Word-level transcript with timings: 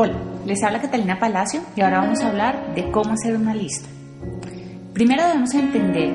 Hola, 0.00 0.14
les 0.46 0.62
habla 0.62 0.80
Catalina 0.80 1.18
Palacio 1.18 1.60
y 1.74 1.80
ahora 1.80 1.98
vamos 1.98 2.20
a 2.20 2.28
hablar 2.28 2.72
de 2.76 2.88
cómo 2.92 3.14
hacer 3.14 3.34
una 3.34 3.52
lista. 3.52 3.88
Primero 4.92 5.24
debemos 5.24 5.52
entender 5.54 6.14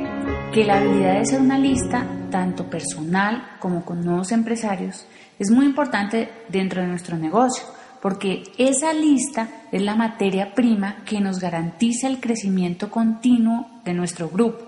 que 0.54 0.64
la 0.64 0.78
habilidad 0.78 1.16
de 1.16 1.20
hacer 1.20 1.42
una 1.42 1.60
lista, 1.60 2.08
tanto 2.32 2.70
personal 2.70 3.58
como 3.60 3.84
con 3.84 4.00
nuevos 4.06 4.32
empresarios, 4.32 5.06
es 5.38 5.52
muy 5.52 5.66
importante 5.66 6.30
dentro 6.48 6.80
de 6.80 6.88
nuestro 6.88 7.18
negocio, 7.18 7.66
porque 8.02 8.44
esa 8.58 8.94
lista 8.94 9.50
es 9.70 9.82
la 9.82 9.96
materia 9.96 10.54
prima 10.54 11.04
que 11.04 11.20
nos 11.20 11.40
garantiza 11.40 12.08
el 12.08 12.22
crecimiento 12.22 12.90
continuo 12.90 13.82
de 13.84 13.94
nuestro 13.94 14.30
grupo. 14.30 14.64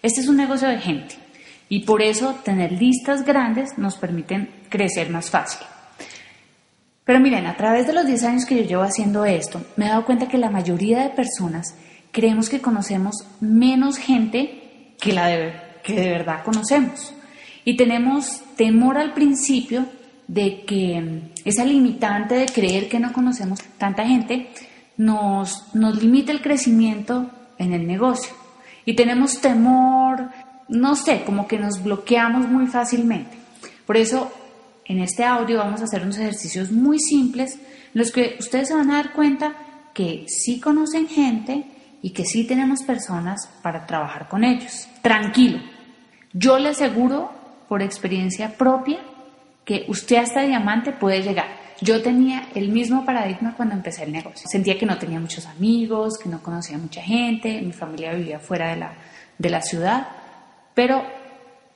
Este 0.00 0.22
es 0.22 0.28
un 0.28 0.38
negocio 0.38 0.68
de 0.68 0.78
gente 0.78 1.16
y 1.68 1.84
por 1.84 2.00
eso 2.00 2.36
tener 2.42 2.72
listas 2.72 3.26
grandes 3.26 3.76
nos 3.76 3.98
permiten 3.98 4.48
crecer 4.70 5.10
más 5.10 5.28
fácil. 5.28 5.66
Pero 7.08 7.20
miren, 7.20 7.46
a 7.46 7.56
través 7.56 7.86
de 7.86 7.94
los 7.94 8.06
10 8.06 8.24
años 8.24 8.44
que 8.44 8.54
yo 8.54 8.68
llevo 8.68 8.82
haciendo 8.82 9.24
esto, 9.24 9.62
me 9.76 9.86
he 9.86 9.88
dado 9.88 10.04
cuenta 10.04 10.28
que 10.28 10.36
la 10.36 10.50
mayoría 10.50 11.02
de 11.02 11.08
personas 11.08 11.74
creemos 12.12 12.50
que 12.50 12.60
conocemos 12.60 13.24
menos 13.40 13.96
gente 13.96 14.92
que 15.00 15.14
la 15.14 15.28
de, 15.28 15.54
que 15.82 15.94
de 15.94 16.10
verdad 16.10 16.44
conocemos. 16.44 17.14
Y 17.64 17.78
tenemos 17.78 18.42
temor 18.56 18.98
al 18.98 19.14
principio 19.14 19.86
de 20.26 20.66
que 20.66 21.32
esa 21.46 21.64
limitante 21.64 22.34
de 22.34 22.44
creer 22.44 22.90
que 22.90 23.00
no 23.00 23.14
conocemos 23.14 23.60
tanta 23.78 24.06
gente 24.06 24.50
nos, 24.98 25.74
nos 25.74 26.02
limita 26.02 26.30
el 26.30 26.42
crecimiento 26.42 27.30
en 27.56 27.72
el 27.72 27.86
negocio. 27.86 28.34
Y 28.84 28.96
tenemos 28.96 29.40
temor, 29.40 30.28
no 30.68 30.94
sé, 30.94 31.22
como 31.24 31.48
que 31.48 31.58
nos 31.58 31.82
bloqueamos 31.82 32.46
muy 32.50 32.66
fácilmente. 32.66 33.34
Por 33.86 33.96
eso 33.96 34.30
en 34.88 35.00
este 35.00 35.24
audio 35.24 35.58
vamos 35.58 35.82
a 35.82 35.84
hacer 35.84 36.02
unos 36.02 36.18
ejercicios 36.18 36.72
muy 36.72 36.98
simples 36.98 37.54
en 37.54 37.60
los 37.94 38.10
que 38.10 38.36
ustedes 38.40 38.68
se 38.68 38.74
van 38.74 38.90
a 38.90 38.96
dar 38.96 39.12
cuenta 39.12 39.54
que 39.94 40.24
sí 40.26 40.60
conocen 40.60 41.06
gente 41.08 41.66
y 42.02 42.10
que 42.10 42.24
sí 42.24 42.46
tenemos 42.46 42.82
personas 42.82 43.50
para 43.62 43.86
trabajar 43.86 44.28
con 44.28 44.44
ellos. 44.44 44.88
Tranquilo, 45.02 45.60
yo 46.32 46.58
le 46.58 46.70
aseguro 46.70 47.30
por 47.68 47.82
experiencia 47.82 48.56
propia 48.56 48.98
que 49.64 49.84
usted 49.88 50.16
hasta 50.16 50.40
diamante 50.40 50.92
puede 50.92 51.22
llegar. 51.22 51.46
Yo 51.80 52.02
tenía 52.02 52.48
el 52.54 52.70
mismo 52.70 53.04
paradigma 53.04 53.54
cuando 53.56 53.74
empecé 53.74 54.04
el 54.04 54.12
negocio. 54.12 54.48
Sentía 54.48 54.78
que 54.78 54.86
no 54.86 54.98
tenía 54.98 55.20
muchos 55.20 55.46
amigos, 55.46 56.18
que 56.18 56.28
no 56.28 56.42
conocía 56.42 56.78
mucha 56.78 57.02
gente, 57.02 57.60
mi 57.60 57.72
familia 57.72 58.14
vivía 58.14 58.40
fuera 58.40 58.70
de 58.70 58.76
la, 58.76 58.94
de 59.36 59.50
la 59.50 59.60
ciudad, 59.60 60.08
pero 60.74 61.04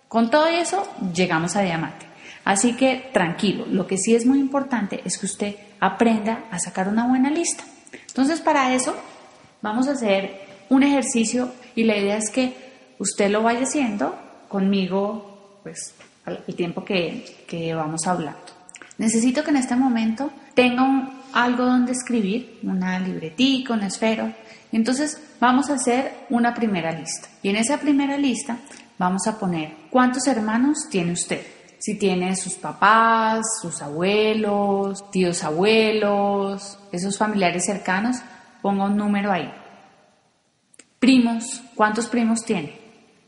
con 0.09 0.31
todo 0.31 0.47
eso 0.47 0.89
llegamos 1.15 1.55
a 1.57 1.63
diamante. 1.63 2.12
Así 2.45 2.75
que 2.75 3.11
tranquilo, 3.13 3.67
lo 3.67 3.87
que 3.87 3.99
sí 3.99 4.15
es 4.15 4.27
muy 4.27 4.39
importante 4.39 5.01
es 5.05 5.19
que 5.19 5.27
usted 5.27 5.57
aprenda 5.81 6.45
a 6.51 6.59
sacar 6.59 6.89
una 6.89 7.07
buena 7.07 7.31
lista. 7.31 7.65
Entonces 8.09 8.41
para 8.41 8.75
eso 8.75 8.97
vamos 9.61 9.89
a 9.89 9.93
hacer 9.93 10.65
un 10.69 10.83
ejercicio 10.83 11.53
y 11.75 11.85
la 11.85 11.97
idea 11.97 12.17
es 12.17 12.31
que 12.31 12.55
usted 12.99 13.31
lo 13.31 13.43
vaya 13.43 13.63
haciendo 13.63 14.19
conmigo 14.49 15.61
pues 15.63 15.95
el 16.27 16.55
tiempo 16.55 16.85
que, 16.85 17.45
que 17.47 17.75
vamos 17.75 18.07
hablando. 18.07 18.41
Necesito 18.99 19.45
que 19.45 19.51
en 19.51 19.57
este 19.57 19.77
momento 19.77 20.31
tenga 20.55 21.11
algo 21.33 21.65
donde 21.65 21.93
escribir, 21.93 22.59
una 22.63 22.99
libretica, 22.99 23.75
una 23.75 23.87
esfero. 23.87 24.33
Entonces 24.71 25.21
vamos 25.41 25.71
a 25.71 25.75
hacer 25.75 26.27
una 26.31 26.55
primera 26.55 26.93
lista. 26.93 27.29
Y 27.43 27.49
en 27.49 27.57
esa 27.57 27.79
primera 27.79 28.19
lista 28.19 28.59
vamos 28.99 29.27
a 29.27 29.39
poner 29.39 29.73
cuántos 29.91 30.27
hermanos 30.27 30.89
tiene 30.91 31.13
usted 31.13 31.41
si 31.83 31.97
tiene 31.97 32.37
sus 32.37 32.55
papás, 32.55 33.45
sus 33.61 33.83
abuelos, 33.83 35.11
tíos 35.11 35.43
abuelos, 35.43 36.79
esos 36.93 37.19
familiares 37.19 37.65
cercanos, 37.67 38.19
ponga 38.63 38.85
un 38.85 38.97
número 38.97 39.33
ahí. 39.33 39.53
Primos, 41.01 41.61
¿cuántos 41.75 42.07
primos 42.07 42.45
tiene? 42.45 42.79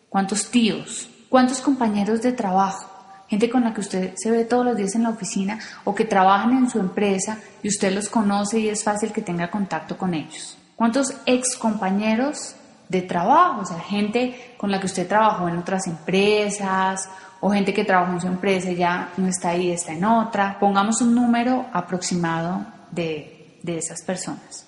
¿Cuántos 0.08 0.52
tíos? 0.52 1.10
¿Cuántos 1.28 1.60
compañeros 1.60 2.22
de 2.22 2.30
trabajo? 2.30 2.88
Gente 3.28 3.50
con 3.50 3.64
la 3.64 3.74
que 3.74 3.80
usted 3.80 4.14
se 4.14 4.30
ve 4.30 4.44
todos 4.44 4.64
los 4.64 4.76
días 4.76 4.94
en 4.94 5.02
la 5.02 5.10
oficina 5.10 5.58
o 5.82 5.92
que 5.92 6.04
trabajan 6.04 6.56
en 6.56 6.70
su 6.70 6.78
empresa 6.78 7.38
y 7.60 7.66
usted 7.66 7.92
los 7.92 8.08
conoce 8.08 8.60
y 8.60 8.68
es 8.68 8.84
fácil 8.84 9.12
que 9.12 9.22
tenga 9.22 9.50
contacto 9.50 9.98
con 9.98 10.14
ellos. 10.14 10.56
¿Cuántos 10.76 11.12
ex 11.26 11.56
compañeros 11.56 12.54
de 12.88 13.02
trabajo? 13.02 13.62
O 13.62 13.66
sea, 13.66 13.78
gente 13.78 14.54
con 14.56 14.70
la 14.70 14.80
que 14.80 14.86
usted 14.86 15.06
trabajó 15.08 15.48
en 15.48 15.58
otras 15.58 15.86
empresas 15.86 17.08
o 17.40 17.50
gente 17.50 17.74
que 17.74 17.84
trabaja 17.84 18.12
en 18.12 18.20
su 18.20 18.26
empresa 18.26 18.70
y 18.70 18.76
ya 18.76 19.10
no 19.16 19.26
está 19.26 19.50
ahí, 19.50 19.70
está 19.70 19.92
en 19.92 20.04
otra. 20.04 20.58
Pongamos 20.58 21.00
un 21.00 21.14
número 21.14 21.66
aproximado 21.72 22.64
de, 22.90 23.58
de 23.62 23.78
esas 23.78 24.02
personas. 24.02 24.66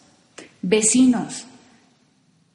Vecinos. 0.62 1.46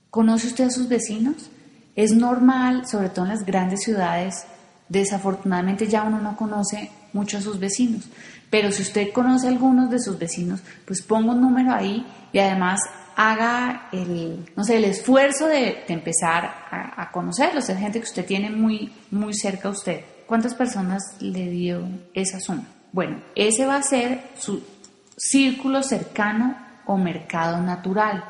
¿Conoce 0.09 0.47
usted 0.47 0.65
a 0.65 0.71
sus 0.71 0.87
vecinos? 0.87 1.49
Es 1.95 2.13
normal, 2.13 2.87
sobre 2.87 3.09
todo 3.09 3.25
en 3.25 3.31
las 3.31 3.45
grandes 3.45 3.83
ciudades, 3.83 4.45
desafortunadamente 4.89 5.87
ya 5.87 6.03
uno 6.03 6.19
no 6.19 6.35
conoce 6.35 6.91
mucho 7.13 7.37
a 7.37 7.41
sus 7.41 7.59
vecinos, 7.59 8.09
pero 8.49 8.71
si 8.71 8.81
usted 8.81 9.11
conoce 9.13 9.47
algunos 9.47 9.89
de 9.89 9.99
sus 9.99 10.19
vecinos, 10.19 10.61
pues 10.85 11.01
ponga 11.01 11.31
un 11.31 11.41
número 11.41 11.73
ahí 11.73 12.05
y 12.33 12.39
además 12.39 12.79
haga 13.21 13.89
el, 13.91 14.51
no 14.55 14.63
sé, 14.63 14.77
el 14.77 14.85
esfuerzo 14.85 15.45
de, 15.45 15.83
empezar 15.87 16.43
a, 16.71 17.11
conocerlos, 17.11 17.69
es 17.69 17.77
gente 17.77 17.99
que 17.99 18.05
usted 18.05 18.25
tiene 18.25 18.49
muy, 18.49 18.91
muy 19.11 19.33
cerca 19.33 19.67
a 19.67 19.71
usted. 19.71 20.01
¿Cuántas 20.25 20.55
personas 20.55 21.03
le 21.19 21.49
dio 21.49 21.87
esa 22.13 22.39
suma? 22.39 22.63
Bueno, 22.91 23.21
ese 23.35 23.65
va 23.65 23.75
a 23.75 23.83
ser 23.83 24.21
su 24.39 24.63
círculo 25.17 25.83
cercano 25.83 26.57
o 26.85 26.97
mercado 26.97 27.61
natural. 27.61 28.23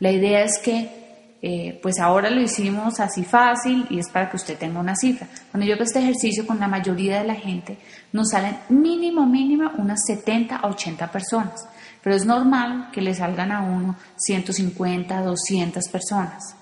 La 0.00 0.10
idea 0.10 0.42
es 0.42 0.58
que, 0.58 1.38
eh, 1.40 1.78
pues 1.82 1.98
ahora 1.98 2.28
lo 2.28 2.40
hicimos 2.42 3.00
así 3.00 3.24
fácil 3.24 3.86
y 3.88 3.98
es 3.98 4.10
para 4.10 4.28
que 4.28 4.36
usted 4.36 4.58
tenga 4.58 4.80
una 4.80 4.96
cifra. 4.96 5.26
Cuando 5.50 5.66
yo 5.66 5.74
hago 5.74 5.84
este 5.84 6.00
ejercicio 6.00 6.46
con 6.46 6.60
la 6.60 6.68
mayoría 6.68 7.18
de 7.20 7.26
la 7.26 7.34
gente, 7.34 7.78
nos 8.12 8.30
salen 8.30 8.58
mínimo, 8.68 9.26
mínimo 9.26 9.70
unas 9.78 10.00
70 10.06 10.56
a 10.56 10.68
80 10.68 11.10
personas 11.10 11.66
pero 12.04 12.16
es 12.16 12.26
normal 12.26 12.90
que 12.92 13.00
le 13.00 13.14
salgan 13.14 13.50
a 13.50 13.62
uno 13.62 13.96
150, 14.16 15.22
200 15.22 15.88
personas. 15.88 16.54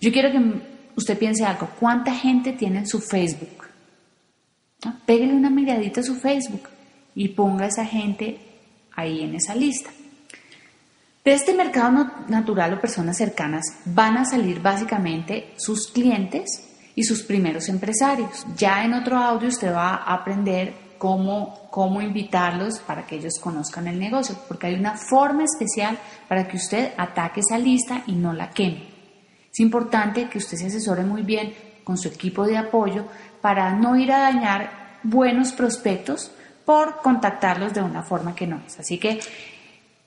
Yo 0.00 0.10
quiero 0.10 0.32
que 0.32 0.62
usted 0.96 1.18
piense 1.18 1.44
algo, 1.44 1.68
¿cuánta 1.78 2.14
gente 2.14 2.54
tiene 2.54 2.78
en 2.78 2.86
su 2.86 3.00
Facebook? 3.00 3.66
Pégale 5.04 5.34
una 5.34 5.50
miradita 5.50 6.00
a 6.00 6.02
su 6.04 6.14
Facebook 6.14 6.70
y 7.14 7.28
ponga 7.28 7.66
a 7.66 7.68
esa 7.68 7.84
gente 7.84 8.38
ahí 8.94 9.20
en 9.20 9.34
esa 9.34 9.54
lista. 9.54 9.90
De 11.22 11.34
este 11.34 11.52
mercado 11.52 12.10
natural 12.28 12.72
o 12.72 12.80
personas 12.80 13.18
cercanas 13.18 13.64
van 13.84 14.16
a 14.16 14.24
salir 14.24 14.62
básicamente 14.62 15.52
sus 15.58 15.88
clientes 15.88 16.46
y 16.94 17.02
sus 17.04 17.22
primeros 17.22 17.68
empresarios. 17.68 18.46
Ya 18.56 18.82
en 18.82 18.94
otro 18.94 19.18
audio 19.18 19.48
usted 19.48 19.74
va 19.74 19.96
a 19.96 20.14
aprender 20.14 20.85
cómo, 20.98 21.68
cómo 21.70 22.00
invitarlos 22.00 22.78
para 22.80 23.06
que 23.06 23.16
ellos 23.16 23.38
conozcan 23.40 23.88
el 23.88 23.98
negocio, 23.98 24.36
porque 24.48 24.68
hay 24.68 24.74
una 24.74 24.96
forma 24.96 25.44
especial 25.44 25.98
para 26.28 26.46
que 26.46 26.56
usted 26.56 26.92
ataque 26.96 27.40
esa 27.40 27.58
lista 27.58 28.02
y 28.06 28.12
no 28.12 28.32
la 28.32 28.50
queme. 28.50 28.88
Es 29.52 29.60
importante 29.60 30.28
que 30.28 30.38
usted 30.38 30.56
se 30.56 30.66
asesore 30.66 31.02
muy 31.04 31.22
bien 31.22 31.54
con 31.84 31.96
su 31.96 32.08
equipo 32.08 32.46
de 32.46 32.58
apoyo 32.58 33.06
para 33.40 33.72
no 33.74 33.96
ir 33.96 34.12
a 34.12 34.20
dañar 34.20 34.98
buenos 35.02 35.52
prospectos 35.52 36.32
por 36.64 37.00
contactarlos 37.00 37.72
de 37.72 37.80
una 37.80 38.02
forma 38.02 38.34
que 38.34 38.46
no 38.46 38.60
es. 38.66 38.78
Así 38.80 38.98
que 38.98 39.20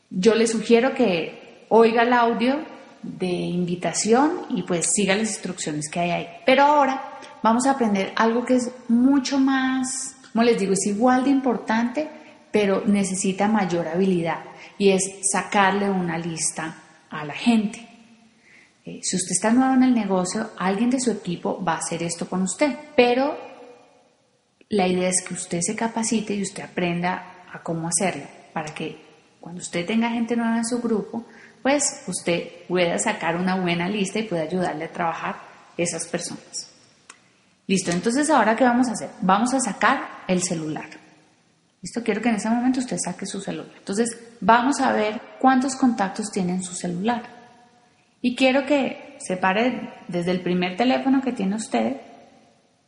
yo 0.09 0.35
le 0.35 0.45
sugiero 0.45 0.94
que 0.94 1.65
oiga 1.69 2.03
el 2.03 2.13
audio 2.13 2.59
de 3.01 3.27
invitación 3.27 4.42
y 4.50 4.63
pues 4.63 4.92
siga 4.92 5.15
las 5.15 5.30
instrucciones 5.30 5.89
que 5.89 6.00
hay 6.00 6.12
ahí. 6.12 6.27
Pero 6.45 6.63
ahora 6.63 7.18
vamos 7.42 7.65
a 7.65 7.71
aprender 7.71 8.12
algo 8.15 8.44
que 8.44 8.57
es 8.57 8.71
mucho 8.89 9.39
más 9.39 10.15
como 10.31 10.44
les 10.44 10.60
digo, 10.60 10.74
es 10.74 10.86
igual 10.88 11.24
de 11.24 11.30
importante, 11.30 12.10
pero 12.52 12.84
necesita 12.86 13.48
mayor 13.48 13.88
habilidad 13.88 14.44
y 14.78 14.90
es 14.90 15.02
sacarle 15.31 15.90
una 15.90 16.18
lista 16.18 16.76
a 17.10 17.26
la 17.26 17.34
gente. 17.34 17.88
Eh, 18.86 19.00
si 19.04 19.16
usted 19.16 19.34
está 19.34 19.52
nuevo 19.52 19.74
en 19.74 19.84
el 19.84 19.94
negocio, 19.94 20.52
alguien 20.58 20.90
de 20.90 21.00
su 21.00 21.12
equipo 21.12 21.64
va 21.64 21.74
a 21.74 21.78
hacer 21.78 22.02
esto 22.04 22.28
con 22.28 22.42
usted, 22.44 22.76
pero 22.96 23.38
la 24.70 24.88
idea 24.88 25.10
es 25.10 25.24
que 25.28 25.34
usted 25.34 25.60
se 25.62 25.76
capacite 25.76 26.34
y 26.36 26.42
usted 26.42 26.64
aprenda 26.64 27.46
a 27.52 27.62
cómo 27.62 27.88
hacerlo, 27.88 28.26
para 28.54 28.74
que 28.74 28.98
cuando 29.40 29.62
usted 29.62 29.86
tenga 29.86 30.10
gente 30.10 30.36
nueva 30.36 30.58
en 30.58 30.66
su 30.66 30.81
grupo, 30.81 31.26
pues 31.62 32.04
usted 32.08 32.68
pueda 32.68 32.98
sacar 33.00 33.36
una 33.36 33.60
buena 33.60 33.90
lista 33.90 34.20
y 34.20 34.24
pueda 34.24 34.44
ayudarle 34.44 34.86
a 34.86 34.92
trabajar 34.92 35.36
esas 35.78 36.08
personas. 36.08 36.69
Listo, 37.69 37.92
entonces 37.92 38.31
ahora 38.31 38.56
¿qué 38.56 38.63
vamos 38.63 38.88
a 38.88 38.94
hacer? 38.94 39.12
Vamos 39.21 39.54
a 39.54 39.60
sacar 39.60 40.24
el 40.27 40.42
celular. 40.42 40.89
Listo, 41.83 42.01
quiero 42.04 42.19
que 42.19 42.30
en 42.30 42.36
ese 42.36 42.50
momento 42.50 42.80
usted 42.80 42.98
saque 42.98 43.27
su 43.27 43.39
celular. 43.42 43.75
Entonces 43.77 44.10
vamos 44.42 44.81
a 44.81 44.92
ver 44.92 45.21
cuántos 45.39 45.75
contactos 45.75 46.31
tiene 46.31 46.54
en 46.54 46.63
su 46.63 46.74
celular. 46.74 47.21
Y 48.24 48.36
quiero 48.36 48.66
que 48.66 49.18
se 49.19 49.38
pare 49.38 49.94
desde 50.07 50.31
el 50.31 50.42
primer 50.42 50.77
teléfono 50.77 51.21
que 51.21 51.31
tiene 51.31 51.57
usted 51.57 51.98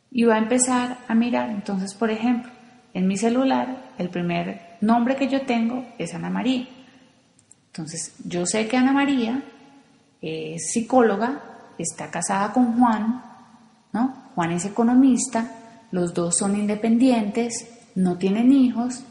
y 0.10 0.24
va 0.24 0.33
a 0.33 0.39
empezar 0.39 0.98
a 1.07 1.13
mirar. 1.13 1.51
Entonces, 1.51 1.94
por 1.94 2.10
ejemplo, 2.10 2.51
en 2.95 3.06
mi 3.06 3.18
celular, 3.18 3.94
el 4.00 4.10
primer 4.10 4.78
nombre 4.81 5.16
que 5.16 5.28
yo 5.28 5.45
tengo 5.45 5.86
es 6.00 6.16
Ana 6.16 6.31
María. 6.31 6.68
Entonces, 7.68 8.16
yo 8.25 8.48
sé 8.48 8.68
que 8.68 8.78
Ana 8.78 8.94
María 8.94 9.44
es 10.24 10.72
psicóloga, 10.72 11.69
está 11.78 12.10
casada 12.10 12.51
con 12.51 12.80
Juan, 12.80 13.24
¿no? 13.94 14.20
Juan 14.42 14.54
es 14.54 14.66
economista, 14.66 15.52
los 15.92 16.16
dos 16.16 16.36
son 16.36 16.56
independientes, 16.56 17.68
no 17.94 18.18
tienen 18.18 18.52
hijos, 18.52 19.04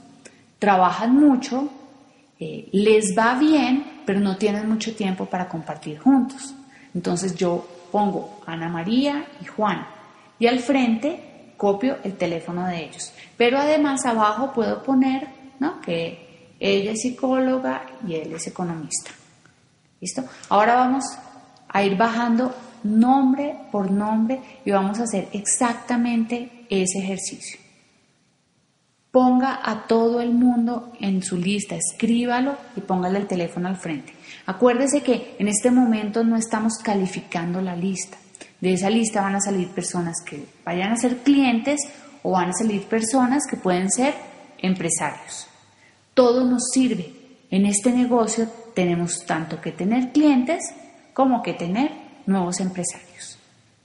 trabajan 0.58 1.14
mucho, 1.14 1.70
eh, 2.40 2.68
les 2.72 3.16
va 3.16 3.36
bien, 3.38 4.02
pero 4.04 4.18
no 4.18 4.36
tienen 4.36 4.68
mucho 4.68 4.92
tiempo 4.96 5.26
para 5.26 5.48
compartir 5.48 6.00
juntos. 6.00 6.52
Entonces 6.92 7.36
yo 7.36 7.64
pongo 7.92 8.40
Ana 8.44 8.68
María 8.68 9.24
y 9.40 9.44
Juan 9.44 9.86
y 10.36 10.48
al 10.48 10.58
frente 10.58 11.52
copio 11.56 11.98
el 12.02 12.16
teléfono 12.16 12.66
de 12.66 12.86
ellos. 12.86 13.12
Pero 13.36 13.56
además 13.56 14.04
abajo 14.06 14.52
puedo 14.52 14.82
poner 14.82 15.28
¿no? 15.60 15.80
que 15.80 16.56
ella 16.58 16.90
es 16.90 17.02
psicóloga 17.02 17.86
y 18.04 18.16
él 18.16 18.32
es 18.32 18.48
economista. 18.48 19.12
¿Listo? 20.00 20.24
Ahora 20.48 20.74
vamos 20.74 21.04
a 21.68 21.84
ir 21.84 21.96
bajando 21.96 22.52
nombre 22.82 23.56
por 23.70 23.90
nombre 23.90 24.40
y 24.64 24.70
vamos 24.70 25.00
a 25.00 25.04
hacer 25.04 25.28
exactamente 25.32 26.66
ese 26.68 26.98
ejercicio. 26.98 27.58
Ponga 29.10 29.60
a 29.64 29.86
todo 29.86 30.20
el 30.20 30.32
mundo 30.32 30.92
en 31.00 31.22
su 31.22 31.36
lista, 31.36 31.74
escríbalo 31.74 32.56
y 32.76 32.80
póngale 32.80 33.18
el 33.18 33.26
teléfono 33.26 33.68
al 33.68 33.76
frente. 33.76 34.12
Acuérdese 34.46 35.02
que 35.02 35.34
en 35.38 35.48
este 35.48 35.70
momento 35.70 36.22
no 36.22 36.36
estamos 36.36 36.78
calificando 36.78 37.60
la 37.60 37.74
lista. 37.74 38.16
De 38.60 38.72
esa 38.72 38.90
lista 38.90 39.22
van 39.22 39.34
a 39.34 39.40
salir 39.40 39.68
personas 39.68 40.16
que 40.24 40.44
vayan 40.64 40.92
a 40.92 40.96
ser 40.96 41.18
clientes 41.18 41.80
o 42.22 42.32
van 42.32 42.50
a 42.50 42.52
salir 42.52 42.82
personas 42.84 43.44
que 43.48 43.56
pueden 43.56 43.90
ser 43.90 44.14
empresarios. 44.58 45.48
Todo 46.14 46.44
nos 46.44 46.70
sirve. 46.72 47.12
En 47.50 47.66
este 47.66 47.90
negocio 47.90 48.48
tenemos 48.74 49.24
tanto 49.26 49.60
que 49.60 49.72
tener 49.72 50.12
clientes 50.12 50.62
como 51.14 51.42
que 51.42 51.54
tener 51.54 51.90
nuevos 52.26 52.60
empresarios. 52.60 53.38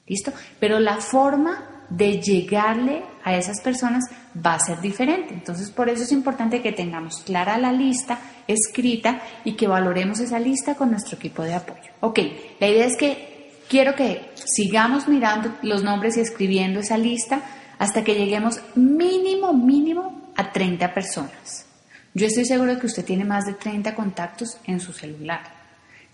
¿Listo? 0.08 0.32
Pero 0.60 0.80
la 0.80 0.98
forma 0.98 1.76
de 1.90 2.20
llegarle 2.22 3.04
a 3.24 3.36
esas 3.36 3.62
personas 3.62 4.04
va 4.46 4.56
a 4.56 4.60
ser 4.60 4.82
diferente. 4.82 5.34
Entonces, 5.34 5.72
por 5.72 5.90
eso 5.90 6.04
es 6.04 6.12
importante 6.12 6.62
que 6.62 6.72
tengamos 6.72 7.22
clara 7.22 7.58
la 7.58 7.72
lista 7.72 8.20
escrita 8.48 9.22
y 9.44 9.54
que 9.54 9.68
valoremos 9.68 10.20
esa 10.20 10.40
lista 10.40 10.76
con 10.76 10.92
nuestro 10.92 11.18
equipo 11.18 11.44
de 11.44 11.56
apoyo. 11.56 11.92
Ok, 12.02 12.20
la 12.60 12.68
idea 12.68 12.86
es 12.86 12.98
que 12.98 13.52
quiero 13.70 13.96
que 13.96 14.30
sigamos 14.36 15.08
mirando 15.08 15.56
los 15.62 15.84
nombres 15.84 16.18
y 16.18 16.22
escribiendo 16.22 16.80
esa 16.80 16.98
lista 16.98 17.42
hasta 17.80 18.04
que 18.04 18.16
lleguemos 18.16 18.60
mínimo, 18.76 19.54
mínimo 19.54 20.32
a 20.36 20.52
30 20.52 20.94
personas. 20.94 21.66
Yo 22.14 22.28
estoy 22.28 22.46
seguro 22.46 22.74
de 22.74 22.80
que 22.80 22.88
usted 22.88 23.04
tiene 23.04 23.26
más 23.26 23.46
de 23.46 23.54
30 23.54 23.94
contactos 23.96 24.58
en 24.66 24.80
su 24.80 24.94
celular. 24.94 25.55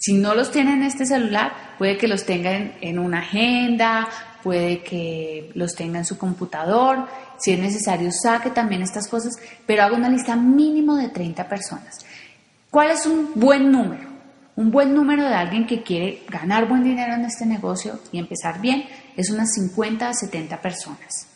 Si 0.01 0.15
no 0.15 0.33
los 0.33 0.49
tiene 0.49 0.73
en 0.73 0.81
este 0.81 1.05
celular, 1.05 1.75
puede 1.77 1.95
que 1.95 2.07
los 2.07 2.25
tenga 2.25 2.51
en, 2.51 2.97
una 2.97 3.19
agenda, 3.19 4.09
puede 4.41 4.81
que 4.81 5.51
los 5.53 5.75
tenga 5.75 5.99
en 5.99 6.05
su 6.05 6.17
computador, 6.17 7.07
si 7.37 7.51
es 7.51 7.59
necesario 7.59 8.09
saque 8.11 8.49
también 8.49 8.81
estas 8.81 9.07
cosas, 9.07 9.33
pero 9.67 9.83
haga 9.83 9.95
una 9.95 10.09
lista 10.09 10.35
mínimo 10.35 10.95
de 10.95 11.09
30 11.09 11.47
personas. 11.47 11.99
¿Cuál 12.71 12.89
es 12.89 13.05
un 13.05 13.33
buen 13.35 13.71
número? 13.71 14.09
Un 14.55 14.71
buen 14.71 14.95
número 14.95 15.23
de 15.23 15.35
alguien 15.35 15.67
que 15.67 15.83
quiere 15.83 16.23
ganar 16.29 16.67
buen 16.67 16.83
dinero 16.83 17.13
en 17.13 17.25
este 17.25 17.45
negocio 17.45 17.99
y 18.11 18.17
empezar 18.17 18.59
bien 18.59 18.85
es 19.15 19.29
unas 19.29 19.53
50 19.53 20.09
a 20.09 20.13
70 20.15 20.61
personas. 20.61 21.27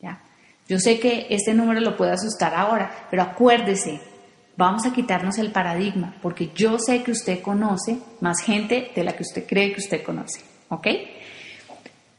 ¿ya? 0.00 0.20
Yo 0.66 0.78
sé 0.78 0.98
que 0.98 1.26
este 1.28 1.52
número 1.52 1.82
lo 1.82 1.98
puede 1.98 2.12
asustar 2.12 2.54
ahora, 2.54 2.90
pero 3.10 3.24
acuérdese, 3.24 4.00
Vamos 4.56 4.86
a 4.86 4.92
quitarnos 4.92 5.38
el 5.38 5.52
paradigma, 5.52 6.14
porque 6.22 6.50
yo 6.54 6.78
sé 6.78 7.02
que 7.02 7.10
usted 7.10 7.42
conoce 7.42 7.98
más 8.20 8.40
gente 8.40 8.90
de 8.94 9.04
la 9.04 9.14
que 9.14 9.22
usted 9.22 9.46
cree 9.46 9.72
que 9.72 9.80
usted 9.80 10.02
conoce. 10.02 10.40
¿Ok? 10.68 10.86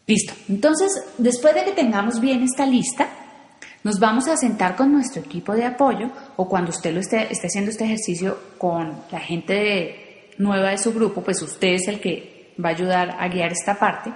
Listo. 0.06 0.34
Entonces, 0.48 0.92
después 1.18 1.54
de 1.56 1.66
que 1.66 1.72
tengamos 1.72 2.20
bien 2.20 2.44
esta 2.44 2.66
lista, 2.66 3.10
nos 3.84 4.00
vamos 4.00 4.28
a 4.28 4.38
sentar 4.38 4.76
con 4.76 4.92
nuestro 4.92 5.22
equipo 5.22 5.54
de 5.54 5.66
apoyo 5.66 6.10
o 6.36 6.48
cuando 6.48 6.72
usted 6.72 6.94
lo 6.94 7.00
esté, 7.00 7.32
esté 7.32 7.48
haciendo 7.48 7.72
este 7.72 7.86
ejercicio 7.86 8.38
con 8.58 9.02
la 9.12 9.20
gente 9.20 10.34
nueva 10.38 10.70
de 10.70 10.78
su 10.78 10.94
grupo, 10.94 11.22
pues 11.24 11.42
usted 11.42 11.70
es 11.70 11.88
el 11.88 12.00
que 12.00 12.54
va 12.64 12.70
a 12.70 12.74
ayudar 12.74 13.18
a 13.20 13.28
guiar 13.28 13.52
esta 13.52 13.78
parte. 13.78 14.14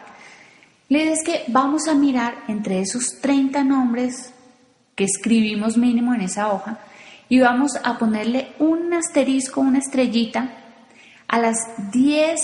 Idea 0.90 1.14
es 1.14 1.24
que 1.24 1.44
vamos 1.48 1.88
a 1.88 1.96
mirar 1.96 2.44
entre 2.48 2.82
esos 2.82 3.20
30 3.22 3.64
nombres 3.64 4.34
que 4.94 5.06
escribimos 5.06 5.78
mínimo 5.78 6.14
en 6.14 6.22
esa 6.22 6.52
hoja, 6.52 6.80
y 7.32 7.40
vamos 7.40 7.80
a 7.82 7.98
ponerle 7.98 8.52
un 8.60 8.94
asterisco, 8.94 9.62
una 9.62 9.80
estrellita 9.80 10.50
a 11.30 11.40
las 11.40 11.56
10 11.94 12.42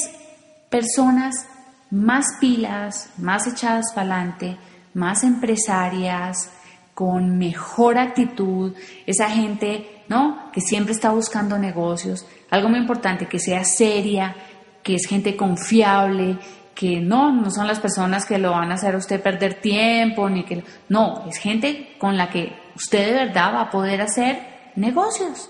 personas 0.70 1.46
más 1.92 2.26
pilas, 2.40 3.10
más 3.18 3.48
echadas 3.48 3.88
para 3.94 4.14
adelante, 4.14 4.58
más 4.94 5.26
empresarias, 5.26 6.50
con 6.94 7.38
mejor 7.38 7.98
actitud, 7.98 8.74
esa 9.06 9.30
gente, 9.30 10.04
¿no? 10.08 10.50
Que 10.54 10.62
siempre 10.62 10.94
está 10.94 11.12
buscando 11.12 11.60
negocios, 11.60 12.26
algo 12.50 12.70
muy 12.70 12.80
importante, 12.80 13.28
que 13.28 13.40
sea 13.40 13.66
seria, 13.66 14.38
que 14.84 14.96
es 14.96 15.06
gente 15.06 15.36
confiable, 15.36 16.38
que 16.74 17.02
no, 17.02 17.34
no 17.34 17.52
son 17.52 17.68
las 17.68 17.82
personas 17.82 18.26
que 18.26 18.38
lo 18.38 18.52
van 18.52 18.72
a 18.72 18.76
hacer 18.76 18.96
a 18.96 19.00
usted 19.00 19.22
perder 19.22 19.56
tiempo, 19.56 20.30
ni 20.30 20.46
que, 20.46 20.64
no, 20.88 21.26
es 21.28 21.40
gente 21.40 21.98
con 21.98 22.16
la 22.16 22.30
que 22.30 22.58
usted 22.74 23.06
de 23.08 23.26
verdad 23.26 23.54
va 23.54 23.62
a 23.64 23.70
poder 23.70 24.00
hacer 24.00 24.56
negocios. 24.78 25.50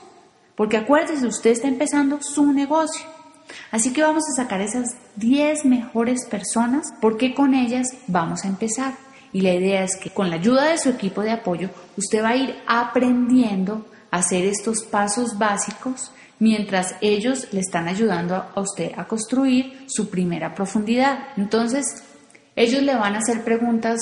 Porque 0.55 0.77
acuérdese, 0.77 1.27
usted 1.27 1.51
está 1.51 1.67
empezando 1.67 2.19
su 2.21 2.51
negocio. 2.51 3.05
Así 3.71 3.93
que 3.93 4.01
vamos 4.01 4.23
a 4.27 4.41
sacar 4.41 4.61
esas 4.61 4.95
10 5.17 5.65
mejores 5.65 6.25
personas 6.25 6.93
porque 6.99 7.33
con 7.33 7.53
ellas 7.53 7.87
vamos 8.07 8.43
a 8.43 8.47
empezar. 8.47 8.95
Y 9.31 9.41
la 9.41 9.53
idea 9.53 9.83
es 9.83 9.97
que 9.97 10.09
con 10.09 10.29
la 10.29 10.37
ayuda 10.37 10.69
de 10.69 10.77
su 10.77 10.89
equipo 10.89 11.21
de 11.21 11.31
apoyo, 11.31 11.69
usted 11.95 12.23
va 12.23 12.29
a 12.29 12.35
ir 12.35 12.55
aprendiendo 12.65 13.85
a 14.09 14.17
hacer 14.17 14.45
estos 14.45 14.83
pasos 14.83 15.37
básicos 15.37 16.11
mientras 16.39 16.95
ellos 17.01 17.47
le 17.51 17.59
están 17.59 17.87
ayudando 17.87 18.35
a 18.35 18.61
usted 18.61 18.91
a 18.97 19.07
construir 19.07 19.85
su 19.87 20.09
primera 20.09 20.53
profundidad. 20.53 21.19
Entonces, 21.35 22.03
ellos 22.55 22.81
le 22.81 22.95
van 22.95 23.15
a 23.15 23.19
hacer 23.19 23.43
preguntas 23.43 23.99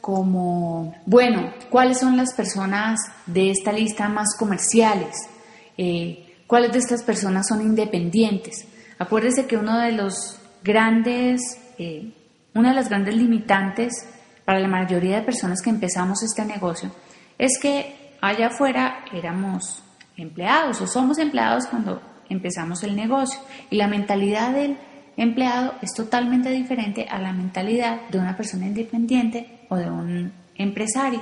como, 0.00 0.94
bueno, 1.06 1.52
¿cuáles 1.70 1.98
son 1.98 2.16
las 2.16 2.34
personas 2.34 3.00
de 3.26 3.50
esta 3.50 3.72
lista 3.72 4.08
más 4.08 4.36
comerciales? 4.38 5.16
Eh, 5.76 6.34
¿Cuáles 6.46 6.72
de 6.72 6.78
estas 6.78 7.02
personas 7.02 7.48
son 7.48 7.60
independientes? 7.60 8.66
Acuérdese 8.98 9.46
que 9.46 9.56
uno 9.56 9.78
de 9.78 9.92
los 9.92 10.38
grandes, 10.62 11.40
eh, 11.78 12.12
una 12.54 12.70
de 12.70 12.74
las 12.76 12.88
grandes 12.88 13.16
limitantes 13.16 13.92
para 14.44 14.60
la 14.60 14.68
mayoría 14.68 15.16
de 15.16 15.22
personas 15.22 15.60
que 15.60 15.70
empezamos 15.70 16.22
este 16.22 16.44
negocio 16.44 16.90
es 17.36 17.58
que 17.58 18.14
allá 18.20 18.46
afuera 18.46 19.04
éramos 19.12 19.82
empleados 20.16 20.80
o 20.80 20.86
somos 20.86 21.18
empleados 21.18 21.66
cuando 21.66 22.00
empezamos 22.28 22.82
el 22.82 22.96
negocio 22.96 23.40
y 23.70 23.76
la 23.76 23.88
mentalidad 23.88 24.52
del 24.52 24.78
empleado 25.16 25.74
es 25.82 25.92
totalmente 25.94 26.50
diferente 26.50 27.06
a 27.10 27.18
la 27.18 27.32
mentalidad 27.32 28.08
de 28.08 28.18
una 28.18 28.36
persona 28.36 28.66
independiente 28.66 29.55
o 29.68 29.76
de 29.76 29.90
un 29.90 30.32
empresario. 30.56 31.20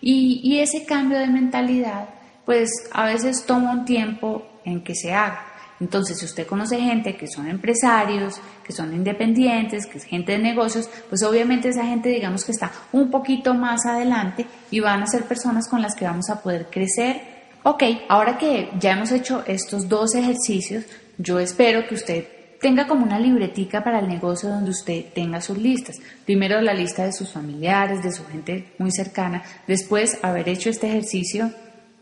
Y, 0.00 0.60
ese 0.60 0.84
cambio 0.84 1.18
de 1.18 1.26
mentalidad, 1.26 2.08
pues 2.44 2.70
a 2.92 3.06
veces 3.06 3.44
toma 3.44 3.72
un 3.72 3.84
tiempo 3.84 4.46
en 4.64 4.84
que 4.84 4.94
se 4.94 5.12
haga. 5.12 5.44
Entonces, 5.80 6.18
si 6.18 6.24
usted 6.24 6.46
conoce 6.46 6.78
gente 6.78 7.16
que 7.16 7.26
son 7.26 7.48
empresarios, 7.48 8.40
que 8.64 8.72
son 8.72 8.94
independientes, 8.94 9.86
que 9.86 9.98
es 9.98 10.04
gente 10.04 10.32
de 10.32 10.38
negocios, 10.38 10.88
pues 11.08 11.22
obviamente 11.22 11.68
esa 11.68 11.84
gente 11.84 12.08
digamos 12.08 12.44
que 12.44 12.52
está 12.52 12.72
un 12.92 13.10
poquito 13.10 13.52
más 13.52 13.84
adelante 13.84 14.46
y 14.70 14.80
van 14.80 15.02
a 15.02 15.06
ser 15.06 15.24
personas 15.24 15.68
con 15.68 15.82
las 15.82 15.94
que 15.94 16.06
vamos 16.06 16.30
a 16.30 16.40
poder 16.40 16.68
crecer. 16.70 17.20
Ok, 17.62 17.82
ahora 18.08 18.38
que 18.38 18.70
ya 18.78 18.92
hemos 18.92 19.12
hecho 19.12 19.42
estos 19.46 19.88
dos 19.88 20.14
ejercicios, 20.14 20.84
yo 21.18 21.40
espero 21.40 21.86
que 21.86 21.94
usted 21.94 22.35
tenga 22.60 22.86
como 22.86 23.04
una 23.04 23.18
libretica 23.18 23.82
para 23.82 23.98
el 23.98 24.08
negocio 24.08 24.48
donde 24.48 24.70
usted 24.70 25.06
tenga 25.14 25.40
sus 25.40 25.58
listas. 25.58 25.96
Primero 26.24 26.60
la 26.60 26.74
lista 26.74 27.04
de 27.04 27.12
sus 27.12 27.32
familiares, 27.32 28.02
de 28.02 28.12
su 28.12 28.24
gente 28.26 28.72
muy 28.78 28.90
cercana. 28.90 29.42
Después, 29.66 30.18
haber 30.22 30.48
hecho 30.48 30.70
este 30.70 30.88
ejercicio 30.88 31.50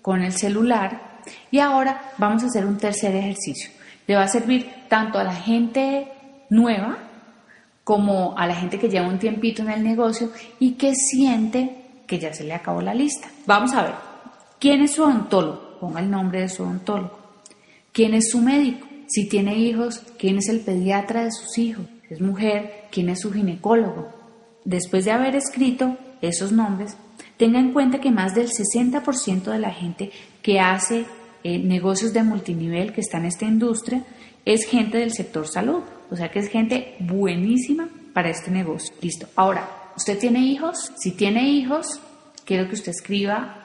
con 0.02 0.22
el 0.22 0.32
celular. 0.32 1.20
Y 1.50 1.58
ahora 1.58 2.12
vamos 2.18 2.42
a 2.42 2.46
hacer 2.46 2.66
un 2.66 2.78
tercer 2.78 3.14
ejercicio. 3.16 3.70
Le 4.06 4.16
va 4.16 4.24
a 4.24 4.28
servir 4.28 4.70
tanto 4.88 5.18
a 5.18 5.24
la 5.24 5.34
gente 5.34 6.08
nueva 6.50 6.98
como 7.82 8.36
a 8.36 8.46
la 8.46 8.54
gente 8.54 8.78
que 8.78 8.88
lleva 8.88 9.08
un 9.08 9.18
tiempito 9.18 9.62
en 9.62 9.70
el 9.70 9.82
negocio 9.82 10.30
y 10.58 10.72
que 10.72 10.94
siente 10.94 12.02
que 12.06 12.18
ya 12.18 12.32
se 12.32 12.44
le 12.44 12.54
acabó 12.54 12.80
la 12.80 12.94
lista. 12.94 13.28
Vamos 13.46 13.72
a 13.72 13.82
ver, 13.82 13.94
¿quién 14.58 14.82
es 14.82 14.92
su 14.92 15.02
odontólogo? 15.02 15.78
Ponga 15.80 16.00
el 16.00 16.10
nombre 16.10 16.40
de 16.40 16.48
su 16.48 16.62
odontólogo. 16.62 17.18
¿Quién 17.92 18.14
es 18.14 18.30
su 18.30 18.40
médico? 18.40 18.86
Si 19.14 19.28
tiene 19.28 19.56
hijos, 19.56 20.02
¿quién 20.18 20.38
es 20.38 20.48
el 20.48 20.58
pediatra 20.58 21.22
de 21.22 21.30
sus 21.30 21.56
hijos? 21.56 21.86
Es 22.10 22.20
mujer, 22.20 22.86
¿quién 22.90 23.08
es 23.08 23.20
su 23.20 23.32
ginecólogo? 23.32 24.08
Después 24.64 25.04
de 25.04 25.12
haber 25.12 25.36
escrito 25.36 25.96
esos 26.20 26.50
nombres, 26.50 26.96
tenga 27.36 27.60
en 27.60 27.72
cuenta 27.72 28.00
que 28.00 28.10
más 28.10 28.34
del 28.34 28.48
60% 28.48 29.44
de 29.44 29.58
la 29.60 29.70
gente 29.70 30.10
que 30.42 30.58
hace 30.58 31.04
eh, 31.44 31.60
negocios 31.60 32.12
de 32.12 32.24
multinivel, 32.24 32.92
que 32.92 33.02
está 33.02 33.18
en 33.18 33.26
esta 33.26 33.44
industria, 33.44 34.02
es 34.44 34.66
gente 34.66 34.98
del 34.98 35.12
sector 35.12 35.46
salud. 35.46 35.84
O 36.10 36.16
sea 36.16 36.32
que 36.32 36.40
es 36.40 36.48
gente 36.48 36.96
buenísima 36.98 37.88
para 38.14 38.30
este 38.30 38.50
negocio. 38.50 38.96
Listo. 39.00 39.28
Ahora, 39.36 39.92
¿usted 39.96 40.18
tiene 40.18 40.40
hijos? 40.40 40.90
Si 40.98 41.12
tiene 41.12 41.48
hijos, 41.50 41.86
quiero 42.44 42.66
que 42.66 42.74
usted 42.74 42.90
escriba 42.90 43.63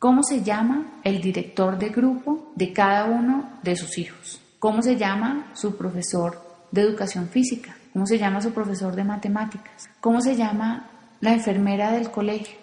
cómo 0.00 0.22
se 0.22 0.42
llama 0.42 0.86
el 1.04 1.20
director 1.20 1.78
de 1.78 1.90
grupo 1.90 2.52
de 2.56 2.72
cada 2.72 3.04
uno 3.04 3.50
de 3.62 3.76
sus 3.76 3.98
hijos. 3.98 4.40
¿Cómo 4.58 4.82
se 4.82 4.96
llama 4.96 5.50
su 5.52 5.76
profesor 5.76 6.40
de 6.72 6.80
educación 6.80 7.28
física? 7.28 7.76
¿Cómo 7.92 8.06
se 8.06 8.18
llama 8.18 8.40
su 8.40 8.50
profesor 8.52 8.96
de 8.96 9.04
matemáticas? 9.04 9.90
¿Cómo 10.00 10.22
se 10.22 10.36
llama 10.36 10.88
la 11.20 11.34
enfermera 11.34 11.92
del 11.92 12.10
colegio? 12.10 12.56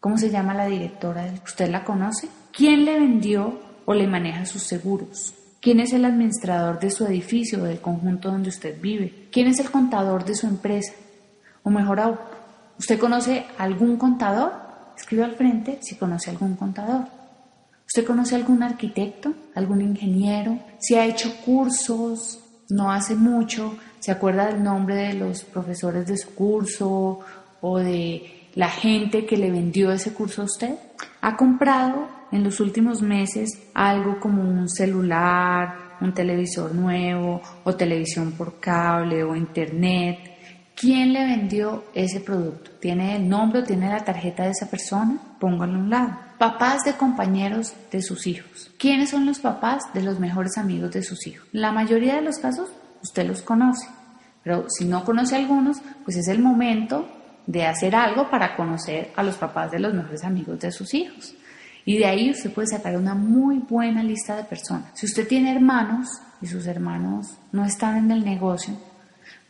¿Cómo 0.00 0.16
se 0.16 0.30
llama 0.30 0.54
la 0.54 0.64
directora? 0.64 1.30
¿Usted 1.44 1.68
la 1.70 1.84
conoce? 1.84 2.30
¿Quién 2.50 2.86
le 2.86 2.98
vendió 2.98 3.60
o 3.84 3.92
le 3.92 4.06
maneja 4.06 4.46
sus 4.46 4.62
seguros? 4.62 5.34
¿Quién 5.60 5.80
es 5.80 5.92
el 5.92 6.06
administrador 6.06 6.80
de 6.80 6.90
su 6.90 7.04
edificio 7.04 7.60
o 7.60 7.64
del 7.64 7.80
conjunto 7.80 8.30
donde 8.30 8.48
usted 8.48 8.80
vive? 8.80 9.28
¿Quién 9.30 9.48
es 9.48 9.60
el 9.60 9.70
contador 9.70 10.24
de 10.24 10.34
su 10.34 10.46
empresa? 10.46 10.94
O 11.62 11.68
mejor 11.68 12.00
aún, 12.00 12.18
¿usted 12.78 12.98
conoce 12.98 13.44
algún 13.58 13.98
contador? 13.98 14.67
Escribe 14.98 15.22
al 15.22 15.36
frente 15.36 15.78
si 15.80 15.94
conoce 15.94 16.30
algún 16.30 16.56
contador. 16.56 17.06
¿Usted 17.86 18.04
conoce 18.04 18.34
algún 18.34 18.64
arquitecto? 18.64 19.32
¿Algún 19.54 19.80
ingeniero? 19.80 20.58
Si 20.80 20.96
ha 20.96 21.06
hecho 21.06 21.32
cursos, 21.44 22.40
no 22.68 22.90
hace 22.90 23.14
mucho, 23.14 23.78
se 24.00 24.10
acuerda 24.10 24.46
del 24.46 24.62
nombre 24.62 24.96
de 24.96 25.14
los 25.14 25.44
profesores 25.44 26.06
de 26.08 26.18
su 26.18 26.34
curso 26.34 27.20
o 27.60 27.78
de 27.78 28.48
la 28.56 28.68
gente 28.68 29.24
que 29.24 29.36
le 29.36 29.52
vendió 29.52 29.92
ese 29.92 30.12
curso 30.12 30.42
a 30.42 30.46
usted. 30.46 30.74
¿Ha 31.20 31.36
comprado 31.36 32.08
en 32.32 32.44
los 32.44 32.60
últimos 32.60 33.00
meses 33.00 33.70
algo 33.74 34.18
como 34.20 34.42
un 34.42 34.68
celular, 34.68 35.96
un 36.00 36.12
televisor 36.12 36.74
nuevo 36.74 37.40
o 37.64 37.74
televisión 37.74 38.32
por 38.32 38.60
cable 38.60 39.22
o 39.24 39.34
internet. 39.34 40.27
¿Quién 40.78 41.12
le 41.12 41.24
vendió 41.24 41.86
ese 41.92 42.20
producto? 42.20 42.70
¿Tiene 42.80 43.16
el 43.16 43.28
nombre 43.28 43.62
o 43.62 43.64
tiene 43.64 43.88
la 43.88 44.04
tarjeta 44.04 44.44
de 44.44 44.50
esa 44.50 44.70
persona? 44.70 45.18
Póngalo 45.40 45.74
a 45.74 45.78
un 45.78 45.90
lado. 45.90 46.16
Papás 46.38 46.84
de 46.84 46.92
compañeros 46.92 47.72
de 47.90 48.00
sus 48.00 48.28
hijos. 48.28 48.70
¿Quiénes 48.78 49.10
son 49.10 49.26
los 49.26 49.40
papás 49.40 49.92
de 49.92 50.02
los 50.02 50.20
mejores 50.20 50.56
amigos 50.56 50.92
de 50.92 51.02
sus 51.02 51.26
hijos? 51.26 51.48
La 51.50 51.72
mayoría 51.72 52.14
de 52.14 52.22
los 52.22 52.38
casos 52.38 52.70
usted 53.02 53.26
los 53.26 53.42
conoce, 53.42 53.88
pero 54.44 54.66
si 54.68 54.84
no 54.84 55.04
conoce 55.04 55.34
algunos, 55.34 55.78
pues 56.04 56.16
es 56.16 56.28
el 56.28 56.38
momento 56.38 57.08
de 57.48 57.66
hacer 57.66 57.96
algo 57.96 58.30
para 58.30 58.54
conocer 58.54 59.10
a 59.16 59.24
los 59.24 59.34
papás 59.34 59.72
de 59.72 59.80
los 59.80 59.92
mejores 59.94 60.22
amigos 60.22 60.60
de 60.60 60.70
sus 60.70 60.94
hijos. 60.94 61.34
Y 61.86 61.98
de 61.98 62.06
ahí 62.06 62.30
usted 62.30 62.52
puede 62.52 62.68
sacar 62.68 62.96
una 62.96 63.16
muy 63.16 63.58
buena 63.58 64.04
lista 64.04 64.36
de 64.36 64.44
personas. 64.44 64.92
Si 64.94 65.06
usted 65.06 65.26
tiene 65.26 65.50
hermanos 65.50 66.06
y 66.40 66.46
sus 66.46 66.68
hermanos 66.68 67.36
no 67.50 67.64
están 67.64 67.96
en 67.96 68.12
el 68.12 68.24
negocio, 68.24 68.74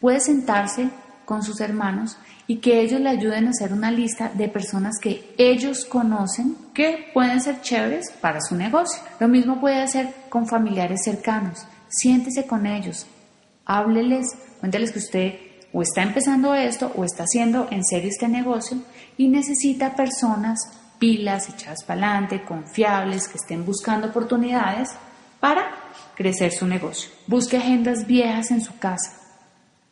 puede 0.01 0.21
sentarse 0.21 0.89
con 1.29 1.43
sus 1.43 1.61
hermanos 1.61 2.17
y 2.47 2.57
que 2.57 2.81
ellos 2.81 3.03
le 3.03 3.11
ayuden 3.11 3.47
a 3.47 3.51
hacer 3.51 3.75
una 3.75 3.91
lista 3.91 4.33
de 4.33 4.49
personas 4.49 4.95
que 4.99 5.35
ellos 5.37 5.85
conocen 5.85 6.57
que 6.73 7.11
pueden 7.13 7.43
ser 7.43 7.61
chéveres 7.61 8.11
para 8.23 8.41
su 8.41 8.57
negocio. 8.57 9.03
Lo 9.21 9.29
mismo 9.29 9.61
puede 9.61 9.83
hacer 9.83 10.09
con 10.31 10.47
familiares 10.47 11.03
cercanos. 11.05 11.67
Siéntese 11.91 12.47
con 12.47 12.65
ellos, 12.65 13.07
hábleles, 13.67 14.39
cuénteles 14.59 14.91
que 14.91 15.01
usted 15.01 15.35
o 15.71 15.83
está 15.83 16.03
empezando 16.03 16.55
esto 16.55 16.91
o 16.97 17.05
está 17.05 17.25
haciendo 17.25 17.69
en 17.71 17.85
serio 17.85 18.09
este 18.09 18.27
negocio 18.27 18.79
y 19.19 19.29
necesita 19.29 19.95
personas 19.95 20.59
pilas, 20.99 21.51
echadas 21.51 21.85
para 21.85 22.09
adelante, 22.09 22.43
confiables, 22.43 23.29
que 23.29 23.37
estén 23.37 23.67
buscando 23.67 24.07
oportunidades 24.07 24.89
para 25.41 25.71
crecer 26.15 26.53
su 26.53 26.67
negocio. 26.67 27.11
Busque 27.27 27.59
agendas 27.59 28.07
viejas 28.07 28.51
en 28.51 28.63
su 28.63 28.79
casa. 28.79 29.18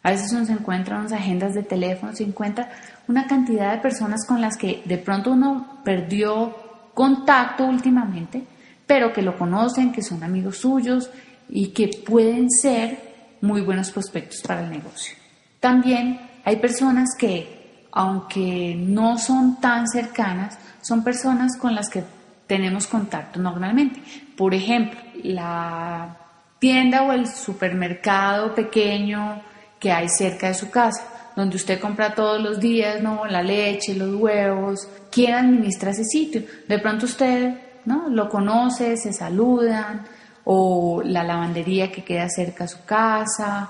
A 0.06 0.10
veces 0.10 0.30
uno 0.30 0.44
se 0.44 0.52
encuentra 0.52 1.00
unas 1.00 1.10
agendas 1.10 1.52
de 1.52 1.64
teléfono, 1.64 2.14
se 2.14 2.22
encuentra 2.22 2.70
una 3.08 3.26
cantidad 3.26 3.72
de 3.72 3.78
personas 3.78 4.24
con 4.24 4.40
las 4.40 4.56
que 4.56 4.80
de 4.84 4.98
pronto 4.98 5.32
uno 5.32 5.80
perdió 5.82 6.54
contacto 6.94 7.64
últimamente, 7.64 8.44
pero 8.86 9.12
que 9.12 9.20
lo 9.20 9.36
conocen, 9.36 9.90
que 9.90 10.02
son 10.02 10.22
amigos 10.22 10.58
suyos 10.58 11.10
y 11.48 11.70
que 11.70 11.88
pueden 12.06 12.52
ser 12.52 13.00
muy 13.40 13.62
buenos 13.62 13.90
prospectos 13.90 14.42
para 14.46 14.60
el 14.60 14.70
negocio. 14.70 15.16
También 15.58 16.20
hay 16.44 16.54
personas 16.58 17.16
que, 17.18 17.88
aunque 17.90 18.76
no 18.78 19.18
son 19.18 19.60
tan 19.60 19.88
cercanas, 19.88 20.56
son 20.82 21.02
personas 21.02 21.56
con 21.56 21.74
las 21.74 21.88
que 21.88 22.04
tenemos 22.46 22.86
contacto 22.86 23.40
normalmente. 23.40 24.00
Por 24.36 24.54
ejemplo, 24.54 25.00
la 25.24 26.16
tienda 26.60 27.02
o 27.02 27.10
el 27.10 27.26
supermercado 27.26 28.54
pequeño 28.54 29.42
que 29.78 29.92
hay 29.92 30.08
cerca 30.08 30.48
de 30.48 30.54
su 30.54 30.70
casa, 30.70 31.32
donde 31.36 31.56
usted 31.56 31.80
compra 31.80 32.14
todos 32.14 32.40
los 32.40 32.60
días, 32.60 33.02
¿no? 33.02 33.26
La 33.26 33.42
leche, 33.42 33.94
los 33.94 34.14
huevos. 34.14 34.88
¿Quién 35.10 35.34
administra 35.34 35.90
ese 35.90 36.04
sitio? 36.04 36.42
De 36.66 36.78
pronto 36.78 37.06
usted, 37.06 37.54
¿no? 37.84 38.08
Lo 38.08 38.28
conoce, 38.28 38.96
se 38.96 39.12
saludan, 39.12 40.06
o 40.44 41.02
la 41.04 41.24
lavandería 41.24 41.90
que 41.90 42.04
queda 42.04 42.28
cerca 42.28 42.64
de 42.64 42.68
su 42.68 42.84
casa, 42.84 43.68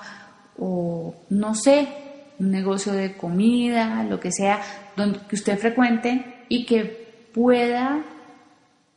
o 0.59 1.15
no 1.31 1.55
sé, 1.55 1.89
un 2.39 2.51
negocio 2.51 2.93
de 2.93 3.17
comida, 3.17 4.05
lo 4.05 4.21
que 4.21 4.31
sea, 4.31 4.61
donde 4.95 5.21
que 5.29 5.37
usted 5.37 5.59
frecuente 5.59 6.45
y 6.49 6.67
que 6.67 7.31
pueda, 7.35 8.03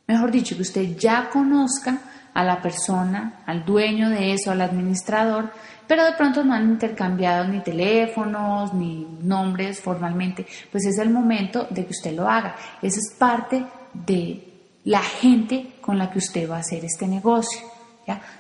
mejor 0.08 0.32
dicho, 0.32 0.56
que 0.56 0.62
usted 0.62 0.98
ya 0.98 1.30
conozca 1.30 2.00
a 2.34 2.44
la 2.44 2.62
persona, 2.62 3.42
al 3.46 3.66
dueño 3.66 4.10
de 4.10 4.34
eso, 4.34 4.52
al 4.52 4.62
administrador, 4.62 5.52
pero 5.90 6.06
de 6.06 6.14
pronto 6.14 6.44
no 6.44 6.54
han 6.54 6.70
intercambiado 6.70 7.46
ni 7.46 7.62
teléfonos 7.62 8.76
ni 8.76 9.08
nombres 9.24 9.82
formalmente, 9.82 10.46
pues 10.72 10.86
es 10.86 11.00
el 11.00 11.10
momento 11.10 11.66
de 11.72 11.84
que 11.84 11.90
usted 11.90 12.14
lo 12.14 12.30
haga. 12.30 12.56
Esa 12.80 13.00
es 13.00 13.16
parte 13.18 13.66
de 13.92 14.78
la 14.84 15.02
gente 15.02 15.78
con 15.82 15.98
la 15.98 16.12
que 16.12 16.20
usted 16.20 16.48
va 16.48 16.58
a 16.58 16.60
hacer 16.60 16.86
este 16.86 17.08
negocio. 17.08 17.62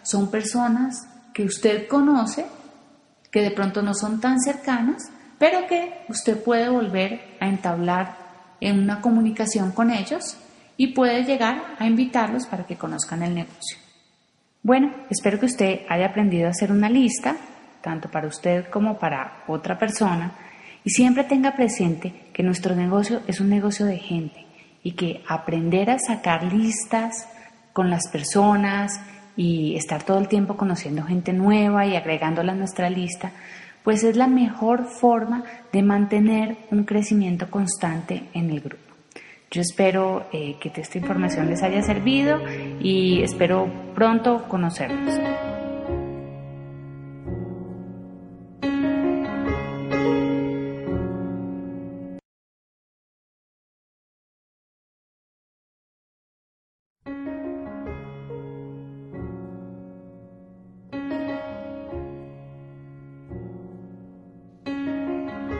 Son 0.03 0.29
personas 0.29 1.07
que 1.33 1.43
usted 1.43 1.87
conoce, 1.87 2.45
que 3.31 3.41
de 3.41 3.49
pronto 3.49 3.81
no 3.81 3.95
son 3.95 4.21
tan 4.21 4.39
cercanas, 4.39 5.09
pero 5.39 5.65
que 5.65 6.05
usted 6.07 6.43
puede 6.43 6.69
volver 6.69 7.35
a 7.39 7.47
entablar 7.47 8.15
en 8.61 8.77
una 8.77 9.01
comunicación 9.01 9.71
con 9.71 9.89
ellos 9.89 10.37
y 10.77 10.93
puede 10.93 11.23
llegar 11.23 11.63
a 11.79 11.87
invitarlos 11.87 12.45
para 12.45 12.67
que 12.67 12.77
conozcan 12.77 13.23
el 13.23 13.33
negocio. 13.33 13.88
Bueno, 14.61 14.91
espero 15.09 15.39
que 15.39 15.45
usted 15.45 15.81
haya 15.89 16.07
aprendido 16.07 16.47
a 16.47 16.51
hacer 16.51 16.71
una 16.71 16.89
lista, 16.89 17.35
tanto 17.81 18.09
para 18.09 18.27
usted 18.27 18.65
como 18.69 18.97
para 18.97 19.43
otra 19.47 19.77
persona, 19.77 20.33
y 20.83 20.89
siempre 20.89 21.23
tenga 21.23 21.55
presente 21.55 22.13
que 22.33 22.43
nuestro 22.43 22.75
negocio 22.75 23.21
es 23.27 23.39
un 23.39 23.49
negocio 23.49 23.85
de 23.85 23.97
gente 23.97 24.45
y 24.83 24.93
que 24.93 25.23
aprender 25.27 25.89
a 25.89 25.99
sacar 25.99 26.51
listas 26.51 27.27
con 27.73 27.89
las 27.89 28.09
personas 28.09 28.99
y 29.35 29.75
estar 29.75 30.03
todo 30.03 30.19
el 30.19 30.27
tiempo 30.27 30.57
conociendo 30.57 31.03
gente 31.03 31.33
nueva 31.33 31.85
y 31.85 31.95
agregándola 31.95 32.53
a 32.53 32.55
nuestra 32.55 32.89
lista 32.89 33.31
pues 33.83 34.03
es 34.03 34.15
la 34.15 34.27
mejor 34.27 34.85
forma 34.85 35.43
de 35.71 35.81
mantener 35.81 36.57
un 36.71 36.83
crecimiento 36.83 37.49
constante 37.49 38.23
en 38.33 38.49
el 38.49 38.59
grupo. 38.59 38.88
Yo 39.51 39.61
espero 39.61 40.27
eh, 40.31 40.57
que 40.59 40.71
esta 40.79 40.97
información 40.97 41.49
les 41.49 41.63
haya 41.63 41.81
servido 41.81 42.39
y 42.79 43.23
espero 43.23 43.67
pronto 43.95 44.43
conocerlos. 44.47 45.19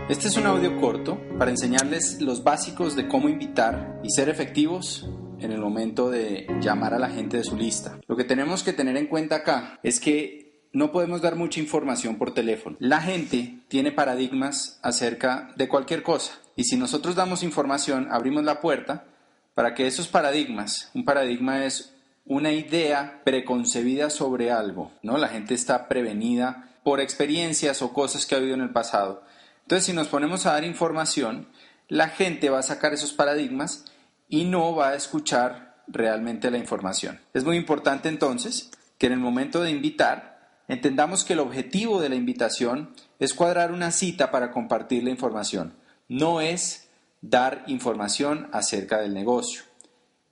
Este 0.09 0.27
es 0.27 0.37
un 0.37 0.47
audio 0.47 0.75
corto 0.81 1.21
para 1.37 1.51
enseñarles 1.51 2.19
los 2.19 2.43
básicos 2.43 2.95
de 2.95 3.07
cómo 3.07 3.29
invitar 3.29 4.01
y 4.03 4.09
ser 4.09 4.27
efectivos 4.27 5.07
en 5.39 5.51
el 5.51 5.61
momento 5.61 6.09
de 6.09 6.47
llamar 6.61 6.95
a 6.95 6.99
la 6.99 7.11
gente 7.11 7.37
de 7.37 7.43
su 7.43 7.55
lista. 7.55 7.99
Lo 8.07 8.15
que 8.15 8.23
tenemos 8.23 8.63
que 8.63 8.73
tener 8.73 8.97
en 8.97 9.05
cuenta 9.05 9.35
acá 9.35 9.79
es 9.83 9.99
que 9.99 10.67
no 10.73 10.91
podemos 10.91 11.21
dar 11.21 11.35
mucha 11.35 11.59
información 11.59 12.15
por 12.15 12.33
teléfono. 12.33 12.75
La 12.79 13.01
gente 13.01 13.59
tiene 13.67 13.91
paradigmas 13.91 14.79
acerca 14.81 15.51
de 15.55 15.67
cualquier 15.67 16.01
cosa 16.01 16.39
y 16.55 16.63
si 16.63 16.75
nosotros 16.75 17.13
damos 17.13 17.43
información, 17.43 18.07
abrimos 18.09 18.43
la 18.43 18.61
puerta 18.61 19.05
para 19.53 19.75
que 19.75 19.85
esos 19.85 20.07
paradigmas, 20.07 20.89
un 20.95 21.05
paradigma 21.05 21.65
es 21.65 21.93
una 22.25 22.51
idea 22.51 23.21
preconcebida 23.23 24.09
sobre 24.09 24.49
algo, 24.49 24.91
¿no? 25.03 25.19
La 25.19 25.27
gente 25.27 25.53
está 25.53 25.87
prevenida 25.87 26.65
por 26.83 26.99
experiencias 26.99 27.83
o 27.83 27.93
cosas 27.93 28.25
que 28.25 28.33
ha 28.33 28.39
habido 28.39 28.55
en 28.55 28.61
el 28.61 28.71
pasado. 28.71 29.21
Entonces, 29.69 29.85
si 29.85 29.93
nos 29.93 30.07
ponemos 30.07 30.47
a 30.47 30.53
dar 30.53 30.63
información, 30.63 31.47
la 31.89 32.09
gente 32.09 32.49
va 32.49 32.57
a 32.57 32.63
sacar 32.63 32.91
esos 32.91 33.13
paradigmas 33.13 33.85
y 34.27 34.45
no 34.45 34.73
va 34.73 34.89
a 34.89 34.95
escuchar 34.95 35.83
realmente 35.85 36.49
la 36.49 36.57
información. 36.57 37.19
Es 37.35 37.43
muy 37.43 37.55
importante 37.55 38.09
entonces 38.09 38.71
que 38.97 39.05
en 39.05 39.13
el 39.13 39.19
momento 39.19 39.61
de 39.61 39.69
invitar 39.69 40.39
entendamos 40.67 41.23
que 41.23 41.33
el 41.33 41.39
objetivo 41.39 42.01
de 42.01 42.09
la 42.09 42.15
invitación 42.15 42.95
es 43.19 43.35
cuadrar 43.35 43.71
una 43.71 43.91
cita 43.91 44.31
para 44.31 44.49
compartir 44.49 45.03
la 45.03 45.11
información, 45.11 45.75
no 46.07 46.41
es 46.41 46.89
dar 47.21 47.63
información 47.67 48.49
acerca 48.51 48.99
del 48.99 49.13
negocio. 49.13 49.61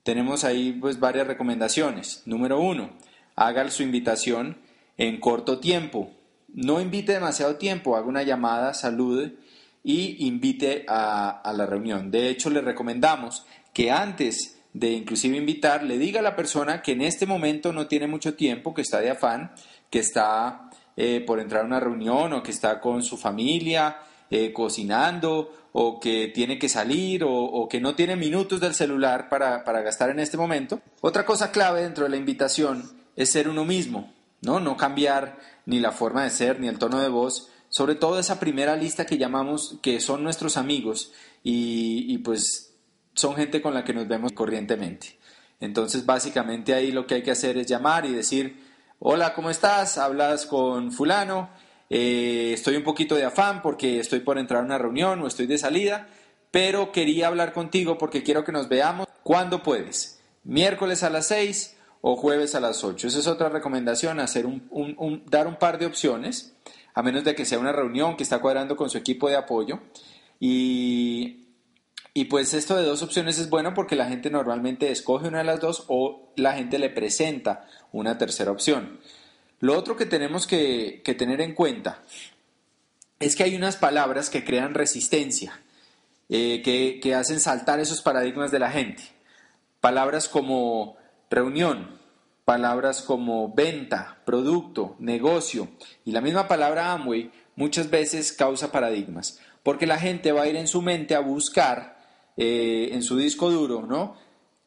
Tenemos 0.02 0.42
ahí 0.42 0.72
pues 0.72 0.98
varias 0.98 1.28
recomendaciones. 1.28 2.24
Número 2.26 2.58
uno, 2.58 2.90
haga 3.36 3.70
su 3.70 3.84
invitación 3.84 4.56
en 4.96 5.20
corto 5.20 5.60
tiempo. 5.60 6.17
No 6.48 6.80
invite 6.80 7.12
demasiado 7.12 7.56
tiempo, 7.56 7.96
haga 7.96 8.06
una 8.06 8.22
llamada, 8.22 8.74
salude 8.74 9.36
y 9.84 10.26
invite 10.26 10.84
a, 10.88 11.52
la 11.54 11.66
reunión. 11.66 12.10
De 12.10 12.28
hecho, 12.28 12.50
le 12.50 12.60
recomendamos 12.60 13.46
que 13.72 13.90
antes 13.90 14.60
de 14.72 14.92
inclusive 14.92 15.36
invitar, 15.36 15.82
le 15.82 15.98
diga 15.98 16.20
a 16.20 16.22
la 16.22 16.36
persona 16.36 16.82
que 16.82 16.92
en 16.92 17.02
este 17.02 17.26
momento 17.26 17.72
no 17.72 17.86
tiene 17.86 18.06
mucho 18.06 18.34
tiempo, 18.34 18.74
que 18.74 18.82
está 18.82 19.00
de 19.00 19.10
afán, 19.10 19.52
que 19.90 19.98
está 19.98 20.70
eh, 20.96 21.22
por 21.26 21.40
entrar 21.40 21.62
a 21.62 21.66
una 21.66 21.80
reunión 21.80 22.32
o 22.32 22.42
que 22.42 22.50
está 22.50 22.80
con 22.80 23.02
su 23.02 23.16
familia 23.16 23.98
eh, 24.30 24.52
cocinando 24.52 25.68
o 25.72 26.00
que 26.00 26.28
tiene 26.28 26.58
que 26.58 26.68
salir 26.68 27.22
o, 27.24 27.66
que 27.68 27.80
no 27.80 27.94
tiene 27.94 28.16
minutos 28.16 28.60
del 28.60 28.74
celular 28.74 29.28
para, 29.28 29.64
para, 29.64 29.80
gastar 29.80 30.10
en 30.10 30.20
este 30.20 30.36
momento. 30.36 30.80
Otra 31.00 31.24
cosa 31.24 31.50
clave 31.50 31.82
dentro 31.82 32.04
de 32.04 32.10
la 32.10 32.16
invitación 32.16 32.90
es 33.16 33.30
ser 33.30 33.48
uno 33.48 33.64
mismo, 33.64 34.12
¿no? 34.42 34.60
No 34.60 34.76
cambiar 34.76 35.38
ni 35.68 35.80
la 35.80 35.92
forma 35.92 36.24
de 36.24 36.30
ser 36.30 36.58
ni 36.60 36.66
el 36.66 36.78
tono 36.78 36.98
de 36.98 37.10
voz, 37.10 37.50
sobre 37.68 37.94
todo 37.94 38.18
esa 38.18 38.40
primera 38.40 38.74
lista 38.74 39.04
que 39.04 39.18
llamamos 39.18 39.78
que 39.82 40.00
son 40.00 40.24
nuestros 40.24 40.56
amigos 40.56 41.12
y, 41.42 42.16
pues 42.18 42.74
son 43.12 43.36
gente 43.36 43.60
con 43.60 43.74
la 43.74 43.84
que 43.84 43.92
nos 43.92 44.08
vemos 44.08 44.32
corrientemente. 44.32 45.18
Entonces 45.60 46.06
básicamente 46.06 46.72
ahí 46.72 46.90
lo 46.90 47.06
que 47.06 47.16
hay 47.16 47.22
que 47.22 47.32
hacer 47.32 47.58
es 47.58 47.66
llamar 47.66 48.06
y 48.06 48.14
decir, 48.14 48.64
hola, 48.98 49.34
¿cómo 49.34 49.50
estás? 49.50 49.98
Hablas 49.98 50.46
con 50.46 50.90
fulano, 50.90 51.50
eh, 51.90 52.52
estoy 52.54 52.76
un 52.76 52.84
poquito 52.84 53.14
de 53.16 53.26
afán 53.26 53.60
porque 53.60 54.00
estoy 54.00 54.20
por 54.20 54.38
entrar 54.38 54.62
a 54.62 54.64
una 54.64 54.78
reunión 54.78 55.20
o 55.20 55.26
estoy 55.26 55.46
de 55.46 55.58
salida, 55.58 56.08
pero 56.50 56.92
quería 56.92 57.26
hablar 57.26 57.52
contigo 57.52 57.98
porque 57.98 58.22
quiero 58.22 58.42
que 58.42 58.52
nos 58.52 58.70
veamos 58.70 59.06
cuando 59.22 59.62
puedes, 59.62 60.18
miércoles 60.44 61.02
a 61.02 61.10
las 61.10 61.26
6 61.26 61.77
o 62.00 62.16
jueves 62.16 62.54
a 62.54 62.60
las 62.60 62.84
8. 62.84 63.08
Esa 63.08 63.18
es 63.18 63.26
otra 63.26 63.48
recomendación, 63.48 64.20
hacer 64.20 64.46
un, 64.46 65.22
dar 65.26 65.46
un 65.46 65.56
par 65.56 65.78
de 65.78 65.86
opciones, 65.86 66.54
a 66.94 67.02
menos 67.02 67.24
de 67.24 67.34
que 67.34 67.44
sea 67.44 67.58
una 67.58 67.72
reunión 67.72 68.16
que 68.16 68.22
está 68.22 68.40
cuadrando 68.40 68.76
con 68.76 68.90
su 68.90 68.98
equipo 68.98 69.28
de 69.28 69.36
apoyo. 69.36 69.80
Y, 70.40 71.48
y 72.14 72.26
pues 72.26 72.54
esto 72.54 72.76
de 72.76 72.84
dos 72.84 73.02
opciones 73.02 73.38
es 73.38 73.50
bueno 73.50 73.74
porque 73.74 73.96
la 73.96 74.06
gente 74.06 74.30
normalmente 74.30 74.90
escoge 74.90 75.28
una 75.28 75.38
de 75.38 75.44
las 75.44 75.60
dos 75.60 75.84
o 75.88 76.32
la 76.36 76.54
gente 76.54 76.78
le 76.78 76.90
presenta 76.90 77.66
una 77.92 78.18
tercera 78.18 78.50
opción. 78.50 79.00
Lo 79.60 79.76
otro 79.76 79.96
que 79.96 80.06
tenemos 80.06 80.46
que, 80.46 81.02
tener 81.18 81.40
en 81.40 81.54
cuenta 81.54 82.02
es 83.18 83.34
que 83.34 83.42
hay 83.42 83.56
unas 83.56 83.76
palabras 83.76 84.30
que 84.30 84.44
crean 84.44 84.74
resistencia, 84.74 85.60
eh, 86.28 86.62
que, 86.62 87.00
que 87.02 87.14
hacen 87.16 87.40
saltar 87.40 87.80
esos 87.80 88.02
paradigmas 88.02 88.52
de 88.52 88.60
la 88.60 88.70
gente. 88.70 89.02
Palabras 89.80 90.28
como 90.28 90.96
reunión, 91.30 91.98
palabras 92.44 93.02
como 93.02 93.52
venta, 93.52 94.18
producto, 94.24 94.96
negocio 94.98 95.68
y 96.04 96.12
la 96.12 96.20
misma 96.20 96.48
palabra 96.48 96.92
Amway 96.92 97.30
muchas 97.56 97.90
veces 97.90 98.32
causa 98.32 98.72
paradigmas, 98.72 99.40
porque 99.62 99.86
la 99.86 99.98
gente 99.98 100.32
va 100.32 100.42
a 100.42 100.48
ir 100.48 100.56
en 100.56 100.68
su 100.68 100.80
mente 100.80 101.14
a 101.14 101.20
buscar 101.20 101.98
eh, 102.36 102.90
en 102.92 103.02
su 103.02 103.16
disco 103.16 103.50
duro, 103.50 103.82
¿no? 103.82 104.16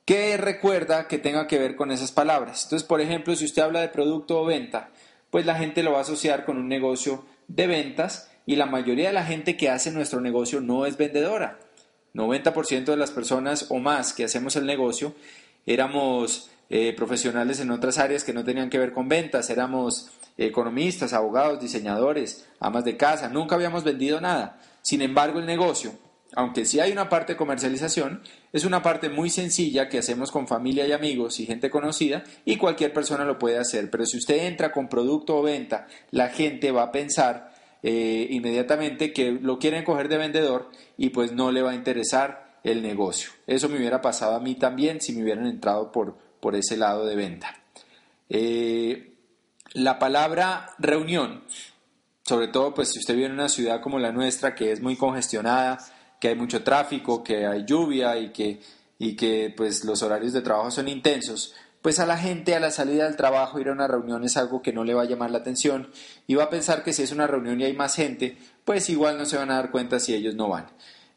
¿Qué 0.05 0.35
recuerda 0.35 1.07
que 1.07 1.19
tenga 1.19 1.47
que 1.47 1.57
ver 1.57 1.75
con 1.75 1.91
esas 1.91 2.11
palabras? 2.11 2.65
Entonces, 2.65 2.87
por 2.87 3.01
ejemplo, 3.01 3.35
si 3.35 3.45
usted 3.45 3.61
habla 3.61 3.81
de 3.81 3.87
producto 3.87 4.41
o 4.41 4.45
venta, 4.45 4.89
pues 5.29 5.45
la 5.45 5.55
gente 5.55 5.83
lo 5.83 5.93
va 5.93 5.99
a 5.99 6.01
asociar 6.01 6.43
con 6.43 6.57
un 6.57 6.67
negocio 6.67 7.23
de 7.47 7.67
ventas 7.67 8.29
y 8.45 8.57
la 8.57 8.65
mayoría 8.65 9.07
de 9.07 9.13
la 9.13 9.23
gente 9.23 9.55
que 9.55 9.69
hace 9.69 9.91
nuestro 9.91 10.19
negocio 10.19 10.59
no 10.59 10.85
es 10.85 10.97
vendedora. 10.97 11.59
90% 12.13 12.85
de 12.85 12.97
las 12.97 13.11
personas 13.11 13.67
o 13.69 13.77
más 13.77 14.13
que 14.13 14.25
hacemos 14.25 14.55
el 14.55 14.65
negocio 14.65 15.15
éramos 15.65 16.49
eh, 16.69 16.93
profesionales 16.93 17.59
en 17.59 17.71
otras 17.71 17.97
áreas 17.97 18.23
que 18.23 18.33
no 18.33 18.43
tenían 18.43 18.69
que 18.69 18.79
ver 18.79 18.93
con 18.93 19.09
ventas, 19.09 19.49
éramos 19.49 20.11
economistas, 20.37 21.13
abogados, 21.13 21.59
diseñadores, 21.59 22.47
amas 22.59 22.85
de 22.85 22.97
casa, 22.97 23.29
nunca 23.29 23.55
habíamos 23.55 23.83
vendido 23.83 24.21
nada. 24.21 24.59
Sin 24.81 25.01
embargo, 25.01 25.39
el 25.39 25.45
negocio 25.45 25.91
aunque 26.33 26.65
sí 26.65 26.79
hay 26.79 26.91
una 26.91 27.09
parte 27.09 27.33
de 27.33 27.37
comercialización, 27.37 28.21
es 28.53 28.63
una 28.63 28.81
parte 28.81 29.09
muy 29.09 29.29
sencilla 29.29 29.89
que 29.89 29.97
hacemos 29.97 30.31
con 30.31 30.47
familia 30.47 30.87
y 30.87 30.93
amigos 30.93 31.39
y 31.39 31.45
gente 31.45 31.69
conocida 31.69 32.23
y 32.45 32.57
cualquier 32.57 32.93
persona 32.93 33.25
lo 33.25 33.37
puede 33.37 33.57
hacer. 33.57 33.89
Pero 33.89 34.05
si 34.05 34.17
usted 34.17 34.45
entra 34.45 34.71
con 34.71 34.87
producto 34.87 35.37
o 35.37 35.41
venta, 35.41 35.87
la 36.11 36.29
gente 36.29 36.71
va 36.71 36.83
a 36.83 36.91
pensar 36.91 37.51
eh, 37.83 38.27
inmediatamente 38.29 39.11
que 39.11 39.31
lo 39.31 39.59
quieren 39.59 39.83
coger 39.83 40.07
de 40.07 40.17
vendedor 40.17 40.69
y 40.97 41.09
pues 41.09 41.33
no 41.33 41.51
le 41.51 41.61
va 41.61 41.71
a 41.71 41.75
interesar 41.75 42.50
el 42.63 42.81
negocio. 42.81 43.31
Eso 43.47 43.69
me 43.69 43.77
hubiera 43.77 44.01
pasado 44.01 44.35
a 44.35 44.39
mí 44.39 44.55
también 44.55 45.01
si 45.01 45.13
me 45.13 45.23
hubieran 45.23 45.47
entrado 45.47 45.91
por, 45.91 46.17
por 46.39 46.55
ese 46.55 46.77
lado 46.77 47.05
de 47.05 47.15
venta. 47.15 47.55
Eh, 48.29 49.13
la 49.73 49.99
palabra 49.99 50.69
reunión, 50.79 51.43
sobre 52.23 52.47
todo 52.47 52.73
pues 52.73 52.89
si 52.89 52.99
usted 52.99 53.15
vive 53.15 53.27
en 53.27 53.33
una 53.33 53.49
ciudad 53.49 53.81
como 53.81 53.99
la 53.99 54.11
nuestra 54.11 54.55
que 54.55 54.71
es 54.71 54.81
muy 54.81 54.95
congestionada, 54.95 55.79
que 56.19 56.29
hay 56.29 56.35
mucho 56.35 56.63
tráfico, 56.63 57.23
que 57.23 57.45
hay 57.45 57.65
lluvia 57.65 58.17
y 58.17 58.31
que, 58.31 58.61
y 58.99 59.15
que 59.15 59.53
pues 59.55 59.83
los 59.85 60.03
horarios 60.03 60.33
de 60.33 60.41
trabajo 60.41 60.71
son 60.71 60.87
intensos, 60.87 61.55
pues 61.81 61.99
a 61.99 62.05
la 62.05 62.17
gente 62.17 62.55
a 62.55 62.59
la 62.59 62.69
salida 62.69 63.05
del 63.05 63.15
trabajo 63.15 63.59
ir 63.59 63.69
a 63.69 63.71
una 63.71 63.87
reunión 63.87 64.23
es 64.23 64.37
algo 64.37 64.61
que 64.61 64.71
no 64.71 64.83
le 64.83 64.93
va 64.93 65.01
a 65.01 65.05
llamar 65.05 65.31
la 65.31 65.39
atención 65.39 65.89
y 66.27 66.35
va 66.35 66.43
a 66.43 66.49
pensar 66.49 66.83
que 66.83 66.93
si 66.93 67.01
es 67.01 67.11
una 67.11 67.25
reunión 67.25 67.59
y 67.59 67.63
hay 67.63 67.73
más 67.73 67.95
gente, 67.95 68.37
pues 68.65 68.89
igual 68.89 69.17
no 69.17 69.25
se 69.25 69.37
van 69.37 69.49
a 69.49 69.55
dar 69.55 69.71
cuenta 69.71 69.99
si 69.99 70.13
ellos 70.13 70.35
no 70.35 70.47
van. 70.47 70.67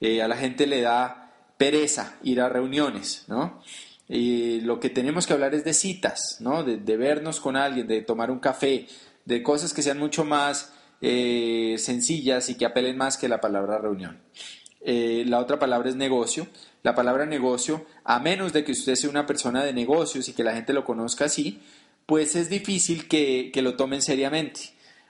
Eh, 0.00 0.22
a 0.22 0.28
la 0.28 0.36
gente 0.36 0.66
le 0.66 0.80
da 0.80 1.23
pereza 1.56 2.18
ir 2.22 2.40
a 2.40 2.48
reuniones, 2.48 3.24
¿no? 3.28 3.62
Y 4.08 4.60
lo 4.60 4.80
que 4.80 4.90
tenemos 4.90 5.26
que 5.26 5.32
hablar 5.32 5.54
es 5.54 5.64
de 5.64 5.72
citas, 5.72 6.38
¿no? 6.40 6.62
De, 6.62 6.96
vernos 6.96 7.40
con 7.40 7.56
alguien, 7.56 7.86
de 7.86 8.02
tomar 8.02 8.30
un 8.30 8.38
café, 8.38 8.86
de 9.24 9.42
cosas 9.42 9.72
que 9.72 9.82
sean 9.82 9.98
mucho 9.98 10.24
más 10.24 10.72
eh, 11.00 11.76
sencillas 11.78 12.50
y 12.50 12.56
que 12.56 12.66
apelen 12.66 12.96
más 12.96 13.16
que 13.16 13.28
la 13.28 13.40
palabra 13.40 13.78
reunión. 13.78 14.20
Eh, 14.82 15.24
la 15.26 15.38
otra 15.40 15.58
palabra 15.58 15.88
es 15.88 15.96
negocio. 15.96 16.46
La 16.82 16.94
palabra 16.94 17.24
negocio, 17.24 17.86
a 18.04 18.20
menos 18.20 18.52
de 18.52 18.62
que 18.62 18.72
usted 18.72 18.94
sea 18.94 19.08
una 19.08 19.24
persona 19.24 19.64
de 19.64 19.72
negocios 19.72 20.28
y 20.28 20.34
que 20.34 20.44
la 20.44 20.52
gente 20.52 20.74
lo 20.74 20.84
conozca 20.84 21.24
así, 21.24 21.62
pues 22.04 22.36
es 22.36 22.50
difícil 22.50 23.08
que, 23.08 23.50
lo 23.62 23.74
tomen 23.74 24.02
seriamente. 24.02 24.60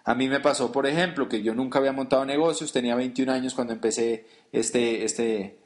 A 0.04 0.14
mí 0.14 0.28
me 0.28 0.38
pasó, 0.38 0.70
por 0.70 0.86
ejemplo, 0.86 1.28
que 1.28 1.42
yo 1.42 1.52
nunca 1.52 1.80
había 1.80 1.90
montado 1.90 2.24
negocios, 2.24 2.72
tenía 2.72 2.94
21 2.94 3.32
años 3.32 3.54
cuando 3.54 3.72
empecé 3.72 4.24
este, 4.52 5.04
este, 5.04 5.58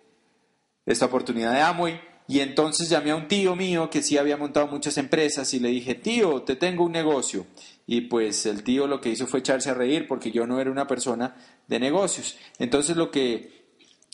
esta 0.93 1.07
oportunidad 1.07 1.53
de 1.53 1.61
Amway, 1.61 2.01
y 2.27 2.41
entonces 2.41 2.91
llamé 2.91 3.11
a 3.11 3.17
un 3.17 3.27
tío 3.27 3.57
mío 3.57 3.89
que 3.89 4.03
sí 4.03 4.19
había 4.19 4.37
montado 4.37 4.67
muchas 4.67 4.99
empresas 4.99 5.55
y 5.55 5.61
le 5.61 5.69
dije, 5.69 5.95
tío, 5.95 6.43
te 6.43 6.57
tengo 6.57 6.85
un 6.85 6.93
negocio. 6.93 7.47
Y 7.87 8.03
pues 8.03 8.45
el 8.45 8.63
tío 8.63 8.87
lo 8.87 9.01
que 9.01 9.09
hizo 9.09 9.27
fue 9.27 9.41
echarse 9.41 9.71
a 9.71 9.75
reír 9.75 10.07
porque 10.07 10.31
yo 10.31 10.47
no 10.47 10.61
era 10.61 10.71
una 10.71 10.87
persona 10.87 11.37
de 11.67 11.81
negocios. 11.81 12.37
Entonces 12.59 12.99
lo 12.99 13.11
que 13.11 13.59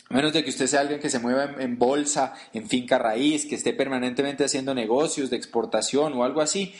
a 0.09 0.13
menos 0.13 0.33
de 0.33 0.43
que 0.43 0.49
usted 0.49 0.67
sea 0.67 0.81
alguien 0.81 0.99
que 0.99 1.09
se 1.09 1.19
mueva 1.19 1.55
en, 1.59 1.77
bolsa, 1.77 2.33
en 2.53 2.69
finca 2.69 2.97
raíz, 2.97 3.45
que 3.47 3.55
esté 3.55 3.73
permanentemente 3.73 4.45
haciendo 4.45 4.73
negocios 4.73 5.29
de 5.29 5.35
exportación 5.35 6.13
o 6.13 6.23
algo 6.23 6.41
así, 6.41 6.73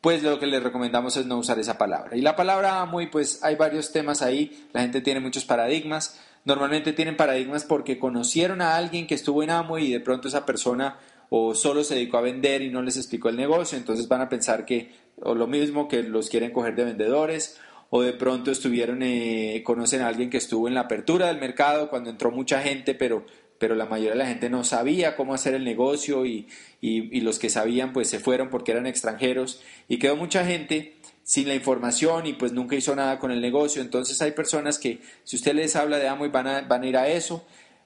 pues 0.00 0.22
lo 0.22 0.40
que 0.40 0.48
le 0.48 0.58
recomendamos 0.58 1.16
es 1.16 1.26
no 1.26 1.38
usar 1.38 1.60
esa 1.60 1.78
palabra. 1.78 2.16
Y 2.16 2.22
la 2.22 2.34
palabra 2.34 2.84
muy, 2.84 3.06
pues 3.06 3.42
hay 3.44 3.54
varios 3.54 3.92
temas 3.92 4.20
ahí, 4.20 4.66
la 4.72 4.80
gente 4.80 5.00
tiene 5.00 5.20
muchos 5.20 5.44
paradigmas, 5.44 6.20
normalmente 6.44 6.92
tienen 6.92 7.16
paradigmas 7.16 7.64
porque 7.64 7.98
conocieron 7.98 8.60
a 8.62 8.76
alguien 8.76 9.06
que 9.06 9.14
estuvo 9.14 9.42
en 9.42 9.50
Amo 9.50 9.78
y 9.78 9.92
de 9.92 10.00
pronto 10.00 10.28
esa 10.28 10.44
persona 10.46 10.98
o 11.34 11.54
solo 11.54 11.82
se 11.82 11.94
dedicó 11.94 12.18
a 12.18 12.22
vender 12.22 12.60
y 12.60 12.70
no 12.70 12.82
les 12.82 12.98
explicó 12.98 13.30
el 13.30 13.36
negocio, 13.36 13.78
entonces 13.78 14.06
van 14.06 14.20
a 14.20 14.28
pensar 14.28 14.66
que, 14.66 14.90
o 15.22 15.34
lo 15.34 15.46
mismo, 15.46 15.88
que 15.88 16.02
los 16.02 16.28
quieren 16.28 16.52
coger 16.52 16.74
de 16.74 16.84
vendedores, 16.84 17.58
o 17.88 18.02
de 18.02 18.12
pronto 18.12 18.50
estuvieron, 18.50 19.02
eh, 19.02 19.62
conocen 19.64 20.02
a 20.02 20.08
alguien 20.08 20.28
que 20.28 20.36
estuvo 20.36 20.68
en 20.68 20.74
la 20.74 20.82
apertura 20.82 21.28
del 21.28 21.38
mercado 21.38 21.88
cuando 21.88 22.10
entró 22.10 22.30
mucha 22.30 22.60
gente, 22.60 22.94
pero, 22.94 23.24
pero 23.58 23.74
la 23.74 23.86
mayoría 23.86 24.12
de 24.12 24.18
la 24.18 24.26
gente 24.26 24.50
no 24.50 24.64
sabía 24.64 25.16
cómo 25.16 25.34
hacer 25.34 25.54
el 25.54 25.64
negocio 25.64 26.26
y, 26.26 26.48
y, 26.80 27.20
los 27.20 27.38
que 27.38 27.50
sabían 27.50 27.92
pues 27.92 28.08
se 28.08 28.18
fueron 28.18 28.48
porque 28.48 28.72
eran 28.72 28.86
extranjeros. 28.86 29.62
Y 29.88 29.98
quedó 29.98 30.16
mucha 30.16 30.44
gente 30.44 30.96
sin 31.24 31.48
la 31.48 31.54
información 31.54 32.26
y 32.26 32.32
pues 32.34 32.52
nunca 32.52 32.76
hizo 32.76 32.94
nada 32.96 33.18
con 33.18 33.30
el 33.30 33.40
negocio. 33.40 33.82
Entonces 33.82 34.20
hay 34.22 34.32
personas 34.32 34.78
que 34.78 35.00
si 35.24 35.36
usted 35.36 35.54
les 35.54 35.76
habla 35.76 35.98
de 35.98 36.08
Amway 36.08 36.30
van 36.30 36.46
a, 36.46 36.60
van 36.62 36.82
a 36.82 36.86
ir 36.86 36.96
a 36.96 37.08
eso. 37.08 37.44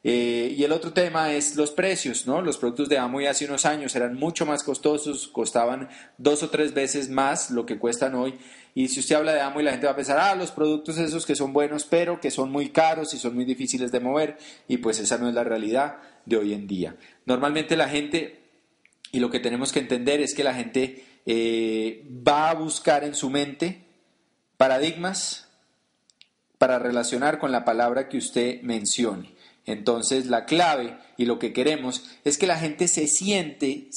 Eh, 0.09 0.55
y 0.57 0.63
el 0.63 0.71
otro 0.71 0.93
tema 0.93 1.33
es 1.33 1.57
los 1.57 1.73
precios, 1.73 2.29
¿no? 2.29 2.41
Los 2.41 2.59
productos 2.59 2.89
de 2.89 2.97
Amway 2.97 3.27
hace 3.27 3.45
unos 3.45 3.67
años 3.67 3.97
eran 3.97 4.15
mucho 4.15 4.47
más 4.47 4.63
costosos, 4.63 5.27
costaban 5.27 5.89
dos 6.17 6.45
o 6.45 6.51
tres 6.51 6.73
veces 6.75 7.11
más 7.11 7.51
lo 7.51 7.67
que 7.67 7.77
cuestan 7.77 8.15
hoy. 8.15 8.39
Y 8.73 8.87
si 8.87 9.01
usted 9.01 9.17
habla 9.17 9.33
de 9.33 9.41
Amway, 9.41 9.65
la 9.65 9.73
gente 9.73 9.87
va 9.87 9.95
a 9.95 9.97
pensar, 9.97 10.19
ah, 10.21 10.37
los 10.37 10.53
productos 10.53 10.99
esos 10.99 11.27
que 11.27 11.35
son 11.35 11.53
buenos, 11.53 11.85
pero 11.85 12.21
que 12.21 12.31
son 12.31 12.53
muy 12.53 12.69
caros 12.69 13.15
y 13.15 13.19
son 13.19 13.35
muy 13.35 13.45
difíciles 13.45 13.91
de 13.91 13.99
mover. 13.99 14.37
Y 14.69 14.77
pues 14.77 15.01
esa 15.01 15.19
no 15.19 15.29
es 15.29 15.35
la 15.35 15.43
realidad 15.43 15.97
de 16.25 16.37
hoy 16.37 16.53
en 16.53 16.69
día. 16.69 16.95
Normalmente 17.25 17.77
la 17.77 17.89
gente, 17.89 18.43
y 19.11 19.19
lo 19.19 19.29
que 19.29 19.41
tenemos 19.41 19.73
que 19.73 19.81
entender 19.81 20.21
es 20.21 20.35
que 20.35 20.45
la 20.45 20.55
gente 20.55 21.05
eh, 21.27 22.07
va 22.27 22.51
a 22.51 22.55
buscar 22.55 23.05
en 23.05 23.15
su 23.15 23.29
mente 23.31 23.85
paradigmas 24.57 25.49
para 26.59 26.79
relacionar 26.79 27.39
con 27.39 27.53
la 27.53 27.65
palabra 27.65 28.09
que 28.09 28.19
usted 28.19 28.63
mencione. 28.63 29.35
Entonces 29.67 30.27
la 30.27 30.47
clave 30.47 30.97
y 31.17 31.25
lo 31.25 31.39
que 31.39 31.53
queremos 31.53 32.05
es 32.25 32.39
que 32.39 32.47
la 32.47 32.57
gente 32.57 32.87
se 32.87 33.09
siente 33.09 33.89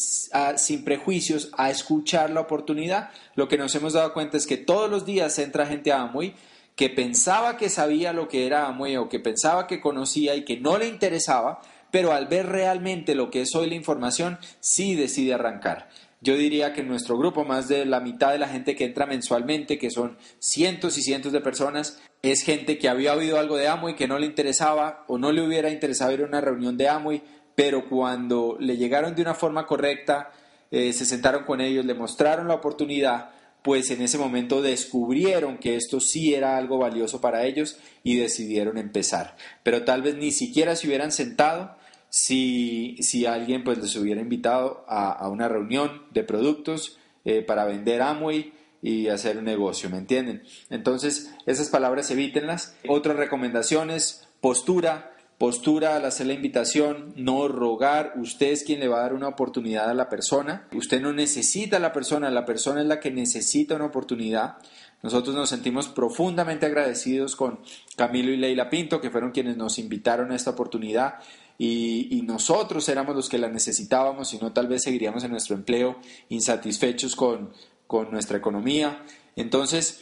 sin 0.58 0.84
prejuicios 0.84 1.52
a 1.58 1.70
escuchar 1.70 2.32
la 2.32 2.42
oportunidad. 2.42 3.12
Lo 3.36 3.48
que 3.48 3.58
nos 3.58 3.76
hemos 3.76 3.94
dado 3.94 4.14
cuenta 4.14 4.38
es 4.38 4.48
que 4.48 4.58
todos 4.58 4.90
los 4.90 5.06
días 5.06 5.38
entra 5.38 5.68
gente 5.68 5.92
a 5.92 6.02
Amway 6.02 6.34
que 6.76 6.90
pensaba 6.90 7.58
que 7.58 7.70
sabía 7.70 8.14
lo 8.14 8.28
que 8.28 8.48
era 8.48 8.66
Amway 8.68 8.98
o 8.98 9.10
que 9.10 9.20
pensaba 9.20 9.68
que 9.68 9.82
conocía 9.82 10.36
y 10.36 10.46
que 10.46 10.58
no 10.58 10.78
le 10.78 10.88
interesaba, 10.88 11.62
pero 11.92 12.14
al 12.14 12.28
ver 12.28 12.48
realmente 12.48 13.16
lo 13.16 13.30
que 13.30 13.42
es 13.42 13.54
hoy 13.54 13.70
la 13.70 13.76
información, 13.76 14.40
sí 14.62 14.96
decide 14.96 15.34
arrancar. 15.34 15.89
Yo 16.22 16.36
diría 16.36 16.74
que 16.74 16.82
en 16.82 16.90
nuestro 16.90 17.18
grupo 17.18 17.46
más 17.46 17.70
de 17.70 17.86
la 17.86 18.02
mitad 18.02 18.32
de 18.32 18.40
la 18.40 18.50
gente 18.50 18.76
que 18.76 18.86
entra 18.86 19.06
mensualmente, 19.06 19.78
que 19.78 19.90
son 19.90 20.18
cientos 20.40 20.98
y 20.98 21.02
cientos 21.02 21.32
de 21.32 21.40
personas, 21.40 22.02
es 22.22 22.44
gente 22.44 22.78
que 22.78 22.90
había 22.90 23.14
oído 23.14 23.40
algo 23.40 23.56
de 23.56 23.70
Amway 23.70 23.96
que 23.96 24.08
no 24.08 24.20
le 24.20 24.26
interesaba 24.26 25.06
o 25.08 25.18
no 25.18 25.32
le 25.32 25.42
hubiera 25.42 25.70
interesado 25.70 26.12
ir 26.12 26.22
a 26.22 26.26
una 26.26 26.42
reunión 26.42 26.76
de 26.76 26.90
Amway, 26.90 27.24
pero 27.56 27.88
cuando 27.88 28.58
le 28.60 28.76
llegaron 28.76 29.16
de 29.16 29.22
una 29.22 29.34
forma 29.34 29.66
correcta, 29.66 30.32
eh, 30.72 30.92
se 30.92 31.06
sentaron 31.06 31.46
con 31.46 31.62
ellos, 31.62 31.86
le 31.86 31.94
mostraron 31.94 32.50
la 32.50 32.56
oportunidad, 32.56 33.32
pues 33.64 33.90
en 33.90 34.02
ese 34.02 34.18
momento 34.18 34.62
descubrieron 34.62 35.58
que 35.58 35.76
esto 35.76 36.02
sí 36.02 36.34
era 36.34 36.58
algo 36.58 36.78
valioso 36.78 37.22
para 37.22 37.46
ellos 37.46 37.78
y 38.04 38.18
decidieron 38.18 38.78
empezar. 38.78 39.38
Pero 39.64 39.84
tal 39.84 40.02
vez 40.02 40.16
ni 40.16 40.32
siquiera 40.32 40.76
se 40.76 40.88
hubieran 40.88 41.12
sentado 41.14 41.76
si, 42.10 42.98
si 43.02 43.26
alguien 43.26 43.64
pues 43.64 43.78
les 43.78 43.96
hubiera 43.96 44.22
invitado 44.22 44.84
a, 44.88 45.28
una 45.30 45.48
reunión 45.48 46.04
de 46.12 46.24
productos 46.24 46.98
eh, 47.26 47.42
para 47.42 47.66
vender 47.66 48.02
Amway 48.02 48.54
y 48.82 49.08
hacer 49.08 49.38
un 49.38 49.46
negocio, 49.46 49.90
¿me 49.90 49.98
entienden? 49.98 50.44
Entonces, 50.70 51.34
esas 51.46 51.70
palabras 51.70 52.10
evítenlas. 52.12 52.76
Otras 52.88 53.18
recomendaciones, 53.18 54.28
postura, 54.42 55.12
postura 55.38 55.96
al 55.96 56.06
hacer 56.06 56.28
la 56.28 56.34
invitación, 56.34 57.14
no 57.16 57.48
rogar, 57.48 58.14
usted 58.18 58.52
es 58.52 58.64
quien 58.64 58.80
le 58.80 58.88
va 58.88 59.00
a 59.00 59.04
dar 59.04 59.14
una 59.14 59.30
oportunidad 59.30 59.90
a 59.90 59.94
la 59.94 60.10
persona, 60.10 60.68
usted 60.74 61.02
no 61.02 61.14
necesita 61.14 61.78
a 61.78 61.80
la 61.80 61.94
persona, 61.94 62.30
la 62.30 62.46
persona 62.46 62.82
es 62.82 62.88
la 62.88 63.00
que 63.00 63.10
necesita 63.10 63.76
una 63.76 63.86
oportunidad. 63.86 64.58
Nosotros 65.02 65.34
nos 65.34 65.50
sentimos 65.50 65.88
profundamente 65.88 66.66
agradecidos 66.66 67.38
con 67.38 67.60
Camilo 67.96 68.32
y 68.32 68.38
Leila 68.38 68.70
Pinto, 68.70 69.00
que 69.00 69.10
fueron 69.10 69.32
quienes 69.32 69.56
nos 69.56 69.80
invitaron 69.80 70.32
a 70.32 70.36
esta 70.36 70.52
oportunidad 70.52 71.20
y, 71.62 72.22
nosotros 72.24 72.88
éramos 72.88 73.16
los 73.16 73.28
que 73.28 73.38
la 73.38 73.50
necesitábamos, 73.50 74.34
y 74.34 74.38
no 74.38 74.54
tal 74.54 74.68
vez 74.68 74.84
seguiríamos 74.84 75.26
en 75.26 75.32
nuestro 75.32 75.56
empleo 75.56 75.98
insatisfechos 76.30 77.18
con, 77.18 77.52
con 77.86 78.12
nuestra 78.12 78.38
economía. 78.38 79.04
Entonces, 79.36 80.00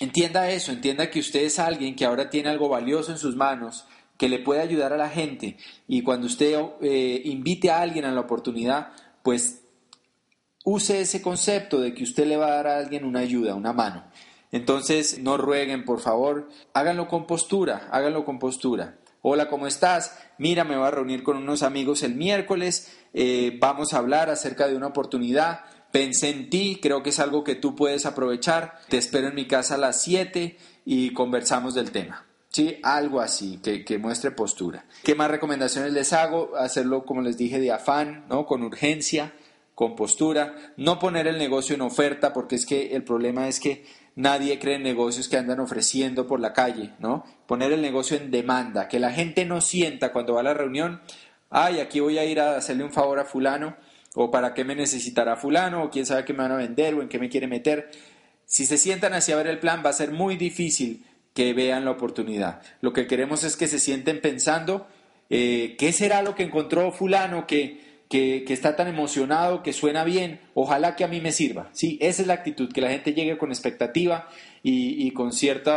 entienda 0.00 0.50
eso, 0.50 0.72
entienda 0.72 1.10
que 1.10 1.20
usted 1.20 1.42
es 1.42 1.58
alguien 1.58 1.94
que 1.94 2.06
ahora 2.06 2.30
tiene 2.30 2.48
algo 2.48 2.70
valioso 2.70 3.12
en 3.12 3.18
sus 3.18 3.36
manos, 3.36 3.84
que 4.16 4.30
le 4.30 4.38
puede 4.38 4.62
ayudar 4.62 4.94
a 4.94 4.96
la 4.96 5.10
gente, 5.10 5.58
y 5.88 6.02
cuando 6.02 6.26
usted 6.26 6.58
eh, 6.80 7.20
invite 7.26 7.70
a 7.70 7.82
alguien 7.82 8.06
a 8.06 8.12
la 8.12 8.20
oportunidad, 8.20 8.92
pues 9.22 9.62
use 10.64 11.02
ese 11.02 11.20
concepto 11.20 11.80
de 11.80 11.92
que 11.92 12.04
usted 12.04 12.26
le 12.26 12.38
va 12.38 12.46
a 12.46 12.56
dar 12.56 12.66
a 12.68 12.78
alguien 12.78 13.04
una 13.04 13.20
ayuda, 13.20 13.54
una 13.54 13.74
mano. 13.74 14.04
Entonces, 14.52 15.18
no 15.18 15.36
rueguen, 15.36 15.84
por 15.84 16.00
favor, 16.00 16.48
háganlo 16.72 17.08
con 17.08 17.26
postura, 17.26 17.88
háganlo 17.90 18.24
con 18.24 18.38
postura. 18.38 18.98
Hola, 19.24 19.48
¿cómo 19.48 19.68
estás? 19.68 20.18
Mira, 20.38 20.64
me 20.64 20.76
voy 20.76 20.86
a 20.86 20.90
reunir 20.90 21.22
con 21.22 21.36
unos 21.36 21.62
amigos 21.62 22.02
el 22.02 22.14
miércoles, 22.14 22.92
eh, 23.14 23.56
vamos 23.60 23.92
a 23.92 23.98
hablar 23.98 24.30
acerca 24.30 24.68
de 24.68 24.76
una 24.76 24.88
oportunidad. 24.88 25.60
Pensé 25.90 26.30
en 26.30 26.48
ti, 26.48 26.78
creo 26.80 27.02
que 27.02 27.10
es 27.10 27.20
algo 27.20 27.44
que 27.44 27.54
tú 27.54 27.76
puedes 27.76 28.06
aprovechar. 28.06 28.78
Te 28.88 28.96
espero 28.96 29.28
en 29.28 29.34
mi 29.34 29.46
casa 29.46 29.74
a 29.74 29.78
las 29.78 30.00
7 30.02 30.56
y 30.86 31.12
conversamos 31.12 31.74
del 31.74 31.90
tema. 31.90 32.26
¿sí? 32.48 32.78
Algo 32.82 33.20
así, 33.20 33.58
que, 33.62 33.84
que, 33.84 33.98
muestre 33.98 34.30
postura. 34.30 34.86
¿Qué 35.02 35.14
más 35.14 35.30
recomendaciones 35.30 35.92
les 35.92 36.12
hago? 36.12 36.56
Hacerlo, 36.56 37.04
como 37.04 37.20
les 37.20 37.36
dije, 37.36 37.60
de 37.60 37.72
afán, 37.72 38.24
¿no? 38.28 38.46
Con 38.46 38.62
urgencia, 38.62 39.34
con 39.74 39.96
postura. 39.96 40.54
No 40.76 40.98
poner 40.98 41.26
el 41.26 41.38
negocio 41.38 41.74
en 41.74 41.82
oferta, 41.82 42.32
porque 42.32 42.56
es 42.56 42.66
que 42.66 42.94
el 42.94 43.04
problema 43.04 43.48
es 43.48 43.60
que 43.60 43.84
nadie 44.14 44.58
cree 44.58 44.76
en 44.76 44.82
negocios 44.82 45.28
que 45.28 45.36
andan 45.36 45.60
ofreciendo 45.60 46.26
por 46.26 46.40
la 46.40 46.52
calle, 46.52 46.92
¿no? 46.98 47.24
Poner 47.46 47.72
el 47.72 47.82
negocio 47.82 48.16
en 48.16 48.30
demanda, 48.30 48.88
que 48.88 48.98
la 48.98 49.12
gente 49.12 49.44
no 49.44 49.60
sienta 49.60 50.12
cuando 50.12 50.34
va 50.34 50.40
a 50.40 50.44
la 50.44 50.54
reunión, 50.54 51.00
ay, 51.50 51.80
aquí 51.80 52.00
voy 52.00 52.18
a 52.18 52.24
ir 52.24 52.40
a 52.40 52.56
hacerle 52.56 52.84
un 52.84 52.92
favor 52.92 53.18
a 53.18 53.24
fulano, 53.24 53.76
o 54.14 54.30
para 54.30 54.52
qué 54.54 54.64
me 54.64 54.74
necesitará 54.74 55.36
fulano, 55.36 55.84
o 55.84 55.90
quién 55.90 56.06
sabe 56.06 56.24
qué 56.24 56.32
me 56.32 56.42
van 56.42 56.52
a 56.52 56.56
vender, 56.56 56.94
o 56.94 57.02
en 57.02 57.08
qué 57.08 57.18
me 57.18 57.28
quiere 57.28 57.46
meter. 57.46 57.90
Si 58.44 58.66
se 58.66 58.76
sientan 58.76 59.14
así 59.14 59.32
a 59.32 59.36
ver 59.36 59.46
el 59.46 59.58
plan, 59.58 59.82
va 59.84 59.90
a 59.90 59.94
ser 59.94 60.10
muy 60.10 60.36
difícil 60.36 61.04
que 61.34 61.54
vean 61.54 61.84
la 61.84 61.92
oportunidad. 61.92 62.60
Lo 62.80 62.92
que 62.92 63.06
queremos 63.06 63.44
es 63.44 63.56
que 63.56 63.66
se 63.66 63.78
sienten 63.78 64.20
pensando, 64.20 64.86
eh, 65.30 65.76
¿qué 65.78 65.92
será 65.92 66.22
lo 66.22 66.34
que 66.34 66.42
encontró 66.42 66.92
fulano 66.92 67.46
que 67.46 67.91
que, 68.12 68.44
está 68.52 68.76
tan 68.76 68.88
emocionado, 68.88 69.62
que 69.62 69.72
suena 69.72 70.04
bien, 70.04 70.38
ojalá 70.52 70.96
que 70.96 71.04
a 71.04 71.08
mí 71.08 71.22
me 71.22 71.32
sirva. 71.32 71.70
Sí, 71.72 71.96
esa 72.02 72.20
es 72.20 72.28
la 72.28 72.34
actitud, 72.34 72.70
que 72.70 72.82
la 72.82 72.90
gente 72.90 73.14
llegue 73.14 73.38
con 73.38 73.48
expectativa 73.48 74.28
y, 74.62 75.10
con 75.12 75.32
cierto 75.32 75.72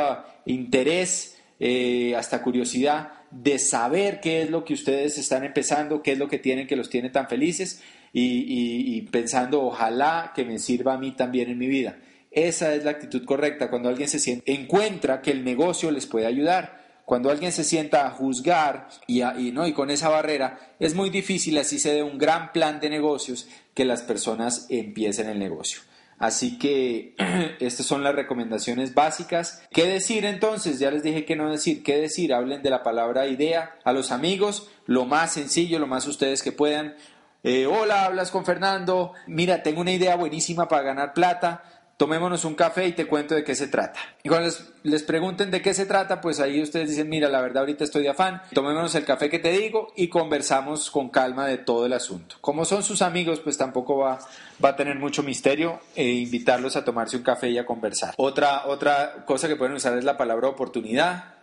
interés, 0.46 1.38
eh, 1.62 2.14
hasta 2.18 2.42
curiosidad 2.42 3.14
de 3.32 3.58
saber 3.58 4.20
qué 4.20 4.42
es 4.42 4.50
lo 4.50 4.66
que 4.66 4.74
ustedes 4.74 5.18
están 5.18 5.46
empezando, 5.46 6.04
qué 6.04 6.12
es 6.12 6.18
lo 6.18 6.28
que 6.28 6.38
tienen 6.38 6.68
que 6.68 6.76
los 6.76 6.90
tiene 6.90 7.10
tan 7.10 7.30
felices 7.30 7.82
y, 8.12 8.98
y 8.98 9.02
pensando, 9.04 9.62
ojalá 9.64 10.34
que 10.36 10.44
me 10.44 10.60
sirva 10.60 10.96
a 10.96 10.98
mí 10.98 11.14
también 11.14 11.50
en 11.50 11.58
mi 11.58 11.68
vida. 11.68 12.00
Esa 12.32 12.76
es 12.76 12.84
la 12.84 12.92
actitud 12.92 13.24
correcta 13.24 13.70
cuando 13.70 13.88
alguien 13.88 14.10
se 14.10 14.20
siente, 14.20 14.52
encuentra 14.52 15.22
que 15.22 15.32
el 15.32 15.46
negocio 15.46 15.90
les 15.90 16.06
puede 16.06 16.26
ayudar 16.26 16.85
cuando 17.06 17.30
alguien 17.30 17.52
se 17.52 17.64
sienta 17.64 18.08
a 18.08 18.12
juzgar 18.12 18.90
y, 19.08 19.22
¿no? 19.52 19.68
y 19.68 19.74
con 19.74 19.92
esa 19.92 20.10
barrera, 20.10 20.76
es 20.80 20.96
muy 20.96 21.12
difícil, 21.12 21.58
así 21.58 21.80
se 21.80 21.94
dé 21.94 22.04
un 22.04 22.18
gran 22.18 22.52
plan 22.52 22.80
de 22.80 22.90
negocios, 22.90 23.48
que 23.76 23.86
las 23.86 24.02
personas 24.02 24.66
empiecen 24.70 25.30
el 25.30 25.38
negocio. 25.38 25.82
Así 26.18 26.58
que 26.58 27.14
estas 27.60 27.86
son 27.86 28.04
las 28.04 28.16
recomendaciones 28.16 28.94
básicas. 28.94 29.62
¿Qué 29.72 29.86
decir 29.86 30.26
entonces? 30.26 30.80
Ya 30.80 30.90
les 30.90 31.04
dije 31.04 31.26
que 31.26 31.36
no 31.36 31.52
decir. 31.52 31.84
¿Qué 31.84 31.98
decir? 31.98 32.34
Hablen 32.34 32.64
de 32.64 32.70
la 32.70 32.84
palabra 32.84 33.28
idea 33.28 33.76
a 33.84 33.92
los 33.92 34.12
amigos, 34.12 34.70
lo 34.86 35.06
más 35.06 35.34
sencillo, 35.34 35.78
lo 35.78 35.88
más 35.88 36.08
ustedes 36.08 36.42
que 36.42 36.54
puedan. 36.54 36.96
Eh, 37.44 37.68
hola, 37.68 38.06
hablas 38.06 38.32
con 38.32 38.46
Fernando. 38.46 39.12
Mira, 39.28 39.62
tengo 39.62 39.82
una 39.82 39.92
idea 39.92 40.16
buenísima 40.16 40.68
para 40.68 40.84
ganar 40.84 41.14
plata 41.14 41.75
tomémonos 41.98 42.44
un 42.44 42.56
café 42.56 42.88
y 42.88 42.92
te 42.92 43.08
cuento 43.08 43.36
de 43.36 43.44
qué 43.44 43.56
se 43.56 43.68
trata. 43.68 44.00
Y 44.24 44.30
cuando 44.30 44.50
les, 44.84 45.04
pregunten 45.04 45.52
de 45.52 45.62
qué 45.62 45.74
se 45.74 45.86
trata, 45.86 46.20
pues 46.22 46.40
ahí 46.40 46.62
ustedes 46.62 46.90
dicen, 46.90 47.10
mira, 47.10 47.30
la 47.30 47.42
verdad 47.42 47.60
ahorita 47.60 47.84
estoy 47.84 48.04
de 48.04 48.10
afán, 48.10 48.42
tomémonos 48.54 48.96
el 48.96 49.06
café 49.06 49.30
que 49.30 49.40
te 49.40 49.52
digo 49.52 49.94
y 49.96 50.10
conversamos 50.10 50.92
con 50.92 51.10
calma 51.10 51.48
de 51.48 51.58
todo 51.58 51.86
el 51.86 51.94
asunto. 51.94 52.36
Como 52.42 52.66
son 52.66 52.84
sus 52.84 53.02
amigos, 53.02 53.40
pues 53.40 53.58
tampoco 53.58 53.98
va, 53.98 54.20
va 54.64 54.70
a 54.70 54.76
tener 54.76 54.98
mucho 54.98 55.24
misterio 55.24 55.80
e 55.96 56.10
invitarlos 56.10 56.76
a 56.76 56.84
tomarse 56.84 57.18
un 57.18 57.24
café 57.24 57.50
y 57.50 57.58
a 57.58 57.66
conversar. 57.66 58.14
Otra, 58.18 58.68
otra 58.68 59.26
cosa 59.26 59.48
que 59.48 59.56
pueden 59.56 59.76
usar 59.76 59.98
es 59.98 60.04
la 60.04 60.18
palabra 60.18 60.50
oportunidad. 60.50 61.36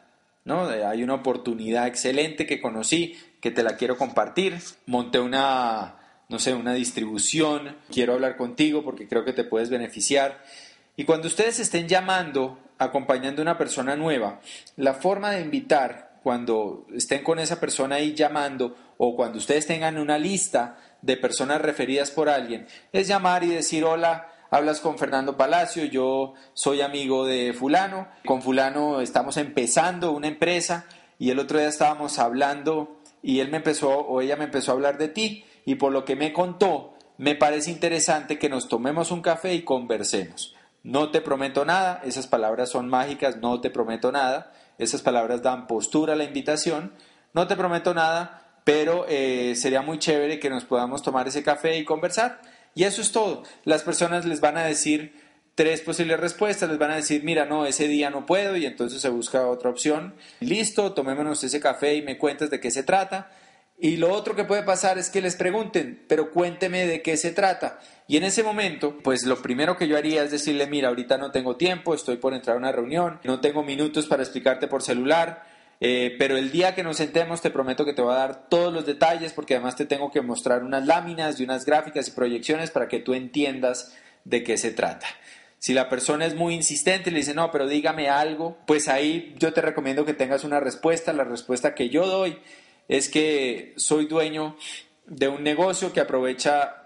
¿No? 0.45 0.67
Hay 0.67 1.05
una 1.05 1.15
oportunidad 1.15 1.87
excelente 1.87 2.47
que 2.47 2.61
conocí, 2.61 3.17
que 3.41 3.53
te 3.53 3.63
la 3.63 3.77
quiero 3.77 3.97
compartir. 3.97 4.59
Monté 4.87 5.21
una, 5.21 6.02
no 6.33 6.39
sé, 6.39 6.55
una 6.55 6.73
distribución, 6.73 7.77
quiero 7.91 8.15
hablar 8.15 8.39
contigo 8.39 8.83
porque 8.83 9.07
creo 9.07 9.23
que 9.23 9.35
te 9.35 9.45
puedes 9.45 9.69
beneficiar. 9.69 10.43
Y 10.97 11.05
cuando 11.05 11.29
ustedes 11.29 11.61
estén 11.61 11.89
llamando, 11.89 12.59
acompañando 12.79 13.43
a 13.43 13.45
una 13.45 13.59
persona 13.59 13.97
nueva, 13.97 14.41
la 14.77 14.95
forma 14.95 15.31
de 15.31 15.43
invitar, 15.43 16.19
cuando 16.23 16.87
estén 16.95 17.23
con 17.23 17.39
esa 17.39 17.61
persona 17.61 17.97
ahí 17.97 18.15
llamando, 18.15 18.75
o 18.97 19.15
cuando 19.15 19.39
ustedes 19.39 19.67
tengan 19.67 19.99
una 19.99 20.17
lista 20.17 20.79
de 21.03 21.19
personas 21.19 21.61
referidas 21.61 22.11
por 22.11 22.31
alguien, 22.31 22.67
es 22.93 23.09
llamar 23.09 23.45
y 23.45 23.49
decir, 23.49 23.85
hola, 23.85 24.29
hablas 24.51 24.81
con 24.81 24.97
Fernando 24.97 25.37
Palacio, 25.37 25.85
yo 25.85 26.33
soy 26.55 26.81
amigo 26.81 27.27
de 27.27 27.53
fulano, 27.53 28.09
con 28.25 28.41
fulano 28.41 29.03
estamos 29.03 29.37
empezando 29.37 30.13
una 30.13 30.29
empresa 30.29 30.87
y 31.19 31.29
el 31.29 31.39
otro 31.39 31.59
día 31.59 31.69
estábamos 31.69 32.19
hablando 32.19 33.01
y 33.23 33.41
él 33.41 33.51
me 33.51 33.59
empezó 33.59 33.91
o 33.91 34.21
ella 34.23 34.37
me 34.37 34.45
empezó 34.45 34.71
a 34.71 34.75
hablar 34.75 34.97
de 34.97 35.09
ti 35.09 35.45
y 35.65 35.77
por 35.77 35.93
lo 35.93 36.05
que 36.05 36.17
me 36.17 36.33
contó, 36.33 36.95
me 37.19 37.35
parece 37.35 37.71
interesante 37.71 38.39
que 38.39 38.49
nos 38.49 38.69
tomemos 38.69 39.11
un 39.11 39.23
café 39.23 39.55
y 39.55 39.63
conversemos. 39.63 40.55
No 40.83 41.11
te 41.11 41.21
prometo 41.21 41.65
nada, 41.65 42.01
esas 42.05 42.27
palabras 42.27 42.71
son 42.71 42.89
mágicas, 42.89 43.37
no 43.37 43.61
te 43.61 43.71
prometo 43.71 44.11
nada, 44.11 44.53
esas 44.79 45.03
palabras 45.03 45.43
dan 45.43 45.67
postura 45.67 46.15
a 46.15 46.17
la 46.17 46.25
invitación, 46.25 46.93
no 47.35 47.47
te 47.47 47.57
prometo 47.57 47.95
nada, 47.95 48.61
pero 48.65 49.07
eh, 49.09 49.55
sería 49.57 49.83
muy 49.83 49.99
chévere 49.99 50.39
que 50.39 50.51
nos 50.51 50.65
podamos 50.65 51.03
tomar 51.03 51.29
ese 51.29 51.43
café 51.43 51.77
y 51.77 51.85
conversar. 51.85 52.41
Y 52.75 52.85
eso 52.85 53.03
es 53.03 53.13
todo. 53.13 53.43
Las 53.65 53.83
personas 53.83 54.25
les 54.25 54.41
van 54.41 54.57
a 54.57 54.65
decir 54.65 55.15
tres 55.55 55.83
posibles 55.83 56.19
respuestas, 56.19 56.69
les 56.69 56.79
van 56.79 56.91
a 56.91 56.97
decir, 56.97 57.23
mira, 57.25 57.45
no, 57.45 57.67
ese 57.67 57.87
día 57.87 58.11
no 58.11 58.25
puedo 58.25 58.57
y 58.57 58.67
entonces 58.67 59.01
se 59.01 59.11
busca 59.11 59.47
otra 59.47 59.71
opción. 59.71 60.15
Listo, 60.41 60.93
tomémonos 60.93 61.45
ese 61.45 61.61
café 61.61 61.95
y 61.95 62.03
me 62.03 62.19
cuentas 62.19 62.51
de 62.51 62.61
qué 62.61 62.71
se 62.71 62.83
trata. 62.83 63.31
Y 63.85 63.97
lo 63.97 64.13
otro 64.13 64.37
que 64.37 64.45
puede 64.45 64.63
pasar 64.63 64.97
es 64.99 65.11
que 65.11 65.21
les 65.21 65.35
pregunten, 65.35 66.05
pero 66.07 66.31
cuénteme 66.31 66.87
de 66.87 67.03
qué 67.03 67.17
se 67.17 67.33
trata. 67.33 67.81
Y 68.07 68.17
en 68.17 68.23
ese 68.23 68.45
momento, 68.45 68.97
pues 69.03 69.27
lo 69.27 69.43
primero 69.43 69.77
que 69.77 69.89
yo 69.89 69.97
haría 69.97 70.23
es 70.23 70.31
decirle, 70.31 70.69
mira, 70.69 70.87
ahorita 70.87 71.19
no 71.19 71.33
tengo 71.33 71.57
tiempo, 71.57 71.93
estoy 71.93 72.19
por 72.19 72.33
entrar 72.33 72.55
a 72.55 72.61
una 72.61 72.71
reunión, 72.71 73.19
no 73.25 73.41
tengo 73.41 73.65
minutos 73.65 74.07
para 74.07 74.23
explicarte 74.23 74.69
por 74.69 74.85
celular, 74.85 75.43
eh, 75.81 76.15
pero 76.17 76.37
el 76.37 76.53
día 76.53 76.77
que 76.77 76.85
nos 76.85 76.99
sentemos 76.99 77.41
te 77.41 77.51
prometo 77.51 77.85
que 77.85 77.93
te 77.93 78.03
voy 78.03 78.13
a 78.15 78.19
dar 78.19 78.49
todos 78.49 78.73
los 78.73 78.87
detalles 78.87 79.33
porque 79.33 79.57
además 79.57 79.75
te 79.75 79.85
tengo 79.85 80.13
que 80.13 80.21
mostrar 80.21 80.63
unas 80.63 80.87
láminas 80.87 81.41
y 81.41 81.43
unas 81.43 81.65
gráficas 81.65 82.07
y 82.07 82.13
proyecciones 82.13 82.71
para 82.71 82.87
que 82.87 83.01
tú 83.01 83.15
entiendas 83.15 83.97
de 84.25 84.45
qué 84.45 84.59
se 84.59 84.71
trata. 84.71 85.09
Si 85.59 85.75
la 85.75 85.89
persona 85.89 86.27
es 86.27 86.37
muy 86.37 86.55
insistente 86.55 87.11
y 87.11 87.13
le 87.13 87.19
dice, 87.19 87.35
no, 87.35 87.51
pero 87.51 87.67
dígame 87.67 88.09
algo, 88.09 88.59
pues 88.65 88.87
ahí 88.87 89.35
yo 89.41 89.53
te 89.53 89.61
recomiendo 89.61 90.05
que 90.05 90.15
tengas 90.15 90.45
una 90.45 90.61
respuesta. 90.61 91.13
La 91.13 91.25
respuesta 91.25 91.75
que 91.75 91.89
yo 91.89 92.07
doy 92.07 92.39
es 92.89 93.09
que 93.09 93.75
soy 93.77 94.07
dueño 94.07 94.57
de 95.07 95.29
un 95.29 95.43
negocio 95.43 95.93
que 95.93 96.01
aprovecha 96.01 96.83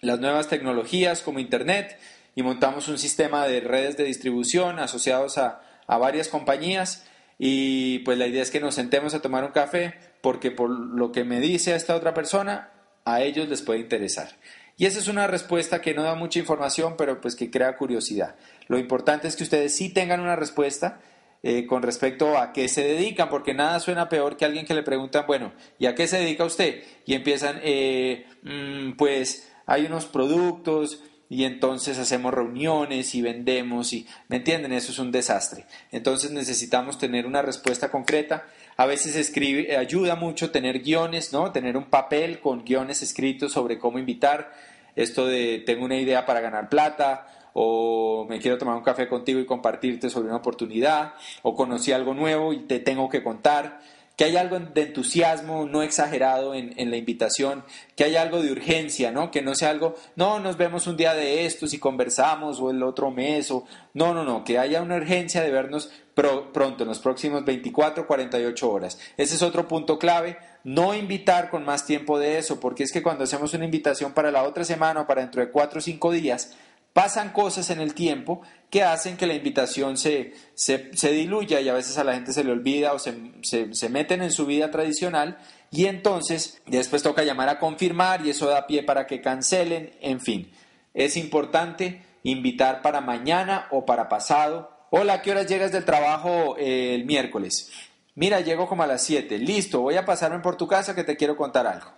las 0.00 0.20
nuevas 0.20 0.48
tecnologías 0.48 1.22
como 1.22 1.38
Internet 1.38 1.98
y 2.34 2.42
montamos 2.42 2.88
un 2.88 2.98
sistema 2.98 3.46
de 3.46 3.60
redes 3.60 3.96
de 3.96 4.04
distribución 4.04 4.78
asociados 4.78 5.38
a, 5.38 5.60
varias 5.86 6.28
compañías 6.28 7.06
y 7.38 7.98
pues 8.00 8.16
la 8.16 8.26
idea 8.26 8.42
es 8.42 8.50
que 8.50 8.60
nos 8.60 8.74
sentemos 8.74 9.14
a 9.14 9.20
tomar 9.20 9.44
un 9.44 9.50
café 9.50 9.94
porque 10.20 10.50
por 10.50 10.70
lo 10.70 11.12
que 11.12 11.24
me 11.24 11.40
dice 11.40 11.74
esta 11.74 11.94
otra 11.94 12.14
persona, 12.14 12.70
a 13.04 13.20
ellos 13.20 13.48
les 13.48 13.60
puede 13.60 13.80
interesar. 13.80 14.30
Y 14.76 14.86
esa 14.86 14.98
es 14.98 15.08
una 15.08 15.26
respuesta 15.26 15.80
que 15.80 15.94
no 15.94 16.02
da 16.02 16.14
mucha 16.14 16.38
información, 16.38 16.96
pero 16.96 17.20
pues 17.20 17.36
que 17.36 17.50
crea 17.50 17.76
curiosidad. 17.76 18.34
Lo 18.66 18.78
importante 18.78 19.28
es 19.28 19.36
que 19.36 19.44
ustedes 19.44 19.76
sí 19.76 19.90
tengan 19.90 20.20
una 20.20 20.36
respuesta 20.36 21.00
eh, 21.46 21.66
con 21.66 21.82
respecto 21.82 22.38
a 22.38 22.54
qué 22.54 22.68
se 22.68 22.82
dedican, 22.82 23.28
porque 23.28 23.52
nada 23.52 23.78
suena 23.78 24.08
peor 24.08 24.38
que 24.38 24.46
alguien 24.46 24.64
que 24.64 24.72
le 24.72 24.82
preguntan, 24.82 25.26
bueno, 25.26 25.52
¿y 25.78 25.84
a 25.84 25.94
qué 25.94 26.06
se 26.06 26.16
dedica 26.16 26.42
usted? 26.42 26.82
Y 27.04 27.12
empiezan, 27.12 27.60
eh, 27.62 28.24
mm, 28.44 28.92
pues 28.92 29.52
hay 29.66 29.84
unos 29.84 30.06
productos 30.06 31.02
y 31.28 31.44
entonces 31.44 31.98
hacemos 31.98 32.32
reuniones 32.32 33.14
y 33.14 33.20
vendemos 33.20 33.92
y, 33.92 34.06
¿me 34.28 34.36
entienden? 34.36 34.72
Eso 34.72 34.90
es 34.90 34.98
un 34.98 35.12
desastre. 35.12 35.66
Entonces 35.92 36.30
necesitamos 36.30 36.96
tener 36.96 37.26
una 37.26 37.42
respuesta 37.42 37.90
concreta. 37.90 38.46
A 38.78 38.86
veces 38.86 39.30
ayuda 39.76 40.16
mucho 40.16 40.50
tener 40.50 40.78
guiones, 40.78 41.34
¿no? 41.34 41.52
Tener 41.52 41.76
un 41.76 41.90
papel 41.90 42.40
con 42.40 42.64
guiones 42.64 43.02
escritos 43.02 43.52
sobre 43.52 43.78
cómo 43.78 43.98
invitar. 43.98 44.50
Esto 44.96 45.26
de 45.26 45.62
tengo 45.66 45.84
una 45.84 45.98
idea 45.98 46.24
para 46.24 46.40
ganar 46.40 46.70
plata, 46.70 47.26
o 47.54 48.26
me 48.28 48.40
quiero 48.40 48.58
tomar 48.58 48.76
un 48.76 48.82
café 48.82 49.08
contigo 49.08 49.40
y 49.40 49.46
compartirte 49.46 50.10
sobre 50.10 50.28
una 50.28 50.36
oportunidad, 50.36 51.14
o 51.42 51.54
conocí 51.54 51.92
algo 51.92 52.12
nuevo 52.12 52.52
y 52.52 52.58
te 52.66 52.80
tengo 52.80 53.08
que 53.08 53.22
contar, 53.22 53.80
que 54.16 54.24
hay 54.24 54.36
algo 54.36 54.58
de 54.58 54.82
entusiasmo 54.82 55.66
no 55.66 55.82
exagerado 55.82 56.54
en, 56.54 56.90
la 56.90 56.96
invitación, 56.96 57.64
que 57.96 58.04
hay 58.04 58.16
algo 58.16 58.42
de 58.42 58.52
urgencia, 58.52 59.10
¿no? 59.10 59.30
Que 59.30 59.42
no 59.42 59.54
sea 59.56 59.70
algo, 59.70 59.96
no, 60.14 60.38
nos 60.38 60.56
vemos 60.56 60.86
un 60.86 60.96
día 60.96 61.14
de 61.14 61.46
estos 61.46 61.74
y 61.74 61.78
conversamos 61.78 62.60
o 62.60 62.70
el 62.70 62.82
otro 62.84 63.10
mes, 63.10 63.50
o 63.50 63.64
no, 63.92 64.14
no, 64.14 64.24
no, 64.24 64.44
que 64.44 64.58
haya 64.58 64.82
una 64.82 64.96
urgencia 64.96 65.42
de 65.42 65.50
vernos 65.50 65.90
pronto, 66.14 66.84
en 66.84 66.88
los 66.88 67.00
próximos 67.00 67.44
24, 67.44 68.06
48 68.06 68.70
horas. 68.70 68.98
Ese 69.16 69.34
es 69.34 69.42
otro 69.42 69.66
punto 69.66 69.98
clave, 69.98 70.38
no 70.62 70.94
invitar 70.94 71.50
con 71.50 71.64
más 71.64 71.84
tiempo 71.84 72.18
de 72.18 72.38
eso, 72.38 72.60
porque 72.60 72.84
es 72.84 72.92
que 72.92 73.02
cuando 73.02 73.24
hacemos 73.24 73.52
una 73.54 73.64
invitación 73.64 74.12
para 74.12 74.30
la 74.30 74.44
otra 74.44 74.64
semana 74.64 75.00
o 75.00 75.06
para 75.08 75.22
dentro 75.22 75.40
de 75.40 75.50
4 75.50 75.78
o 75.78 75.82
5 75.82 76.12
días, 76.12 76.56
pasan 76.94 77.30
cosas 77.30 77.68
en 77.70 77.80
el 77.80 77.92
tiempo 77.92 78.40
que 78.70 78.82
hacen 78.82 79.18
que 79.18 79.26
la 79.26 79.34
invitación 79.34 79.98
se, 79.98 80.32
se, 80.54 81.12
diluya 81.12 81.60
y 81.60 81.68
a 81.68 81.74
veces 81.74 81.98
a 81.98 82.04
la 82.04 82.14
gente 82.14 82.32
se 82.32 82.44
le 82.44 82.52
olvida 82.52 82.94
o 82.94 82.98
se, 82.98 83.34
se, 83.42 83.88
meten 83.90 84.22
en 84.22 84.30
su 84.30 84.46
vida 84.46 84.70
tradicional 84.70 85.36
y 85.70 85.86
entonces 85.86 86.62
después 86.66 87.02
toca 87.02 87.24
llamar 87.24 87.48
a 87.48 87.58
confirmar 87.58 88.24
y 88.24 88.30
eso 88.30 88.46
da 88.46 88.66
pie 88.66 88.84
para 88.84 89.06
que 89.06 89.20
cancelen, 89.20 89.92
en 90.00 90.20
fin. 90.20 90.50
Es 90.94 91.16
importante 91.16 92.02
invitar 92.22 92.80
para 92.80 93.00
mañana 93.00 93.66
o 93.72 93.84
para 93.84 94.08
pasado. 94.08 94.70
Hola, 94.90 95.14
¿a 95.14 95.22
qué 95.22 95.32
horas 95.32 95.48
llegas 95.48 95.72
del 95.72 95.84
trabajo 95.84 96.56
eh, 96.58 96.94
el 96.94 97.04
miércoles? 97.04 97.72
Mira, 98.14 98.40
llego 98.40 98.68
como 98.68 98.84
a 98.84 98.86
las 98.86 99.02
7. 99.02 99.38
Listo, 99.38 99.80
voy 99.80 99.96
a 99.96 100.04
pasarme 100.04 100.38
por 100.38 100.56
tu 100.56 100.68
casa 100.68 100.94
que 100.94 101.02
te 101.02 101.16
quiero 101.16 101.36
contar 101.36 101.66
algo. 101.66 101.90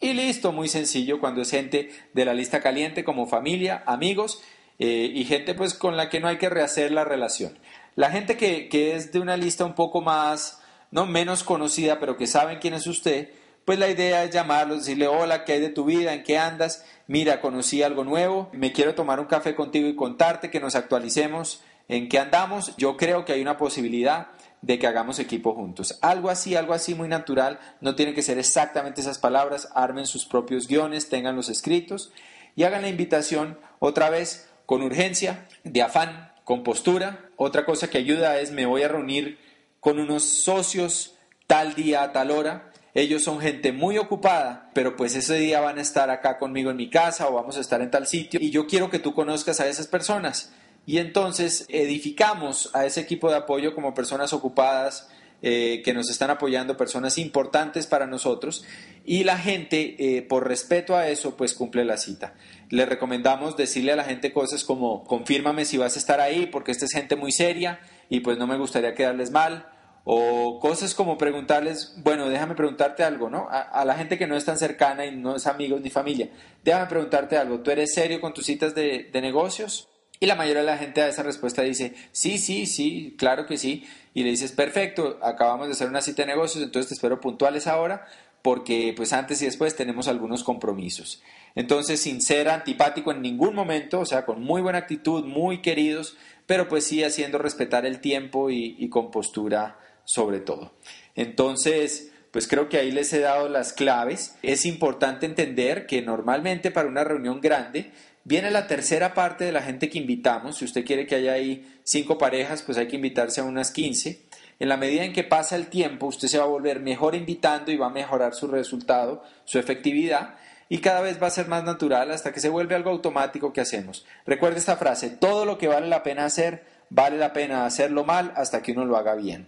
Y 0.00 0.12
listo, 0.12 0.52
muy 0.52 0.68
sencillo 0.68 1.20
cuando 1.20 1.40
es 1.42 1.50
gente 1.50 1.90
de 2.12 2.24
la 2.24 2.34
lista 2.34 2.60
caliente 2.60 3.02
como 3.02 3.26
familia, 3.26 3.82
amigos 3.86 4.42
eh, 4.78 5.10
y 5.14 5.24
gente 5.24 5.54
pues 5.54 5.72
con 5.72 5.96
la 5.96 6.10
que 6.10 6.20
no 6.20 6.28
hay 6.28 6.36
que 6.36 6.50
rehacer 6.50 6.92
la 6.92 7.04
relación. 7.04 7.58
La 7.94 8.10
gente 8.10 8.36
que, 8.36 8.68
que 8.68 8.94
es 8.94 9.10
de 9.12 9.20
una 9.20 9.38
lista 9.38 9.64
un 9.64 9.74
poco 9.74 10.02
más, 10.02 10.60
no 10.90 11.06
menos 11.06 11.44
conocida, 11.44 11.98
pero 11.98 12.18
que 12.18 12.26
saben 12.26 12.58
quién 12.58 12.74
es 12.74 12.86
usted, 12.86 13.30
pues 13.64 13.78
la 13.78 13.88
idea 13.88 14.22
es 14.22 14.30
llamarlos, 14.30 14.80
decirle 14.80 15.08
hola, 15.08 15.44
¿qué 15.44 15.54
hay 15.54 15.60
de 15.60 15.70
tu 15.70 15.86
vida? 15.86 16.12
¿En 16.12 16.22
qué 16.22 16.36
andas? 16.36 16.84
Mira, 17.06 17.40
conocí 17.40 17.82
algo 17.82 18.04
nuevo, 18.04 18.50
me 18.52 18.72
quiero 18.72 18.94
tomar 18.94 19.18
un 19.18 19.26
café 19.26 19.54
contigo 19.54 19.88
y 19.88 19.96
contarte 19.96 20.50
que 20.50 20.60
nos 20.60 20.74
actualicemos 20.74 21.62
en 21.88 22.08
qué 22.08 22.18
andamos. 22.18 22.76
Yo 22.76 22.96
creo 22.96 23.24
que 23.24 23.32
hay 23.32 23.40
una 23.40 23.56
posibilidad 23.56 24.28
de 24.62 24.78
que 24.78 24.86
hagamos 24.86 25.18
equipo 25.18 25.54
juntos. 25.54 25.98
Algo 26.02 26.30
así, 26.30 26.56
algo 26.56 26.74
así 26.74 26.94
muy 26.94 27.08
natural, 27.08 27.58
no 27.80 27.94
tiene 27.94 28.14
que 28.14 28.22
ser 28.22 28.38
exactamente 28.38 29.00
esas 29.00 29.18
palabras, 29.18 29.68
armen 29.74 30.06
sus 30.06 30.24
propios 30.24 30.66
guiones, 30.66 31.08
tengan 31.08 31.36
los 31.36 31.48
escritos 31.48 32.12
y 32.54 32.64
hagan 32.64 32.82
la 32.82 32.88
invitación 32.88 33.58
otra 33.78 34.10
vez 34.10 34.48
con 34.64 34.82
urgencia, 34.82 35.46
de 35.64 35.82
afán, 35.82 36.32
con 36.44 36.62
postura. 36.62 37.30
Otra 37.36 37.64
cosa 37.64 37.88
que 37.88 37.98
ayuda 37.98 38.38
es 38.40 38.50
me 38.50 38.66
voy 38.66 38.82
a 38.82 38.88
reunir 38.88 39.38
con 39.80 39.98
unos 39.98 40.24
socios 40.24 41.14
tal 41.46 41.74
día 41.74 42.02
a 42.02 42.12
tal 42.12 42.30
hora. 42.30 42.72
Ellos 42.94 43.22
son 43.22 43.40
gente 43.40 43.72
muy 43.72 43.98
ocupada, 43.98 44.70
pero 44.72 44.96
pues 44.96 45.14
ese 45.14 45.34
día 45.34 45.60
van 45.60 45.78
a 45.78 45.82
estar 45.82 46.08
acá 46.08 46.38
conmigo 46.38 46.70
en 46.70 46.78
mi 46.78 46.88
casa 46.88 47.28
o 47.28 47.34
vamos 47.34 47.58
a 47.58 47.60
estar 47.60 47.82
en 47.82 47.90
tal 47.90 48.06
sitio 48.06 48.40
y 48.40 48.50
yo 48.50 48.66
quiero 48.66 48.88
que 48.88 48.98
tú 48.98 49.12
conozcas 49.12 49.60
a 49.60 49.68
esas 49.68 49.86
personas 49.86 50.52
y 50.86 50.98
entonces 50.98 51.66
edificamos 51.68 52.70
a 52.72 52.86
ese 52.86 53.00
equipo 53.00 53.28
de 53.28 53.36
apoyo 53.36 53.74
como 53.74 53.92
personas 53.92 54.32
ocupadas 54.32 55.08
eh, 55.42 55.82
que 55.84 55.92
nos 55.92 56.08
están 56.08 56.30
apoyando, 56.30 56.78
personas 56.78 57.18
importantes 57.18 57.86
para 57.86 58.06
nosotros 58.06 58.64
y 59.04 59.24
la 59.24 59.36
gente, 59.36 59.96
eh, 59.98 60.22
por 60.22 60.48
respeto 60.48 60.96
a 60.96 61.08
eso, 61.08 61.36
pues 61.36 61.52
cumple 61.52 61.84
la 61.84 61.98
cita. 61.98 62.34
Le 62.70 62.86
recomendamos 62.86 63.56
decirle 63.56 63.92
a 63.92 63.96
la 63.96 64.04
gente 64.04 64.32
cosas 64.32 64.64
como 64.64 65.04
confírmame 65.04 65.66
si 65.66 65.76
vas 65.76 65.96
a 65.96 65.98
estar 65.98 66.20
ahí 66.20 66.46
porque 66.46 66.70
esta 66.70 66.86
es 66.86 66.92
gente 66.92 67.16
muy 67.16 67.32
seria 67.32 67.80
y 68.08 68.20
pues 68.20 68.38
no 68.38 68.46
me 68.46 68.56
gustaría 68.56 68.94
quedarles 68.94 69.30
mal 69.30 69.68
o 70.04 70.60
cosas 70.60 70.94
como 70.94 71.18
preguntarles, 71.18 71.96
bueno, 71.98 72.28
déjame 72.28 72.54
preguntarte 72.54 73.02
algo, 73.02 73.28
¿no? 73.28 73.48
A, 73.50 73.84
la 73.84 73.96
gente 73.96 74.16
que 74.16 74.28
no 74.28 74.36
es 74.36 74.44
tan 74.44 74.56
cercana 74.56 75.04
y 75.04 75.16
no 75.16 75.34
es 75.34 75.48
amigos 75.48 75.80
ni 75.80 75.90
familia, 75.90 76.30
déjame 76.62 76.86
preguntarte 76.86 77.36
algo, 77.36 77.58
¿tú 77.58 77.72
eres 77.72 77.92
serio 77.92 78.20
con 78.20 78.32
tus 78.32 78.46
citas 78.46 78.72
de, 78.72 79.10
de 79.12 79.20
negocios? 79.20 79.88
Y 80.20 80.26
la 80.26 80.34
mayoría 80.34 80.60
de 80.60 80.66
la 80.66 80.78
gente 80.78 81.02
a 81.02 81.08
esa 81.08 81.22
respuesta 81.22 81.62
dice, 81.62 81.94
sí, 82.12 82.38
sí, 82.38 82.66
sí, 82.66 83.14
claro 83.18 83.46
que 83.46 83.58
sí. 83.58 83.84
Y 84.14 84.22
le 84.22 84.30
dices, 84.30 84.52
perfecto, 84.52 85.18
acabamos 85.22 85.66
de 85.66 85.72
hacer 85.72 85.88
una 85.88 86.00
cita 86.00 86.22
de 86.22 86.28
negocios, 86.28 86.64
entonces 86.64 86.88
te 86.88 86.94
espero 86.94 87.20
puntuales 87.20 87.66
ahora, 87.66 88.06
porque 88.42 88.94
pues 88.96 89.12
antes 89.12 89.42
y 89.42 89.44
después 89.44 89.76
tenemos 89.76 90.08
algunos 90.08 90.44
compromisos. 90.44 91.22
Entonces, 91.54 92.00
sin 92.00 92.22
ser 92.22 92.48
antipático 92.48 93.10
en 93.10 93.22
ningún 93.22 93.54
momento, 93.54 94.00
o 94.00 94.06
sea, 94.06 94.24
con 94.24 94.42
muy 94.42 94.62
buena 94.62 94.78
actitud, 94.78 95.24
muy 95.24 95.62
queridos, 95.62 96.16
pero 96.46 96.68
pues 96.68 96.84
sí 96.84 97.02
haciendo 97.02 97.38
respetar 97.38 97.84
el 97.84 98.00
tiempo 98.00 98.50
y, 98.50 98.76
y 98.78 98.88
con 98.88 99.10
postura 99.10 99.78
sobre 100.04 100.40
todo. 100.40 100.72
Entonces, 101.14 102.12
pues 102.30 102.46
creo 102.46 102.68
que 102.68 102.78
ahí 102.78 102.92
les 102.92 103.12
he 103.12 103.20
dado 103.20 103.48
las 103.48 103.72
claves. 103.72 104.36
Es 104.42 104.66
importante 104.66 105.26
entender 105.26 105.86
que 105.86 106.02
normalmente 106.02 106.70
para 106.70 106.86
una 106.88 107.02
reunión 107.02 107.40
grande 107.40 107.90
Viene 108.28 108.50
la 108.50 108.66
tercera 108.66 109.14
parte 109.14 109.44
de 109.44 109.52
la 109.52 109.62
gente 109.62 109.88
que 109.88 109.98
invitamos. 109.98 110.56
Si 110.56 110.64
usted 110.64 110.84
quiere 110.84 111.06
que 111.06 111.14
haya 111.14 111.34
ahí 111.34 111.64
cinco 111.84 112.18
parejas, 112.18 112.60
pues 112.62 112.76
hay 112.76 112.88
que 112.88 112.96
invitarse 112.96 113.40
a 113.40 113.44
unas 113.44 113.70
15. 113.70 114.20
En 114.58 114.68
la 114.68 114.76
medida 114.76 115.04
en 115.04 115.12
que 115.12 115.22
pasa 115.22 115.54
el 115.54 115.68
tiempo, 115.68 116.06
usted 116.06 116.26
se 116.26 116.38
va 116.38 116.42
a 116.42 116.48
volver 116.48 116.80
mejor 116.80 117.14
invitando 117.14 117.70
y 117.70 117.76
va 117.76 117.86
a 117.86 117.90
mejorar 117.90 118.34
su 118.34 118.48
resultado, 118.48 119.22
su 119.44 119.60
efectividad, 119.60 120.34
y 120.68 120.78
cada 120.78 121.02
vez 121.02 121.22
va 121.22 121.28
a 121.28 121.30
ser 121.30 121.46
más 121.46 121.62
natural 121.62 122.10
hasta 122.10 122.32
que 122.32 122.40
se 122.40 122.48
vuelve 122.48 122.74
algo 122.74 122.90
automático 122.90 123.52
que 123.52 123.60
hacemos. 123.60 124.04
Recuerde 124.26 124.58
esta 124.58 124.76
frase, 124.76 125.08
todo 125.08 125.44
lo 125.44 125.56
que 125.56 125.68
vale 125.68 125.86
la 125.86 126.02
pena 126.02 126.24
hacer, 126.24 126.64
vale 126.90 127.18
la 127.18 127.32
pena 127.32 127.64
hacerlo 127.64 128.02
mal 128.02 128.32
hasta 128.34 128.60
que 128.60 128.72
uno 128.72 128.86
lo 128.86 128.96
haga 128.96 129.14
bien. 129.14 129.46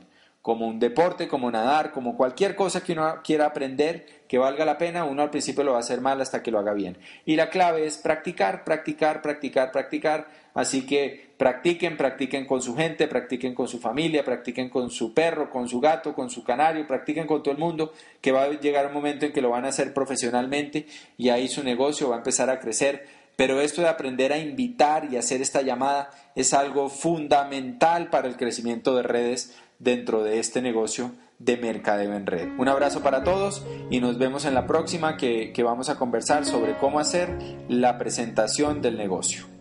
Como 0.49 0.67
un 0.67 0.79
deporte, 0.79 1.29
como 1.29 1.51
nadar, 1.51 1.93
como 1.93 2.17
cualquier 2.17 2.57
cosa 2.57 2.83
que 2.83 2.95
uno 2.95 3.17
quiera 3.23 3.45
aprender 3.45 4.07
que 4.27 4.39
valga 4.39 4.65
la 4.65 4.79
pena, 4.79 5.05
uno 5.05 5.21
al 5.21 5.29
principio 5.29 5.63
lo 5.63 5.73
va 5.73 5.77
a 5.77 5.81
hacer 5.81 6.01
mal 6.01 6.23
hasta 6.23 6.43
que 6.43 6.51
lo 6.51 6.59
haga 6.59 6.73
bien. 6.73 6.97
Y 7.27 7.37
la 7.37 7.51
clave 7.51 7.85
es 7.85 7.99
practicar, 7.99 8.65
practicar, 8.65 9.21
practicar, 9.21 9.71
practicar. 9.71 10.27
Así 10.55 10.87
que 10.87 11.35
practiquen, 11.37 11.99
practiquen 11.99 12.47
con 12.47 12.63
su 12.63 12.75
gente, 12.75 13.09
practiquen 13.09 13.55
con 13.55 13.69
su 13.69 13.79
familia, 13.79 14.25
practiquen 14.25 14.71
con 14.71 14.91
su 14.91 15.13
perro, 15.13 15.51
con 15.51 15.69
su 15.69 15.81
gato, 15.81 16.15
con 16.15 16.31
su 16.31 16.43
canario, 16.43 16.87
practiquen 16.87 17.27
con 17.27 17.43
todo 17.43 17.53
el 17.53 17.61
mundo, 17.61 17.93
que 18.23 18.33
va 18.33 18.45
a 18.45 18.49
llegar 18.49 18.87
un 18.87 18.95
momento 18.95 19.27
en 19.27 19.35
que 19.35 19.43
lo 19.43 19.51
van 19.51 19.67
a 19.67 19.69
hacer 19.69 19.93
profesionalmente 19.93 20.87
y 21.19 21.29
ahí 21.29 21.49
su 21.49 21.63
negocio 21.63 22.09
va 22.09 22.15
a 22.15 22.19
empezar 22.21 22.49
a 22.49 22.59
crecer. 22.59 23.07
Pero 23.37 23.61
esto 23.61 23.83
de 23.83 23.89
aprender 23.89 24.33
a 24.33 24.39
invitar 24.39 25.13
y 25.13 25.17
hacer 25.17 25.43
esta 25.43 25.61
llamada 25.61 26.11
es 26.35 26.55
algo 26.55 26.89
fundamental 26.89 28.09
para 28.11 28.27
el 28.27 28.37
crecimiento 28.37 28.97
de 28.97 29.05
redes 29.05 29.55
dentro 29.79 30.23
de 30.23 30.39
este 30.39 30.63
negocio 30.63 31.13
de 31.39 31.57
mercadeo 31.57 32.15
en 32.15 32.27
red. 32.27 32.49
Un 32.59 32.69
abrazo 32.69 33.03
para 33.03 33.23
todos 33.23 33.65
y 33.91 34.01
nos 34.01 34.19
vemos 34.19 34.45
en 34.45 34.55
la 34.55 34.67
próxima 34.67 35.17
que, 35.17 35.53
que 35.53 35.63
vamos 35.63 35.89
a 35.89 35.97
conversar 35.97 36.45
sobre 36.45 36.77
cómo 36.79 36.99
hacer 36.99 37.39
la 37.69 37.99
presentación 37.99 38.83
del 38.83 38.97
negocio. 38.97 39.58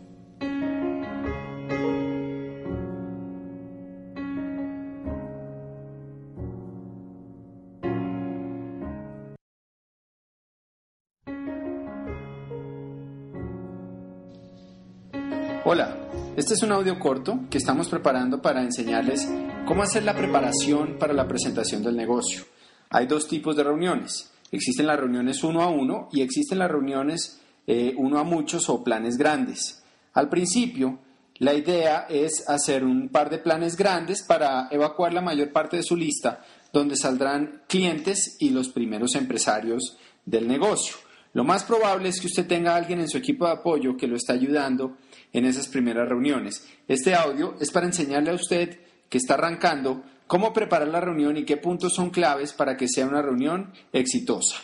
Este 16.38 16.54
es 16.54 16.62
un 16.62 16.72
audio 16.72 17.00
corto 17.00 17.40
que 17.50 17.58
estamos 17.58 17.90
preparando 17.90 18.44
para 18.44 18.62
enseñarles 18.62 19.28
cómo 19.66 19.82
hacer 19.82 20.04
la 20.04 20.16
preparación 20.16 21.00
para 21.00 21.12
la 21.12 21.28
presentación 21.28 21.82
del 21.82 21.98
negocio. 21.98 22.44
Hay 22.92 23.08
dos 23.08 23.28
tipos 23.28 23.56
de 23.56 23.64
reuniones. 23.64 24.32
Existen 24.52 24.86
las 24.86 25.00
reuniones 25.00 25.44
uno 25.44 25.64
a 25.64 25.68
uno 25.68 26.10
y 26.12 26.22
existen 26.22 26.60
las 26.60 26.70
reuniones 26.70 27.42
eh, 27.66 27.96
uno 27.98 28.20
a 28.20 28.24
muchos 28.24 28.70
o 28.70 28.84
planes 28.84 29.18
grandes. 29.18 29.82
Al 30.14 30.30
principio, 30.30 31.00
la 31.40 31.56
idea 31.56 32.06
es 32.08 32.48
hacer 32.48 32.84
un 32.84 33.10
par 33.10 33.32
de 33.32 33.40
planes 33.40 33.76
grandes 33.76 34.22
para 34.22 34.68
evacuar 34.70 35.16
la 35.16 35.22
mayor 35.22 35.52
parte 35.52 35.78
de 35.78 35.84
su 35.84 35.96
lista, 35.96 36.46
donde 36.72 36.98
saldrán 36.98 37.64
clientes 37.68 38.38
y 38.40 38.52
los 38.52 38.70
primeros 38.70 39.16
empresarios 39.16 39.98
del 40.24 40.48
negocio. 40.48 40.98
Lo 41.34 41.44
más 41.44 41.64
probable 41.64 42.10
es 42.10 42.22
que 42.22 42.28
usted 42.28 42.46
tenga 42.46 42.76
alguien 42.76 43.00
en 43.00 43.10
su 43.10 43.18
equipo 43.18 43.48
de 43.48 43.54
apoyo 43.54 43.98
que 43.98 44.08
lo 44.08 44.16
está 44.16 44.34
ayudando 44.34 44.98
en 45.34 45.46
esas 45.46 45.68
primeras 45.68 46.08
reuniones. 46.08 46.68
Este 46.88 47.16
audio 47.16 47.56
es 47.60 47.72
para 47.72 47.86
enseñarle 47.86 48.32
a 48.32 48.36
usted 48.36 48.80
que 49.10 49.18
está 49.18 49.36
arrancando 49.36 50.04
cómo 50.28 50.54
preparar 50.54 50.88
la 50.90 51.02
reunión 51.02 51.38
y 51.38 51.46
qué 51.46 51.58
puntos 51.58 51.94
son 51.94 52.10
claves 52.10 52.54
para 52.54 52.76
que 52.78 52.88
sea 52.88 53.06
una 53.06 53.22
reunión 53.22 53.74
exitosa. 53.94 54.58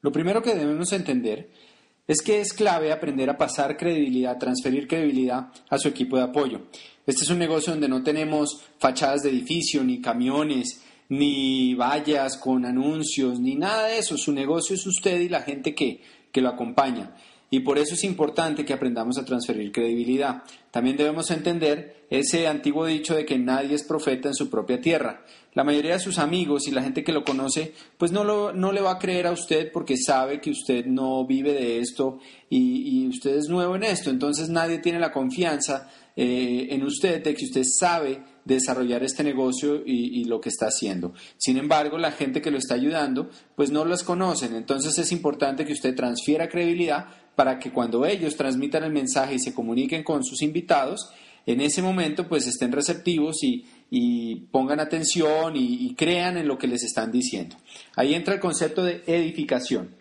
Lo 0.00 0.12
primero 0.12 0.42
que 0.42 0.54
debemos 0.54 0.92
entender 0.92 1.50
es 2.06 2.20
que 2.20 2.40
es 2.40 2.52
clave 2.52 2.92
aprender 2.92 3.30
a 3.30 3.38
pasar 3.38 3.76
credibilidad, 3.76 4.38
transferir 4.38 4.86
credibilidad 4.86 5.50
a 5.70 5.78
su 5.78 5.88
equipo 5.88 6.18
de 6.18 6.24
apoyo. 6.24 6.66
Este 7.06 7.22
es 7.22 7.30
un 7.30 7.38
negocio 7.38 7.72
donde 7.72 7.88
no 7.88 8.02
tenemos 8.02 8.62
fachadas 8.78 9.22
de 9.22 9.30
edificio, 9.30 9.82
ni 9.82 10.02
camiones, 10.02 10.82
ni 11.08 11.74
vallas 11.74 12.36
con 12.36 12.66
anuncios, 12.66 13.40
ni 13.40 13.54
nada 13.54 13.86
de 13.86 13.98
eso. 13.98 14.18
Su 14.18 14.32
negocio 14.32 14.74
es 14.74 14.86
usted 14.86 15.20
y 15.20 15.28
la 15.28 15.42
gente 15.42 15.74
que, 15.74 16.02
que 16.30 16.42
lo 16.42 16.50
acompaña. 16.50 17.14
Y 17.54 17.60
por 17.60 17.78
eso 17.78 17.94
es 17.94 18.02
importante 18.02 18.64
que 18.64 18.72
aprendamos 18.72 19.16
a 19.16 19.24
transferir 19.24 19.70
credibilidad. 19.70 20.42
También 20.72 20.96
debemos 20.96 21.30
entender 21.30 22.04
ese 22.10 22.48
antiguo 22.48 22.84
dicho 22.84 23.14
de 23.14 23.24
que 23.24 23.38
nadie 23.38 23.76
es 23.76 23.84
profeta 23.84 24.26
en 24.26 24.34
su 24.34 24.50
propia 24.50 24.80
tierra. 24.80 25.24
La 25.52 25.62
mayoría 25.62 25.92
de 25.92 26.00
sus 26.00 26.18
amigos 26.18 26.66
y 26.66 26.72
la 26.72 26.82
gente 26.82 27.04
que 27.04 27.12
lo 27.12 27.22
conoce, 27.22 27.72
pues 27.96 28.10
no, 28.10 28.24
lo, 28.24 28.52
no 28.52 28.72
le 28.72 28.80
va 28.80 28.94
a 28.94 28.98
creer 28.98 29.28
a 29.28 29.30
usted 29.30 29.70
porque 29.70 29.96
sabe 29.96 30.40
que 30.40 30.50
usted 30.50 30.84
no 30.86 31.24
vive 31.28 31.52
de 31.52 31.78
esto 31.78 32.18
y, 32.50 33.06
usted 33.06 33.36
es 33.36 33.48
nuevo 33.48 33.76
en 33.76 33.84
esto. 33.84 34.10
Entonces 34.10 34.48
nadie 34.48 34.78
tiene 34.78 34.98
la 34.98 35.12
confianza 35.12 35.88
eh, 36.16 36.66
en 36.70 36.82
usted 36.82 37.22
de 37.22 37.34
que 37.34 37.44
usted 37.44 37.62
sabe 37.62 38.20
desarrollar 38.44 39.02
este 39.02 39.22
negocio 39.24 39.82
y, 39.86 40.24
lo 40.24 40.40
que 40.40 40.48
está 40.48 40.66
haciendo. 40.66 41.12
Sin 41.36 41.56
embargo, 41.56 41.98
la 41.98 42.12
gente 42.12 42.42
que 42.42 42.50
lo 42.50 42.58
está 42.58 42.74
ayudando, 42.74 43.30
pues 43.54 43.70
no 43.70 43.84
los 43.84 44.02
conocen. 44.02 44.54
Entonces 44.54 44.98
es 44.98 45.12
importante 45.12 45.64
que 45.64 45.72
usted 45.72 45.94
transfiera 45.94 46.48
credibilidad 46.48 47.06
para 47.34 47.58
que 47.58 47.70
cuando 47.70 48.06
ellos 48.06 48.36
transmitan 48.36 48.84
el 48.84 48.92
mensaje 48.92 49.34
y 49.34 49.38
se 49.38 49.54
comuniquen 49.54 50.02
con 50.02 50.24
sus 50.24 50.42
invitados, 50.42 51.10
en 51.46 51.60
ese 51.60 51.82
momento 51.82 52.28
pues 52.28 52.46
estén 52.46 52.72
receptivos 52.72 53.38
y, 53.42 53.66
pongan 54.50 54.80
atención 54.80 55.54
y, 55.56 55.94
crean 55.94 56.36
en 56.36 56.48
lo 56.48 56.58
que 56.58 56.66
les 56.66 56.82
están 56.82 57.12
diciendo. 57.12 57.56
Ahí 57.96 58.14
entra 58.14 58.34
el 58.34 58.40
concepto 58.40 58.82
de 58.82 59.02
edificación. 59.06 59.94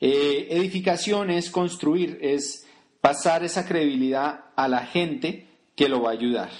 Eh, 0.00 0.46
edificación 0.50 1.30
es 1.30 1.50
construir, 1.50 2.18
es 2.22 2.66
pasar 3.00 3.44
esa 3.44 3.66
credibilidad 3.66 4.44
a 4.54 4.68
la 4.68 4.86
gente 4.86 5.46
que 5.74 5.88
lo 5.88 6.02
va 6.02 6.10
a 6.10 6.14
ayudar. 6.14 6.50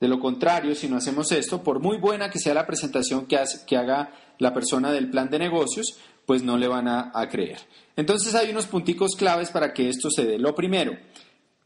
De 0.00 0.08
lo 0.08 0.20
contrario, 0.20 0.74
si 0.74 0.88
no 0.88 0.96
hacemos 0.96 1.32
esto, 1.32 1.62
por 1.62 1.80
muy 1.80 1.96
buena 1.96 2.30
que 2.30 2.38
sea 2.38 2.54
la 2.54 2.66
presentación 2.66 3.26
que, 3.26 3.38
que 3.66 3.76
haga 3.76 4.12
la 4.38 4.54
persona 4.54 4.92
del 4.92 5.10
plan 5.10 5.28
de 5.28 5.40
negocios, 5.40 5.98
pues 6.24 6.42
no 6.42 6.56
le 6.56 6.68
van 6.68 6.86
a, 6.88 7.28
creer. 7.30 7.58
Entonces 7.98 8.32
hay 8.36 8.52
unos 8.52 8.68
punticos 8.68 9.16
claves 9.16 9.50
para 9.50 9.74
que 9.74 9.88
esto 9.88 10.08
se 10.08 10.24
dé. 10.24 10.38
Lo 10.38 10.54
primero, 10.54 10.96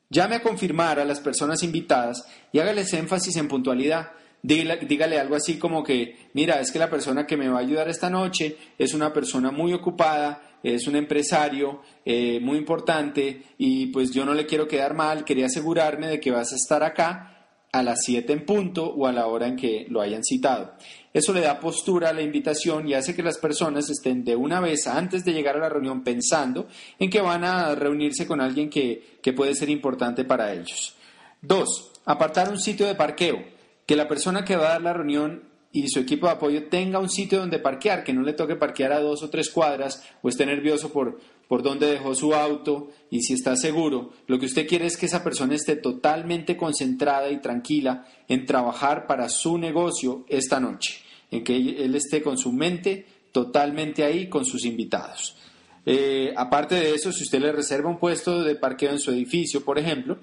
llame 0.08 0.36
a 0.36 0.42
confirmar 0.42 0.98
a 0.98 1.04
las 1.04 1.20
personas 1.20 1.62
invitadas 1.62 2.24
y 2.52 2.58
hágales 2.58 2.90
énfasis 2.94 3.36
en 3.36 3.48
puntualidad. 3.48 4.12
Dígale, 4.40 5.20
algo 5.20 5.36
así 5.36 5.58
como 5.58 5.84
que, 5.84 6.30
mira, 6.32 6.58
es 6.58 6.72
que 6.72 6.78
la 6.78 6.88
persona 6.88 7.26
que 7.26 7.36
me 7.36 7.50
va 7.50 7.58
a 7.58 7.60
ayudar 7.60 7.90
esta 7.90 8.08
noche 8.08 8.56
es 8.78 8.94
una 8.94 9.12
persona 9.12 9.50
muy 9.50 9.74
ocupada, 9.74 10.58
es 10.62 10.86
un 10.88 10.96
empresario 10.96 11.82
eh, 12.02 12.40
muy 12.40 12.56
importante 12.56 13.42
y 13.58 13.88
pues 13.88 14.10
yo 14.10 14.24
no 14.24 14.32
le 14.32 14.46
quiero 14.46 14.66
quedar 14.66 14.94
mal, 14.94 15.26
quería 15.26 15.46
asegurarme 15.46 16.06
de 16.06 16.18
que 16.18 16.30
vas 16.30 16.50
a 16.54 16.56
estar 16.56 16.82
acá 16.82 17.32
a 17.70 17.82
las 17.82 18.04
7 18.04 18.32
en 18.32 18.46
punto 18.46 18.86
o 18.86 19.06
a 19.06 19.12
la 19.12 19.26
hora 19.26 19.48
en 19.48 19.56
que 19.56 19.84
lo 19.90 20.00
hayan 20.00 20.24
citado. 20.24 20.76
Eso 21.12 21.32
le 21.32 21.40
da 21.40 21.60
postura 21.60 22.08
a 22.08 22.12
la 22.12 22.22
invitación 22.22 22.88
y 22.88 22.94
hace 22.94 23.14
que 23.14 23.22
las 23.22 23.38
personas 23.38 23.90
estén 23.90 24.24
de 24.24 24.34
una 24.34 24.60
vez 24.60 24.86
antes 24.86 25.24
de 25.24 25.32
llegar 25.32 25.56
a 25.56 25.60
la 25.60 25.68
reunión 25.68 26.02
pensando 26.02 26.68
en 26.98 27.10
que 27.10 27.20
van 27.20 27.44
a 27.44 27.74
reunirse 27.74 28.26
con 28.26 28.40
alguien 28.40 28.70
que, 28.70 29.18
que 29.22 29.32
puede 29.32 29.54
ser 29.54 29.68
importante 29.68 30.24
para 30.24 30.52
ellos. 30.52 30.96
Dos, 31.42 31.92
apartar 32.04 32.48
un 32.50 32.58
sitio 32.58 32.86
de 32.86 32.94
parqueo. 32.94 33.44
Que 33.84 33.96
la 33.96 34.08
persona 34.08 34.44
que 34.44 34.56
va 34.56 34.66
a 34.66 34.72
dar 34.72 34.82
la 34.82 34.92
reunión 34.92 35.42
y 35.72 35.88
su 35.88 36.00
equipo 36.00 36.26
de 36.26 36.32
apoyo 36.32 36.68
tenga 36.68 36.98
un 36.98 37.08
sitio 37.08 37.40
donde 37.40 37.58
parquear, 37.58 38.04
que 38.04 38.12
no 38.12 38.22
le 38.22 38.34
toque 38.34 38.56
parquear 38.56 38.92
a 38.92 39.00
dos 39.00 39.22
o 39.22 39.30
tres 39.30 39.50
cuadras 39.50 40.04
o 40.22 40.28
esté 40.28 40.46
nervioso 40.46 40.92
por, 40.92 41.18
por 41.52 41.62
dónde 41.62 41.86
dejó 41.86 42.14
su 42.14 42.32
auto 42.32 42.88
y 43.10 43.20
si 43.20 43.34
está 43.34 43.56
seguro. 43.56 44.14
Lo 44.26 44.38
que 44.38 44.46
usted 44.46 44.66
quiere 44.66 44.86
es 44.86 44.96
que 44.96 45.04
esa 45.04 45.22
persona 45.22 45.54
esté 45.54 45.76
totalmente 45.76 46.56
concentrada 46.56 47.30
y 47.30 47.42
tranquila 47.42 48.06
en 48.26 48.46
trabajar 48.46 49.06
para 49.06 49.28
su 49.28 49.58
negocio 49.58 50.24
esta 50.30 50.60
noche, 50.60 51.02
en 51.30 51.44
que 51.44 51.54
él 51.54 51.94
esté 51.94 52.22
con 52.22 52.38
su 52.38 52.52
mente 52.52 53.04
totalmente 53.32 54.02
ahí 54.02 54.30
con 54.30 54.46
sus 54.46 54.64
invitados. 54.64 55.36
Eh, 55.84 56.32
aparte 56.38 56.76
de 56.76 56.94
eso, 56.94 57.12
si 57.12 57.24
usted 57.24 57.42
le 57.42 57.52
reserva 57.52 57.90
un 57.90 57.98
puesto 57.98 58.42
de 58.42 58.54
parqueo 58.54 58.92
en 58.92 58.98
su 58.98 59.10
edificio, 59.10 59.62
por 59.62 59.78
ejemplo, 59.78 60.20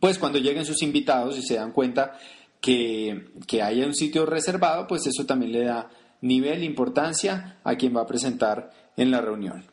pues 0.00 0.18
cuando 0.18 0.38
lleguen 0.38 0.64
sus 0.64 0.80
invitados 0.80 1.36
y 1.36 1.42
se 1.42 1.56
dan 1.56 1.72
cuenta 1.72 2.18
que, 2.58 3.26
que 3.46 3.60
haya 3.60 3.84
un 3.84 3.94
sitio 3.94 4.24
reservado, 4.24 4.86
pues 4.86 5.06
eso 5.06 5.26
también 5.26 5.52
le 5.52 5.64
da 5.64 5.90
nivel, 6.22 6.64
importancia 6.64 7.58
a 7.64 7.76
quien 7.76 7.94
va 7.94 8.00
a 8.00 8.06
presentar 8.06 8.70
en 8.96 9.10
la 9.10 9.20
reunión. 9.20 9.66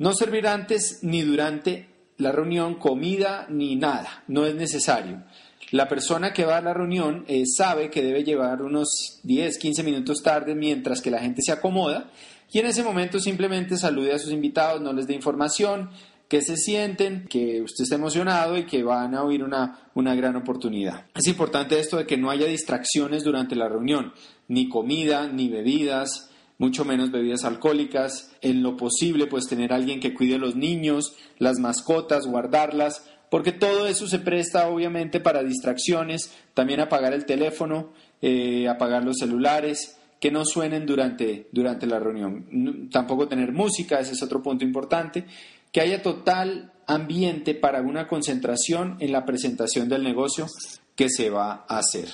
No 0.00 0.14
servir 0.14 0.46
antes 0.46 1.00
ni 1.02 1.20
durante 1.20 1.86
la 2.16 2.32
reunión 2.32 2.76
comida 2.76 3.46
ni 3.50 3.76
nada, 3.76 4.24
no 4.28 4.46
es 4.46 4.54
necesario. 4.54 5.24
La 5.72 5.88
persona 5.88 6.32
que 6.32 6.46
va 6.46 6.56
a 6.56 6.62
la 6.62 6.72
reunión 6.72 7.26
eh, 7.28 7.44
sabe 7.44 7.90
que 7.90 8.02
debe 8.02 8.24
llevar 8.24 8.62
unos 8.62 9.20
10, 9.24 9.58
15 9.58 9.82
minutos 9.82 10.22
tarde 10.22 10.54
mientras 10.54 11.02
que 11.02 11.10
la 11.10 11.18
gente 11.18 11.42
se 11.42 11.52
acomoda 11.52 12.10
y 12.50 12.60
en 12.60 12.66
ese 12.66 12.82
momento 12.82 13.20
simplemente 13.20 13.76
salude 13.76 14.14
a 14.14 14.18
sus 14.18 14.32
invitados, 14.32 14.80
no 14.80 14.94
les 14.94 15.06
dé 15.06 15.12
información, 15.12 15.90
que 16.30 16.40
se 16.40 16.56
sienten, 16.56 17.26
que 17.28 17.60
usted 17.60 17.82
está 17.82 17.96
emocionado 17.96 18.56
y 18.56 18.64
que 18.64 18.82
van 18.82 19.14
a 19.14 19.22
oír 19.22 19.44
una, 19.44 19.90
una 19.92 20.14
gran 20.14 20.34
oportunidad. 20.34 21.08
Es 21.14 21.26
importante 21.26 21.78
esto 21.78 21.98
de 21.98 22.06
que 22.06 22.16
no 22.16 22.30
haya 22.30 22.46
distracciones 22.46 23.22
durante 23.22 23.54
la 23.54 23.68
reunión, 23.68 24.14
ni 24.48 24.66
comida, 24.70 25.26
ni 25.26 25.50
bebidas, 25.50 26.29
mucho 26.60 26.84
menos 26.84 27.10
bebidas 27.10 27.44
alcohólicas. 27.44 28.30
En 28.42 28.62
lo 28.62 28.76
posible, 28.76 29.26
pues 29.26 29.48
tener 29.48 29.72
alguien 29.72 29.98
que 29.98 30.14
cuide 30.14 30.36
a 30.36 30.38
los 30.38 30.54
niños, 30.54 31.16
las 31.38 31.58
mascotas, 31.58 32.26
guardarlas, 32.26 33.04
porque 33.30 33.50
todo 33.50 33.86
eso 33.86 34.06
se 34.06 34.18
presta 34.18 34.68
obviamente 34.68 35.20
para 35.20 35.42
distracciones, 35.42 36.32
también 36.52 36.80
apagar 36.80 37.14
el 37.14 37.24
teléfono, 37.24 37.92
eh, 38.20 38.68
apagar 38.68 39.02
los 39.02 39.16
celulares, 39.18 39.96
que 40.20 40.30
no 40.30 40.44
suenen 40.44 40.84
durante, 40.84 41.48
durante 41.50 41.86
la 41.86 41.98
reunión. 41.98 42.90
Tampoco 42.92 43.26
tener 43.26 43.52
música, 43.52 43.98
ese 43.98 44.12
es 44.12 44.22
otro 44.22 44.42
punto 44.42 44.62
importante 44.62 45.24
que 45.72 45.80
haya 45.80 46.02
total 46.02 46.72
ambiente 46.86 47.54
para 47.54 47.80
una 47.80 48.06
concentración 48.06 48.96
en 49.00 49.12
la 49.12 49.24
presentación 49.24 49.88
del 49.88 50.02
negocio 50.02 50.46
que 50.94 51.08
se 51.08 51.30
va 51.30 51.64
a 51.68 51.78
hacer. 51.78 52.08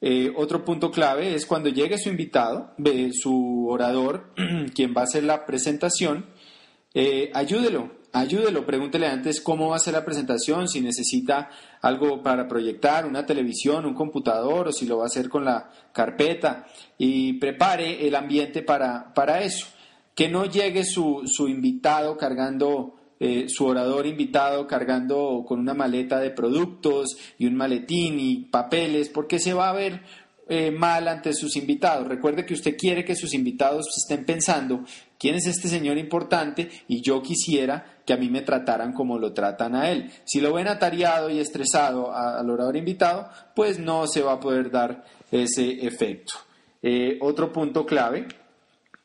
Eh, 0.00 0.32
otro 0.34 0.64
punto 0.64 0.90
clave 0.90 1.34
es 1.34 1.44
cuando 1.44 1.68
llegue 1.68 1.98
su 1.98 2.08
invitado, 2.08 2.74
su 3.12 3.66
orador, 3.68 4.32
quien 4.74 4.94
va 4.96 5.02
a 5.02 5.04
hacer 5.04 5.24
la 5.24 5.44
presentación, 5.44 6.26
eh, 6.94 7.30
ayúdelo, 7.34 7.92
ayúdelo, 8.12 8.64
pregúntele 8.64 9.06
antes 9.06 9.40
cómo 9.40 9.68
va 9.68 9.76
a 9.76 9.80
ser 9.80 9.92
la 9.92 10.04
presentación, 10.04 10.68
si 10.68 10.80
necesita 10.80 11.50
algo 11.82 12.22
para 12.22 12.48
proyectar, 12.48 13.06
una 13.06 13.26
televisión, 13.26 13.84
un 13.84 13.94
computador 13.94 14.68
o 14.68 14.72
si 14.72 14.86
lo 14.86 14.98
va 14.98 15.04
a 15.04 15.06
hacer 15.06 15.28
con 15.28 15.44
la 15.44 15.70
carpeta 15.92 16.66
y 16.96 17.34
prepare 17.34 18.06
el 18.06 18.14
ambiente 18.14 18.62
para, 18.62 19.12
para 19.12 19.42
eso. 19.42 19.66
Que 20.14 20.28
no 20.28 20.44
llegue 20.44 20.84
su, 20.84 21.22
su 21.26 21.48
invitado 21.48 22.16
cargando 22.16 22.99
eh, 23.20 23.44
su 23.48 23.66
orador 23.66 24.06
invitado 24.06 24.66
cargando 24.66 25.44
con 25.46 25.60
una 25.60 25.74
maleta 25.74 26.18
de 26.18 26.30
productos 26.30 27.16
y 27.38 27.46
un 27.46 27.54
maletín 27.54 28.18
y 28.18 28.46
papeles, 28.46 29.10
porque 29.10 29.38
se 29.38 29.52
va 29.52 29.68
a 29.68 29.74
ver 29.74 30.00
eh, 30.52 30.72
mal 30.72 31.06
ante 31.06 31.32
sus 31.32 31.54
invitados. 31.54 32.08
Recuerde 32.08 32.44
que 32.44 32.54
usted 32.54 32.76
quiere 32.76 33.04
que 33.04 33.14
sus 33.14 33.34
invitados 33.34 33.86
estén 33.96 34.24
pensando 34.24 34.84
quién 35.16 35.36
es 35.36 35.46
este 35.46 35.68
señor 35.68 35.96
importante 35.96 36.68
y 36.88 37.02
yo 37.02 37.22
quisiera 37.22 38.00
que 38.04 38.14
a 38.14 38.16
mí 38.16 38.28
me 38.28 38.42
trataran 38.42 38.92
como 38.92 39.16
lo 39.16 39.32
tratan 39.32 39.76
a 39.76 39.90
él. 39.90 40.10
Si 40.24 40.40
lo 40.40 40.52
ven 40.52 40.66
atareado 40.66 41.30
y 41.30 41.38
estresado 41.38 42.12
al 42.12 42.50
orador 42.50 42.76
invitado, 42.76 43.28
pues 43.54 43.78
no 43.78 44.08
se 44.08 44.22
va 44.22 44.32
a 44.32 44.40
poder 44.40 44.72
dar 44.72 45.04
ese 45.30 45.86
efecto. 45.86 46.32
Eh, 46.82 47.18
otro 47.20 47.52
punto 47.52 47.86
clave 47.86 48.26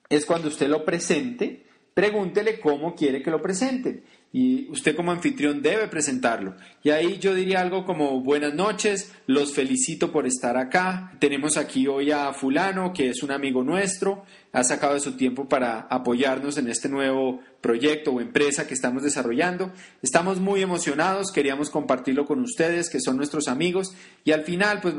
es 0.10 0.26
cuando 0.26 0.48
usted 0.48 0.68
lo 0.68 0.84
presente, 0.84 1.65
pregúntele 1.96 2.60
cómo 2.60 2.94
quiere 2.94 3.24
que 3.24 3.32
lo 3.32 3.42
presenten. 3.42 4.04
Y 4.34 4.70
usted 4.70 4.98
como 4.98 5.14
anfitrión 5.14 5.62
debe 5.62 5.88
presentarlo. 5.88 6.56
Y 6.84 6.90
ahí 6.90 7.20
yo 7.20 7.34
diría 7.34 7.62
algo 7.62 7.86
como 7.86 8.20
buenas 8.20 8.54
noches, 8.54 9.14
los 9.28 9.54
felicito 9.54 10.12
por 10.12 10.28
estar 10.28 10.58
acá. 10.58 11.14
Tenemos 11.20 11.56
aquí 11.56 11.88
hoy 11.88 12.12
a 12.12 12.34
fulano, 12.34 12.92
que 12.92 13.10
es 13.10 13.24
un 13.24 13.32
amigo 13.32 13.64
nuestro, 13.64 14.26
ha 14.52 14.66
sacado 14.66 14.96
de 14.96 15.00
su 15.00 15.16
tiempo 15.16 15.48
para 15.48 15.88
apoyarnos 15.90 16.58
en 16.58 16.68
este 16.68 16.90
nuevo 16.90 17.40
proyecto 17.62 18.12
o 18.12 18.20
empresa 18.20 18.68
que 18.68 18.74
estamos 18.74 19.04
desarrollando. 19.04 19.72
Estamos 20.02 20.42
muy 20.42 20.62
emocionados, 20.62 21.32
queríamos 21.32 21.70
compartirlo 21.70 22.26
con 22.26 22.42
ustedes, 22.42 22.90
que 22.90 23.00
son 23.00 23.16
nuestros 23.16 23.48
amigos. 23.48 23.96
Y 24.26 24.34
al 24.34 24.44
final, 24.44 24.82
pues 24.82 24.96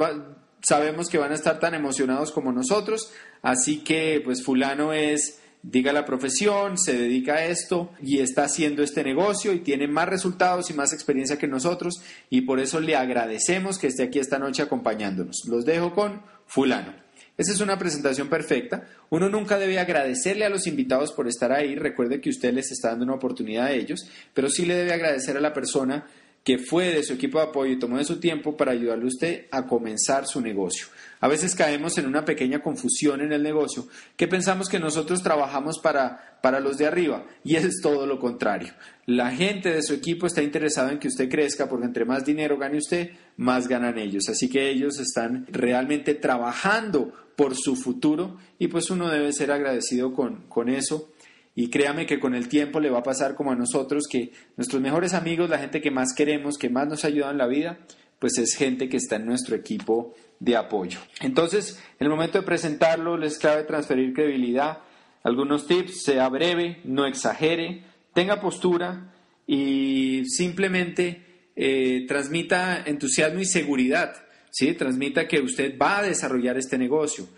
sabemos 0.62 1.11
que 1.11 1.18
van 1.18 1.32
a 1.32 1.34
estar 1.34 1.61
tan 1.61 1.74
emocionados 1.74 2.32
como 2.32 2.53
nosotros. 2.53 3.12
Así 3.42 3.84
que, 3.84 4.22
pues 4.24 4.42
fulano 4.42 4.94
es 4.94 5.42
diga 5.68 5.92
la 5.92 6.04
profesión, 6.04 6.78
se 6.78 6.96
dedica 6.96 7.34
a 7.34 7.44
esto 7.46 7.90
y 8.00 8.20
está 8.20 8.44
haciendo 8.44 8.82
este 8.84 9.02
negocio 9.02 9.52
y 9.52 9.60
tiene 9.60 9.88
más 9.88 10.08
resultados 10.08 10.70
y 10.70 10.74
más 10.74 10.92
experiencia 10.92 11.38
que 11.38 11.48
nosotros 11.48 12.00
y 12.30 12.42
por 12.42 12.60
eso 12.60 12.80
le 12.80 12.94
agradecemos 12.94 13.78
que 13.78 13.88
esté 13.88 14.04
aquí 14.04 14.20
esta 14.20 14.38
noche 14.38 14.62
acompañándonos. 14.62 15.42
Los 15.46 15.64
dejo 15.64 15.92
con 15.92 16.22
fulano. 16.46 16.94
Esa 17.36 17.52
es 17.52 17.60
una 17.60 17.78
presentación 17.78 18.28
perfecta. 18.28 18.88
Uno 19.10 19.28
nunca 19.28 19.58
debe 19.58 19.78
agradecerle 19.78 20.44
a 20.44 20.48
los 20.48 20.66
invitados 20.66 21.12
por 21.12 21.28
estar 21.28 21.52
ahí. 21.52 21.74
Recuerde 21.74 22.20
que 22.20 22.30
usted 22.30 22.54
les 22.54 22.70
está 22.70 22.90
dando 22.90 23.04
una 23.04 23.14
oportunidad 23.14 23.66
a 23.66 23.72
ellos, 23.72 24.08
pero 24.32 24.48
sí 24.48 24.64
le 24.64 24.74
debe 24.74 24.94
agradecer 24.94 25.36
a 25.36 25.40
la 25.40 25.52
persona 25.52 26.06
que 26.42 26.58
fue 26.58 26.94
de 26.94 27.02
su 27.02 27.14
equipo 27.14 27.38
de 27.38 27.46
apoyo 27.46 27.72
y 27.72 27.78
tomó 27.78 27.98
de 27.98 28.04
su 28.04 28.20
tiempo 28.20 28.56
para 28.56 28.70
ayudarle 28.70 29.04
a 29.04 29.08
usted 29.08 29.46
a 29.50 29.66
comenzar 29.66 30.26
su 30.26 30.40
negocio. 30.40 30.86
A 31.20 31.28
veces 31.28 31.54
caemos 31.54 31.96
en 31.98 32.06
una 32.06 32.24
pequeña 32.24 32.60
confusión 32.60 33.20
en 33.20 33.32
el 33.32 33.42
negocio 33.42 33.88
que 34.16 34.28
pensamos 34.28 34.68
que 34.68 34.78
nosotros 34.78 35.22
trabajamos 35.22 35.78
para, 35.78 36.38
para 36.42 36.60
los 36.60 36.78
de 36.78 36.86
arriba 36.86 37.24
y 37.42 37.56
es 37.56 37.80
todo 37.80 38.06
lo 38.06 38.18
contrario. 38.18 38.72
La 39.06 39.30
gente 39.30 39.72
de 39.72 39.82
su 39.82 39.94
equipo 39.94 40.26
está 40.26 40.42
interesada 40.42 40.92
en 40.92 40.98
que 40.98 41.08
usted 41.08 41.28
crezca 41.28 41.68
porque 41.68 41.86
entre 41.86 42.04
más 42.04 42.24
dinero 42.24 42.58
gane 42.58 42.78
usted, 42.78 43.10
más 43.36 43.68
ganan 43.68 43.98
ellos. 43.98 44.28
Así 44.28 44.48
que 44.48 44.68
ellos 44.68 44.98
están 44.98 45.46
realmente 45.50 46.14
trabajando 46.14 47.12
por 47.36 47.54
su 47.54 47.76
futuro 47.76 48.36
y 48.58 48.68
pues 48.68 48.90
uno 48.90 49.08
debe 49.08 49.32
ser 49.32 49.52
agradecido 49.52 50.12
con, 50.12 50.46
con 50.48 50.68
eso 50.68 51.12
y 51.58 51.70
créame 51.70 52.04
que 52.04 52.20
con 52.20 52.34
el 52.34 52.48
tiempo 52.48 52.80
le 52.80 52.90
va 52.90 52.98
a 52.98 53.02
pasar 53.02 53.34
como 53.34 53.50
a 53.50 53.56
nosotros, 53.56 54.04
que 54.10 54.30
nuestros 54.58 54.82
mejores 54.82 55.14
amigos, 55.14 55.48
la 55.48 55.58
gente 55.58 55.80
que 55.80 55.90
más 55.90 56.12
queremos, 56.14 56.58
que 56.58 56.68
más 56.68 56.86
nos 56.86 57.04
ha 57.04 57.08
ayudado 57.08 57.32
en 57.32 57.38
la 57.38 57.46
vida, 57.46 57.78
pues 58.18 58.36
es 58.36 58.54
gente 58.54 58.90
que 58.90 58.98
está 58.98 59.16
en 59.16 59.24
nuestro 59.24 59.56
equipo 59.56 60.14
de 60.41 60.57
apoyo. 60.57 61.01
Entonces, 61.20 61.82
en 61.99 62.07
el 62.07 62.11
momento 62.11 62.39
de 62.39 62.47
presentarlo, 62.47 63.16
les 63.16 63.39
clave 63.39 63.64
transferir 63.64 64.12
credibilidad. 64.12 64.78
Algunos 65.22 65.66
tips, 65.66 66.03
sea 66.05 66.28
breve, 66.28 66.80
no 66.84 67.07
exagere, 67.07 67.84
tenga 68.12 68.41
postura 68.41 69.12
y 69.47 70.24
simplemente 70.26 71.51
eh, 71.57 72.05
transmita 72.07 72.82
entusiasmo 72.84 73.41
y 73.41 73.45
seguridad. 73.45 74.14
¿sí? 74.51 74.74
Transmita 74.74 75.26
que 75.26 75.41
usted 75.41 75.76
va 75.78 75.99
a 75.99 76.03
desarrollar 76.03 76.57
este 76.59 76.78
negocio. 76.78 77.28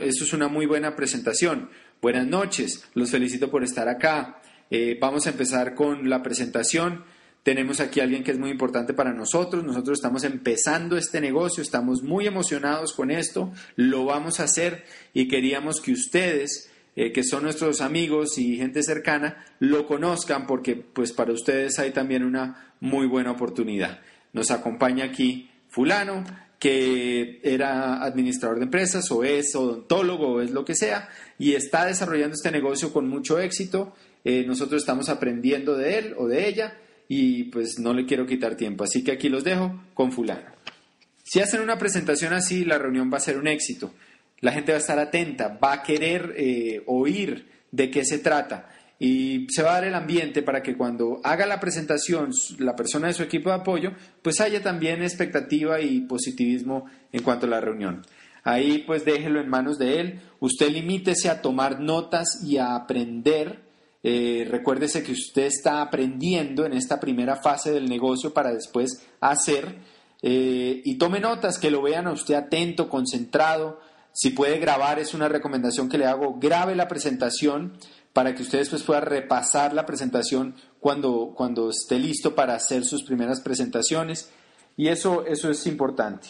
Eso 0.00 0.24
es 0.24 0.32
una 0.32 0.48
muy 0.48 0.66
buena 0.66 0.94
presentación. 0.94 1.70
Buenas 2.02 2.26
noches, 2.26 2.84
los 2.94 3.10
felicito 3.10 3.50
por 3.50 3.64
estar 3.64 3.88
acá. 3.88 4.42
Eh, 4.70 4.98
vamos 5.00 5.26
a 5.26 5.30
empezar 5.30 5.74
con 5.74 6.10
la 6.10 6.22
presentación. 6.22 7.04
Tenemos 7.42 7.80
aquí 7.80 7.98
a 7.98 8.04
alguien 8.04 8.22
que 8.22 8.30
es 8.30 8.38
muy 8.38 8.50
importante 8.50 8.94
para 8.94 9.12
nosotros. 9.12 9.64
Nosotros 9.64 9.98
estamos 9.98 10.22
empezando 10.22 10.96
este 10.96 11.20
negocio, 11.20 11.62
estamos 11.62 12.02
muy 12.02 12.26
emocionados 12.26 12.92
con 12.92 13.10
esto, 13.10 13.52
lo 13.74 14.04
vamos 14.04 14.38
a 14.38 14.44
hacer 14.44 14.84
y 15.12 15.26
queríamos 15.26 15.80
que 15.80 15.92
ustedes, 15.92 16.70
eh, 16.94 17.10
que 17.10 17.24
son 17.24 17.42
nuestros 17.42 17.80
amigos 17.80 18.38
y 18.38 18.56
gente 18.56 18.82
cercana, 18.84 19.44
lo 19.58 19.86
conozcan 19.86 20.46
porque 20.46 20.76
pues 20.76 21.12
para 21.12 21.32
ustedes 21.32 21.80
hay 21.80 21.90
también 21.90 22.22
una 22.22 22.74
muy 22.78 23.06
buena 23.08 23.32
oportunidad. 23.32 24.00
Nos 24.32 24.52
acompaña 24.52 25.06
aquí 25.06 25.50
fulano, 25.68 26.24
que 26.60 27.40
era 27.42 28.04
administrador 28.04 28.58
de 28.58 28.66
empresas 28.66 29.10
o 29.10 29.24
es 29.24 29.52
odontólogo 29.56 30.34
o 30.34 30.40
es 30.42 30.52
lo 30.52 30.64
que 30.64 30.76
sea 30.76 31.08
y 31.36 31.54
está 31.54 31.86
desarrollando 31.86 32.34
este 32.34 32.52
negocio 32.52 32.92
con 32.92 33.08
mucho 33.08 33.40
éxito. 33.40 33.96
Eh, 34.24 34.44
nosotros 34.46 34.80
estamos 34.80 35.08
aprendiendo 35.08 35.76
de 35.76 35.98
él 35.98 36.14
o 36.16 36.28
de 36.28 36.46
ella 36.46 36.78
y 37.08 37.44
pues 37.44 37.78
no 37.78 37.92
le 37.92 38.06
quiero 38.06 38.26
quitar 38.26 38.56
tiempo. 38.56 38.84
Así 38.84 39.04
que 39.04 39.12
aquí 39.12 39.28
los 39.28 39.44
dejo 39.44 39.82
con 39.94 40.12
fulano. 40.12 40.50
Si 41.22 41.40
hacen 41.40 41.60
una 41.60 41.78
presentación 41.78 42.32
así, 42.32 42.64
la 42.64 42.78
reunión 42.78 43.10
va 43.12 43.18
a 43.18 43.20
ser 43.20 43.38
un 43.38 43.48
éxito. 43.48 43.92
La 44.40 44.52
gente 44.52 44.72
va 44.72 44.78
a 44.78 44.80
estar 44.80 44.98
atenta, 44.98 45.58
va 45.62 45.72
a 45.72 45.82
querer 45.82 46.34
eh, 46.36 46.82
oír 46.86 47.46
de 47.70 47.90
qué 47.90 48.04
se 48.04 48.18
trata 48.18 48.68
y 48.98 49.48
se 49.50 49.64
va 49.64 49.70
a 49.70 49.74
dar 49.74 49.84
el 49.84 49.94
ambiente 49.96 50.42
para 50.42 50.62
que 50.62 50.76
cuando 50.76 51.20
haga 51.24 51.44
la 51.44 51.58
presentación 51.58 52.30
la 52.58 52.76
persona 52.76 53.08
de 53.08 53.14
su 53.14 53.24
equipo 53.24 53.50
de 53.50 53.56
apoyo, 53.56 53.90
pues 54.22 54.40
haya 54.40 54.62
también 54.62 55.02
expectativa 55.02 55.80
y 55.80 56.02
positivismo 56.02 56.86
en 57.10 57.22
cuanto 57.24 57.46
a 57.46 57.48
la 57.50 57.60
reunión. 57.60 58.06
Ahí 58.44 58.84
pues 58.86 59.04
déjelo 59.04 59.40
en 59.40 59.48
manos 59.48 59.76
de 59.78 59.98
él, 59.98 60.20
usted 60.38 60.70
limítese 60.70 61.28
a 61.28 61.42
tomar 61.42 61.80
notas 61.80 62.44
y 62.44 62.58
a 62.58 62.76
aprender. 62.76 63.60
Eh, 64.02 64.46
recuérdese 64.48 65.02
que 65.02 65.12
usted 65.12 65.44
está 65.44 65.80
aprendiendo 65.80 66.66
en 66.66 66.72
esta 66.72 66.98
primera 66.98 67.36
fase 67.36 67.70
del 67.70 67.88
negocio 67.88 68.34
para 68.34 68.52
después 68.52 69.06
hacer 69.20 69.78
eh, 70.22 70.80
y 70.84 70.98
tome 70.98 71.20
notas, 71.20 71.58
que 71.58 71.70
lo 71.70 71.82
vean 71.82 72.06
a 72.06 72.12
usted 72.12 72.34
atento, 72.34 72.88
concentrado. 72.88 73.80
Si 74.12 74.30
puede 74.30 74.58
grabar, 74.58 74.98
es 74.98 75.14
una 75.14 75.28
recomendación 75.28 75.88
que 75.88 75.98
le 75.98 76.06
hago, 76.06 76.38
grabe 76.38 76.76
la 76.76 76.88
presentación 76.88 77.76
para 78.12 78.34
que 78.34 78.42
usted 78.42 78.58
después 78.58 78.82
pueda 78.82 79.00
repasar 79.00 79.72
la 79.72 79.86
presentación 79.86 80.54
cuando, 80.80 81.32
cuando 81.34 81.70
esté 81.70 81.98
listo 81.98 82.34
para 82.34 82.54
hacer 82.54 82.84
sus 82.84 83.02
primeras 83.04 83.40
presentaciones. 83.40 84.30
Y 84.76 84.88
eso, 84.88 85.26
eso 85.26 85.50
es 85.50 85.66
importante. 85.66 86.28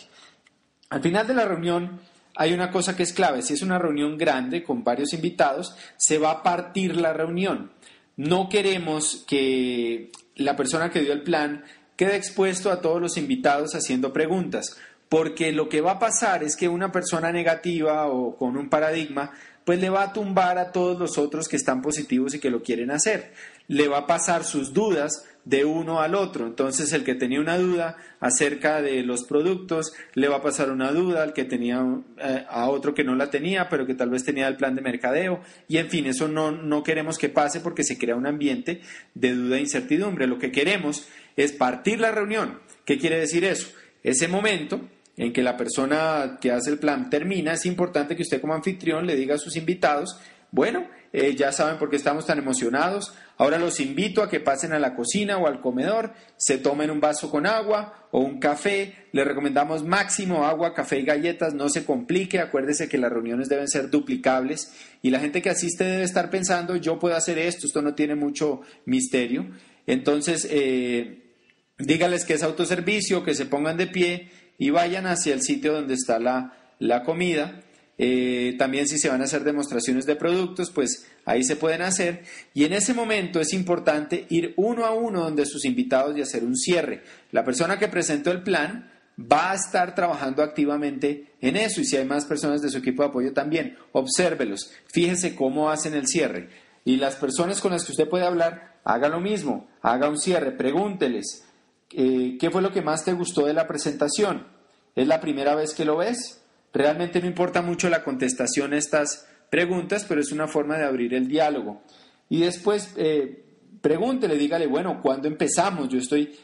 Al 0.89 1.03
final 1.03 1.27
de 1.27 1.35
la 1.35 1.45
reunión 1.45 2.01
hay 2.35 2.53
una 2.53 2.71
cosa 2.71 2.97
que 2.97 3.03
es 3.03 3.13
clave. 3.13 3.43
Si 3.43 3.55
es 3.55 3.63
una 3.63 3.79
reunión 3.79 4.17
grande 4.17 4.63
con 4.63 4.85
varios 4.85 5.13
invitados, 5.13 5.75
se 5.97 6.19
va 6.19 6.31
a 6.31 6.43
partir 6.43 6.97
la 6.97 7.13
reunión. 7.13 7.73
No 8.17 8.49
queremos 8.49 9.25
que 9.27 10.11
la 10.37 10.57
persona 10.57 10.91
que 10.91 11.01
dio 11.01 11.13
el 11.13 11.23
plan 11.23 11.65
quede 11.97 12.17
expuesto 12.17 12.71
a 12.71 12.81
todos 12.81 13.01
los 13.01 13.17
invitados 13.17 13.75
haciendo 13.75 14.13
preguntas, 14.13 14.77
porque 15.09 15.53
lo 15.53 15.69
que 15.69 15.81
va 15.81 15.93
a 15.93 15.99
pasar 15.99 16.43
es 16.43 16.57
que 16.57 16.69
una 16.69 16.91
persona 16.91 17.33
negativa 17.33 18.07
o 18.07 18.37
con 18.37 18.57
un 18.57 18.69
paradigma 18.69 19.33
pues 19.65 19.81
le 19.81 19.91
va 19.91 20.03
a 20.03 20.13
tumbar 20.13 20.59
a 20.59 20.73
todos 20.73 20.99
los 20.99 21.19
otros 21.19 21.49
que 21.49 21.57
están 21.57 21.83
positivos 21.83 22.35
y 22.35 22.41
que 22.41 22.51
lo 22.51 22.63
quieren 22.63 22.91
hacer. 22.91 23.33
Le 23.69 23.89
va 23.89 23.99
a 23.99 24.07
pasar 24.07 24.45
sus 24.45 24.73
dudas 24.73 25.25
de 25.45 25.65
uno 25.65 26.01
al 26.01 26.15
otro. 26.15 26.47
Entonces 26.47 26.93
el 26.93 27.05
que 27.05 27.15
tenía 27.15 27.41
una 27.41 27.59
duda 27.59 27.97
acerca 28.21 28.81
de 28.81 29.03
los 29.03 29.25
productos, 29.25 29.93
le 30.15 30.29
va 30.29 30.37
a 30.37 30.43
pasar 30.43 30.71
una 30.71 30.93
duda 30.93 31.23
al 31.23 31.33
que 31.33 31.45
tenía 31.45 31.85
eh, 32.19 32.45
a 32.49 32.69
otro 32.69 32.95
que 32.95 33.05
no 33.05 33.15
la 33.15 33.31
tenía, 33.31 33.69
pero 33.69 33.87
que 33.87 33.95
tal 33.95 34.11
vez 34.11 34.25
tenía 34.25 34.49
el 34.49 34.57
plan 34.57 34.75
de 34.75 34.83
mercadeo. 34.83 35.41
Y 35.69 35.79
en 35.79 35.89
fin, 35.89 36.07
eso 36.07 36.29
no, 36.29 36.53
no 36.53 36.83
queremos 36.83 37.19
que 37.19 37.29
pase 37.29 37.61
porque 37.61 37.85
se 37.85 37.99
crea 37.99 38.17
un 38.17 38.27
ambiente 38.27 38.81
de 39.15 39.35
duda 39.35 39.57
e 39.57 39.61
incertidumbre. 39.61 40.27
Lo 40.27 40.39
que 40.39 40.53
queremos 40.53 41.07
es 41.37 41.53
partir 41.53 42.01
la 42.01 42.13
reunión. 42.13 42.61
¿Qué 42.85 42.99
quiere 42.99 43.19
decir 43.19 43.45
eso? 43.45 43.69
Ese 44.03 44.29
momento 44.29 44.81
en 45.17 45.33
que 45.33 45.43
la 45.43 45.57
persona 45.57 46.39
que 46.41 46.51
hace 46.51 46.71
el 46.71 46.79
plan 46.79 47.11
termina, 47.11 47.53
es 47.53 47.67
importante 47.67 48.17
que 48.17 48.23
usted 48.23 48.41
como 48.41 48.55
anfitrión 48.55 49.07
le 49.07 49.17
diga 49.17 49.35
a 49.35 49.39
sus 49.39 49.57
invitados, 49.57 50.19
Bueno, 50.55 50.87
eh, 51.13 51.35
ya 51.37 51.53
saben 51.53 51.79
por 51.79 51.91
qué 51.91 51.97
estamos 51.97 52.25
tan 52.27 52.39
emocionados. 52.39 53.13
Ahora 53.37 53.59
los 53.59 53.81
invito 53.81 54.23
a 54.23 54.31
que 54.31 54.41
pasen 54.41 54.73
a 54.73 54.79
la 54.79 54.95
cocina 54.95 55.37
o 55.37 55.47
al 55.47 55.61
comedor, 55.61 56.15
se 56.39 56.57
tomen 56.57 56.91
un 56.91 57.01
vaso 57.01 57.31
con 57.31 57.47
agua 57.47 58.09
o 58.13 58.21
un 58.21 58.39
café. 58.39 59.09
Les 59.13 59.27
recomendamos 59.27 59.85
máximo 59.85 60.47
agua, 60.47 60.73
café 60.73 61.01
y 61.01 61.05
galletas. 61.05 61.53
No 61.53 61.69
se 61.69 61.85
complique. 61.85 62.41
Acuérdese 62.41 62.89
que 62.89 62.97
las 62.97 63.13
reuniones 63.13 63.51
deben 63.51 63.69
ser 63.69 63.91
duplicables 63.91 64.73
y 65.03 65.11
la 65.11 65.21
gente 65.21 65.43
que 65.43 65.51
asiste 65.51 65.85
debe 65.85 66.05
estar 66.05 66.31
pensando, 66.31 66.77
yo 66.77 66.99
puedo 66.99 67.15
hacer 67.15 67.39
esto, 67.39 67.67
esto 67.67 67.83
no 67.83 67.95
tiene 67.95 68.15
mucho 68.15 68.63
misterio. 68.87 69.47
Entonces, 69.87 70.47
eh, 70.51 71.35
dígales 71.79 72.25
que 72.25 72.35
es 72.35 72.43
autoservicio, 72.43 73.23
que 73.23 73.35
se 73.35 73.45
pongan 73.45 73.77
de 73.77 73.87
pie 73.89 74.31
y 74.57 74.71
vayan 74.71 75.07
hacia 75.07 75.35
el 75.35 75.43
sitio 75.43 75.75
donde 75.75 75.95
está 75.95 76.19
la, 76.19 76.57
la 76.79 77.03
comida 77.03 77.63
eh, 78.05 78.57
también 78.59 78.89
si 78.89 78.99
se 78.99 79.09
van 79.09 79.21
a 79.21 79.27
hacer 79.27 79.45
demostraciones 79.45 80.07
de 80.07 80.17
productos, 80.17 80.73
pues 80.73 81.07
ahí 81.25 81.45
se 81.45 81.55
pueden 81.55 81.83
hacer. 81.83 82.25
Y 82.53 82.65
en 82.65 82.73
ese 82.73 82.95
momento 82.95 83.39
es 83.39 83.53
importante 83.53 84.27
ir 84.29 84.55
uno 84.57 84.87
a 84.87 84.91
uno 84.93 85.23
donde 85.23 85.47
sus 85.47 85.65
invitados 85.65 86.19
y 86.19 86.21
hacer 86.21 86.43
un 86.43 86.57
cierre. 86.57 87.05
La 87.31 87.45
persona 87.45 87.79
que 87.79 87.87
presentó 87.87 88.33
el 88.33 88.43
plan 88.43 88.91
va 89.17 89.53
a 89.53 89.55
estar 89.55 89.95
trabajando 89.95 90.43
activamente 90.43 91.35
en 91.41 91.55
eso 91.55 91.81
y 91.81 91.85
si 91.85 91.97
hay 91.97 92.05
más 92.05 92.25
personas 92.25 92.61
de 92.61 92.71
su 92.71 92.79
equipo 92.79 93.05
de 93.05 93.11
apoyo 93.11 93.33
también, 93.33 93.79
obsérvelos, 93.93 94.73
fíjese 94.93 95.37
cómo 95.37 95.71
hacen 95.71 95.95
el 95.95 96.09
cierre. 96.09 96.49
Y 96.85 96.97
las 96.97 97.15
personas 97.15 97.61
con 97.61 97.71
las 97.71 97.85
que 97.85 97.93
usted 97.93 98.09
puede 98.09 98.27
hablar, 98.27 98.81
haga 98.83 99.09
lo 99.09 99.21
mismo, 99.21 99.69
haga 99.81 100.09
un 100.09 100.19
cierre, 100.19 100.51
pregúnteles, 100.51 101.45
eh, 101.93 102.37
¿qué 102.41 102.51
fue 102.51 102.63
lo 102.63 102.73
que 102.73 102.83
más 102.83 103.05
te 103.05 103.13
gustó 103.13 103.47
de 103.47 103.55
la 103.55 103.69
presentación? 103.69 104.49
¿Es 104.97 105.07
la 105.07 105.21
primera 105.21 105.55
vez 105.55 105.73
que 105.73 105.85
lo 105.85 105.99
ves? 105.99 106.42
Realmente 106.73 107.21
no 107.21 107.27
importa 107.27 107.63
mucho 107.63 107.89
la 107.89 108.03
contestación 108.03 108.73
a 108.73 108.79
estas 108.79 109.27
preguntas, 109.51 110.07
pero 110.09 110.21
es 110.21 110.33
una 110.33 110.49
forma 110.49 110.79
de 110.79 110.85
abrir 110.85 111.15
el 111.15 111.29
diálogo. 111.29 111.83
Y 112.29 112.41
después 112.41 112.95
eh, 112.97 113.45
pregúntele, 113.83 114.37
dígale, 114.37 114.67
bueno, 114.67 115.01
¿cuándo 115.03 115.29
empezamos? 115.29 115.89
Yo 115.91 115.99
estoy 115.99 116.35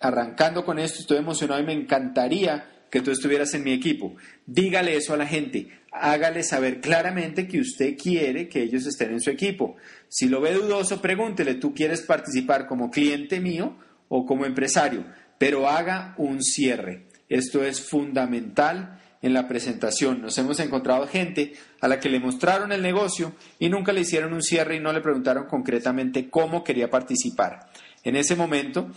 arrancando 0.00 0.64
con 0.64 0.78
esto, 0.78 1.00
estoy 1.00 1.18
emocionado 1.18 1.60
y 1.60 1.66
me 1.66 1.72
encantaría 1.74 2.64
que 2.90 3.00
tú 3.00 3.10
estuvieras 3.10 3.52
en 3.54 3.64
mi 3.64 3.72
equipo. 3.72 4.14
Dígale 4.46 4.96
eso 4.96 5.12
a 5.12 5.16
la 5.16 5.26
gente, 5.26 5.68
hágale 5.92 6.42
saber 6.42 6.80
claramente 6.80 7.46
que 7.46 7.60
usted 7.60 7.96
quiere 7.98 8.48
que 8.48 8.62
ellos 8.62 8.86
estén 8.86 9.12
en 9.12 9.20
su 9.20 9.30
equipo. 9.30 9.76
Si 10.08 10.28
lo 10.28 10.40
ve 10.40 10.54
dudoso, 10.54 11.02
pregúntele, 11.02 11.54
¿tú 11.54 11.74
quieres 11.74 12.02
participar 12.02 12.66
como 12.66 12.90
cliente 12.90 13.40
mío 13.40 13.76
o 14.08 14.24
como 14.24 14.46
empresario? 14.46 15.04
Pero 15.38 15.68
haga 15.68 16.14
un 16.16 16.42
cierre. 16.42 17.06
Esto 17.28 17.64
es 17.64 17.80
fundamental 17.80 19.00
en 19.26 19.34
la 19.34 19.48
presentación. 19.48 20.22
Nos 20.22 20.38
hemos 20.38 20.60
encontrado 20.60 21.06
gente 21.06 21.54
a 21.80 21.88
la 21.88 22.00
que 22.00 22.08
le 22.08 22.20
mostraron 22.20 22.72
el 22.72 22.80
negocio 22.80 23.34
y 23.58 23.68
nunca 23.68 23.92
le 23.92 24.02
hicieron 24.02 24.32
un 24.32 24.42
cierre 24.42 24.76
y 24.76 24.80
no 24.80 24.92
le 24.92 25.00
preguntaron 25.00 25.46
concretamente 25.46 26.30
cómo 26.30 26.62
quería 26.62 26.88
participar. 26.88 27.68
En 28.04 28.16
ese 28.16 28.36
momento 28.36 28.88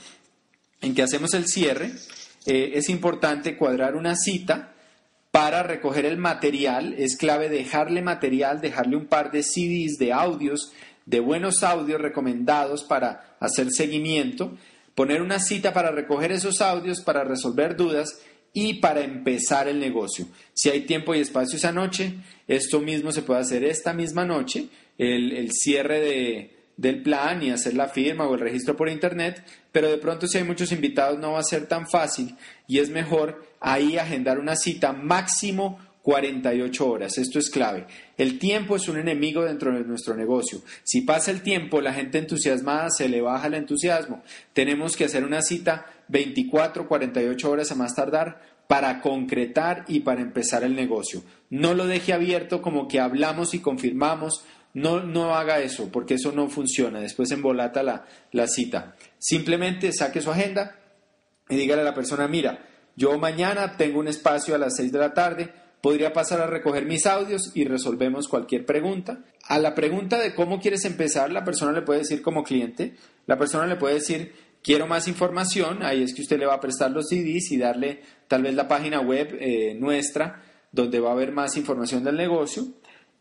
en 0.82 0.94
que 0.94 1.02
hacemos 1.02 1.34
el 1.34 1.48
cierre, 1.48 1.92
eh, 2.46 2.72
es 2.76 2.90
importante 2.90 3.58
cuadrar 3.58 3.96
una 3.96 4.16
cita 4.16 4.74
para 5.32 5.64
recoger 5.64 6.06
el 6.06 6.18
material. 6.18 6.94
Es 6.98 7.18
clave 7.18 7.50
dejarle 7.50 8.02
material, 8.02 8.62
dejarle 8.62 8.98
un 8.98 9.08
par 9.08 9.32
de 9.32 9.44
CDs 9.44 9.98
de 9.98 10.14
audios, 10.14 10.74
de 11.06 11.20
buenos 11.20 11.64
audios 11.64 12.00
recomendados 12.00 12.84
para 12.84 13.36
hacer 13.40 13.72
seguimiento, 13.72 14.56
poner 14.94 15.24
una 15.24 15.40
cita 15.40 15.74
para 15.74 15.92
recoger 15.92 16.32
esos 16.32 16.62
audios, 16.62 17.02
para 17.02 17.24
resolver 17.24 17.76
dudas 17.76 18.20
y 18.54 18.76
para 18.76 19.02
empezar 19.02 19.68
el 19.68 19.80
negocio. 19.80 20.28
Si 20.54 20.70
hay 20.70 20.82
tiempo 20.82 21.14
y 21.14 21.20
espacio 21.20 21.58
esa 21.58 21.72
noche, 21.72 22.16
esto 22.48 22.80
mismo 22.80 23.12
se 23.12 23.22
puede 23.22 23.42
hacer 23.42 23.64
esta 23.64 23.94
misma 23.94 24.26
noche, 24.26 24.68
el, 24.98 25.52
cierre 25.52 26.00
de, 26.00 26.58
del 26.78 27.02
plan 27.02 27.42
y 27.44 27.52
hacer 27.52 27.74
la 27.76 27.88
firma 27.88 28.28
o 28.28 28.34
el 28.34 28.42
registro 28.42 28.76
por 28.76 28.90
internet, 28.90 29.44
pero 29.72 29.90
de 29.90 29.98
pronto 29.98 30.28
si 30.28 30.38
hay 30.38 30.44
muchos 30.44 30.72
invitados 30.72 31.20
no 31.20 31.34
va 31.34 31.40
a 31.40 31.44
ser 31.44 31.68
tan 31.68 31.88
fácil 31.88 32.36
y 32.68 32.80
es 32.80 32.90
mejor 32.90 33.46
ahí 33.60 33.98
agendar 33.98 34.40
una 34.40 34.56
cita 34.56 34.94
máximo 34.94 35.80
48 36.02 36.90
horas. 36.90 37.18
Esto 37.18 37.40
es 37.40 37.50
clave. 37.50 37.86
El 38.18 38.40
tiempo 38.40 38.76
es 38.76 38.88
un 38.88 38.98
enemigo 38.98 39.44
dentro 39.44 39.74
de 39.74 39.84
nuestro 39.84 40.16
negocio. 40.16 40.62
Si 40.84 41.02
pasa 41.02 41.32
el 41.32 41.42
tiempo, 41.42 41.82
la 41.82 41.94
gente 41.94 42.18
entusiasmada 42.18 42.90
se 42.90 43.10
le 43.10 43.22
baja 43.22 43.48
el 43.48 43.54
entusiasmo. 43.54 44.24
Tenemos 44.54 44.96
que 44.96 45.06
hacer 45.06 45.24
una 45.24 45.42
cita 45.42 45.86
24, 46.10 46.88
48 46.88 47.50
horas 47.50 47.72
a 47.72 47.76
más 47.76 47.96
tardar 47.96 48.42
para 48.68 49.02
concretar 49.02 49.86
y 49.88 50.02
para 50.02 50.22
empezar 50.22 50.64
el 50.64 50.76
negocio. 50.76 51.24
No 51.50 51.74
lo 51.74 51.88
deje 51.88 52.14
abierto 52.14 52.62
como 52.62 52.88
que 52.88 53.00
hablamos 53.00 53.54
y 53.54 53.60
confirmamos. 53.60 54.46
No, 54.74 55.00
no 55.00 55.34
haga 55.34 55.60
eso, 55.60 55.90
porque 55.92 56.16
eso 56.16 56.32
no 56.32 56.50
funciona. 56.50 57.00
Después 57.00 57.32
embolata 57.32 57.82
la, 57.82 58.06
la 58.32 58.48
cita. 58.48 58.96
Simplemente 59.18 59.92
saque 59.92 60.22
su 60.22 60.30
agenda 60.30 60.76
y 61.50 61.56
dígale 61.56 61.82
a 61.82 61.86
la 61.86 61.96
persona, 61.96 62.28
mira, 62.28 62.68
yo 62.96 63.18
mañana 63.18 63.76
tengo 63.78 64.00
un 64.00 64.08
espacio 64.08 64.54
a 64.54 64.60
las 64.60 64.76
6 64.76 64.92
de 64.92 65.00
la 65.00 65.14
tarde, 65.14 65.52
podría 65.82 66.14
pasar 66.14 66.42
a 66.42 66.48
recoger 66.48 66.86
mis 66.86 67.06
audios 67.06 67.52
y 67.56 67.64
resolvemos 67.64 68.28
cualquier 68.28 68.66
pregunta. 68.66 69.24
A 69.48 69.58
la 69.58 69.74
pregunta 69.74 70.20
de 70.20 70.36
cómo 70.36 70.60
quieres 70.60 70.86
empezar, 70.86 71.32
la 71.32 71.44
persona 71.44 71.72
le 71.72 71.82
puede 71.82 72.02
decir 72.02 72.22
como 72.22 72.44
cliente, 72.44 72.96
la 73.26 73.38
persona 73.38 73.66
le 73.66 73.78
puede 73.78 73.96
decir, 73.96 74.34
quiero 74.64 74.88
más 74.88 75.08
información, 75.08 75.84
ahí 75.84 76.04
es 76.04 76.14
que 76.14 76.22
usted 76.22 76.40
le 76.40 76.46
va 76.46 76.56
a 76.56 76.60
prestar 76.60 76.92
los 76.92 77.08
CDs 77.10 77.52
y 77.52 77.58
darle 77.58 78.02
tal 78.28 78.44
vez 78.44 78.54
la 78.54 78.68
página 78.68 79.02
web 79.02 79.38
eh, 79.40 79.76
nuestra 79.80 80.44
donde 80.72 81.00
va 81.00 81.10
a 81.10 81.14
haber 81.14 81.32
más 81.32 81.58
información 81.58 82.04
del 82.04 82.18
negocio. 82.18 82.68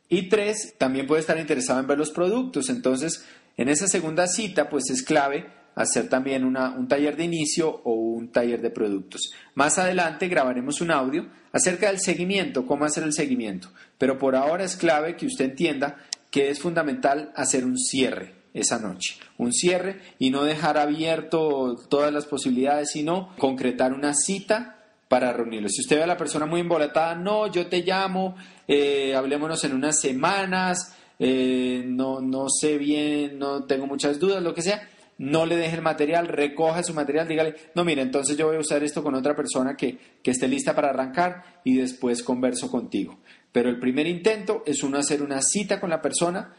Y 0.09 0.29
tres, 0.29 0.75
también 0.79 1.07
puede 1.07 1.21
estar 1.21 1.39
interesado 1.39 1.81
en 1.81 1.87
ver 1.87 1.99
los 1.99 2.11
productos. 2.11 2.69
Entonces, 2.69 3.25
en 3.57 3.69
esa 3.69 3.89
segunda 3.89 4.27
cita, 4.27 4.69
pues 4.69 4.91
es 4.91 5.03
clave 5.03 5.47
hacer 5.75 6.09
también 6.09 6.45
un 6.45 6.89
taller 6.89 7.17
de 7.17 7.25
inicio 7.25 7.71
o 7.85 7.93
un 7.93 8.33
taller 8.33 8.61
de 8.61 8.71
productos. 8.71 9.31
Más 9.55 9.79
adelante 9.79 10.27
grabaremos 10.27 10.81
un 10.81 10.91
audio 10.91 11.29
acerca 11.53 11.87
del 11.87 12.01
seguimiento, 12.01 12.67
cómo 12.67 12.85
hacer 12.85 13.05
el 13.05 13.13
seguimiento. 13.13 13.71
Pero 13.97 14.19
por 14.19 14.35
ahora 14.35 14.65
es 14.65 14.77
clave 14.77 15.15
que 15.15 15.27
usted 15.27 15.45
entienda 15.45 15.99
que 16.31 16.51
es 16.51 16.59
fundamental 16.59 17.33
hacer 17.37 17.65
un 17.65 17.79
cierre 17.79 18.38
esa 18.55 18.79
noche. 18.79 19.17
Un 19.37 19.53
cierre 19.53 20.01
y 20.19 20.31
no 20.31 20.45
dejar 20.45 20.79
abierto 20.79 21.77
todas 21.89 22.13
las 22.13 22.27
posibilidades, 22.27 22.91
sino 22.93 23.35
concretar 23.39 23.93
una 23.93 24.15
cita 24.15 24.79
para 25.09 25.33
reunirlos. 25.33 25.73
Si 25.73 25.83
usted 25.83 25.97
ve 25.97 26.03
a 26.03 26.07
la 26.07 26.17
persona 26.17 26.47
muy 26.47 26.61
embolatada, 26.61 27.15
no, 27.15 27.51
yo 27.51 27.67
te 27.67 27.83
llamo, 27.83 28.37
eh, 28.67 29.15
hablémonos 29.15 29.65
en 29.65 29.75
unas 29.75 30.01
semanas, 30.01 30.95
eh, 31.19 31.83
no, 31.87 32.21
no 32.21 32.47
sé 32.49 32.79
bien, 32.79 33.39
no 33.39 33.65
tengo 33.65 33.87
muchas 33.87 34.19
dudas, 34.19 34.43
lo 34.43 34.55
que 34.55 34.63
sea, 34.63 34.89
no 35.17 35.47
le 35.47 35.57
deje 35.57 35.77
el 35.77 35.83
material, 35.83 36.29
recoja 36.29 36.83
su 36.83 36.95
material, 36.95 37.27
dígale, 37.27 37.57
no, 37.75 37.85
mire, 37.85 38.03
entonces 38.03 38.37
yo 38.37 38.47
voy 38.47 38.57
a 38.57 38.61
usar 38.61 38.85
esto 38.85 39.03
con 39.03 39.15
otra 39.15 39.35
persona 39.35 39.77
que, 39.77 39.99
que 40.23 40.31
esté 40.31 40.47
lista 40.47 40.75
para 40.75 40.91
arrancar 40.91 41.61
y 41.65 41.77
después 41.77 42.23
converso 42.23 42.71
contigo. 42.71 43.19
Pero 43.51 43.69
el 43.69 43.81
primer 43.81 44.07
intento 44.07 44.63
es 44.67 44.83
uno 44.83 44.99
hacer 44.99 45.23
una 45.23 45.43
cita 45.43 45.81
con 45.81 45.91
la 45.91 46.03
persona 46.03 46.55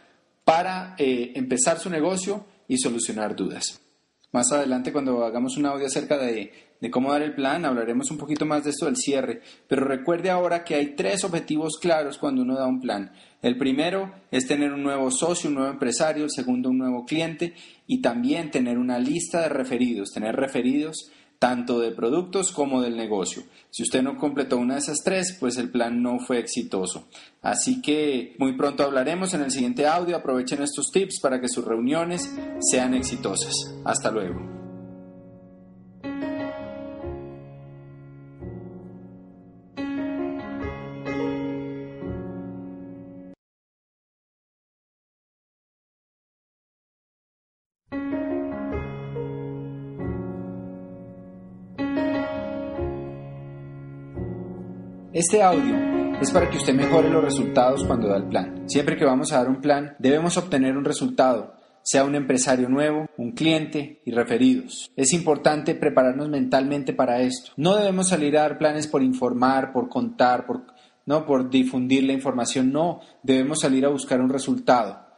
para 0.49 0.95
eh, 0.97 1.33
empezar 1.35 1.77
su 1.77 1.91
negocio 1.91 2.43
y 2.67 2.79
solucionar 2.79 3.35
dudas. 3.35 3.79
Más 4.31 4.51
adelante, 4.51 4.91
cuando 4.91 5.23
hagamos 5.23 5.57
un 5.57 5.67
audio 5.67 5.85
acerca 5.85 6.17
de, 6.17 6.51
de, 6.81 6.89
cómo 6.89 7.11
dar 7.11 7.21
el 7.21 7.35
plan, 7.35 7.65
hablaremos 7.65 8.09
un 8.09 8.17
poquito 8.17 8.47
más 8.47 8.63
de 8.63 8.71
esto 8.71 8.87
del 8.87 8.95
cierre. 8.95 9.41
Pero 9.67 9.85
recuerde 9.85 10.31
ahora 10.31 10.63
que 10.63 10.73
hay 10.73 10.95
tres 10.95 11.23
objetivos 11.23 11.77
claros 11.79 12.17
cuando 12.17 12.41
uno 12.41 12.55
da 12.55 12.65
un 12.65 12.81
plan. 12.81 13.11
El 13.43 13.59
primero 13.59 14.11
es 14.31 14.47
tener 14.47 14.73
un 14.73 14.81
nuevo 14.81 15.11
socio, 15.11 15.49
un 15.49 15.55
nuevo 15.57 15.71
empresario. 15.71 16.23
El 16.23 16.31
segundo, 16.31 16.71
un 16.71 16.79
nuevo 16.79 17.05
cliente. 17.05 17.53
Y 17.85 18.01
también 18.01 18.49
tener 18.49 18.79
una 18.79 18.97
lista 18.97 19.41
de 19.41 19.49
referidos, 19.49 20.09
tener 20.11 20.35
referidos 20.35 21.11
tanto 21.39 21.79
de 21.79 21.91
productos 21.91 22.51
como 22.51 22.81
del 22.81 22.97
negocio. 22.97 23.43
Si 23.71 23.83
usted 23.83 24.03
no 24.03 24.17
completó 24.17 24.57
una 24.57 24.75
de 24.75 24.81
esas 24.81 24.99
tres, 25.03 25.35
pues 25.39 25.57
el 25.57 25.71
plan 25.71 26.03
no 26.03 26.19
fue 26.19 26.37
exitoso. 26.37 27.07
Así 27.41 27.81
que 27.81 28.35
muy 28.37 28.57
pronto 28.57 28.83
hablaremos 28.83 29.33
en 29.33 29.41
el 29.41 29.51
siguiente 29.51 29.87
audio. 29.87 30.17
Aprovechen 30.17 30.61
estos 30.61 30.91
tips 30.91 31.19
para 31.21 31.39
que 31.39 31.47
sus 31.47 31.63
reuniones 31.63 32.29
sean 32.59 32.93
exitosas. 32.93 33.53
Hasta 33.85 34.11
luego. 34.11 34.58
Este 55.19 55.43
audio 55.43 55.75
es 56.21 56.31
para 56.31 56.49
que 56.49 56.55
usted 56.55 56.73
mejore 56.73 57.09
los 57.09 57.21
resultados 57.21 57.83
cuando 57.83 58.07
da 58.07 58.15
el 58.15 58.29
plan. 58.29 58.63
Siempre 58.69 58.95
que 58.95 59.03
vamos 59.03 59.33
a 59.33 59.39
dar 59.39 59.49
un 59.49 59.59
plan, 59.59 59.97
debemos 59.99 60.37
obtener 60.37 60.77
un 60.77 60.85
resultado, 60.85 61.55
sea 61.83 62.05
un 62.05 62.15
empresario 62.15 62.69
nuevo, 62.69 63.05
un 63.17 63.33
cliente 63.33 64.01
y 64.05 64.11
referidos. 64.11 64.89
Es 64.95 65.11
importante 65.11 65.75
prepararnos 65.75 66.29
mentalmente 66.29 66.93
para 66.93 67.19
esto. 67.19 67.51
No 67.57 67.75
debemos 67.75 68.07
salir 68.07 68.37
a 68.37 68.43
dar 68.43 68.57
planes 68.57 68.87
por 68.87 69.03
informar, 69.03 69.73
por 69.73 69.89
contar, 69.89 70.45
por 70.45 70.67
¿no? 71.05 71.25
Por 71.25 71.49
difundir 71.49 72.05
la 72.05 72.13
información, 72.13 72.71
no, 72.71 73.01
debemos 73.21 73.59
salir 73.59 73.85
a 73.85 73.89
buscar 73.89 74.21
un 74.21 74.29
resultado. 74.29 75.08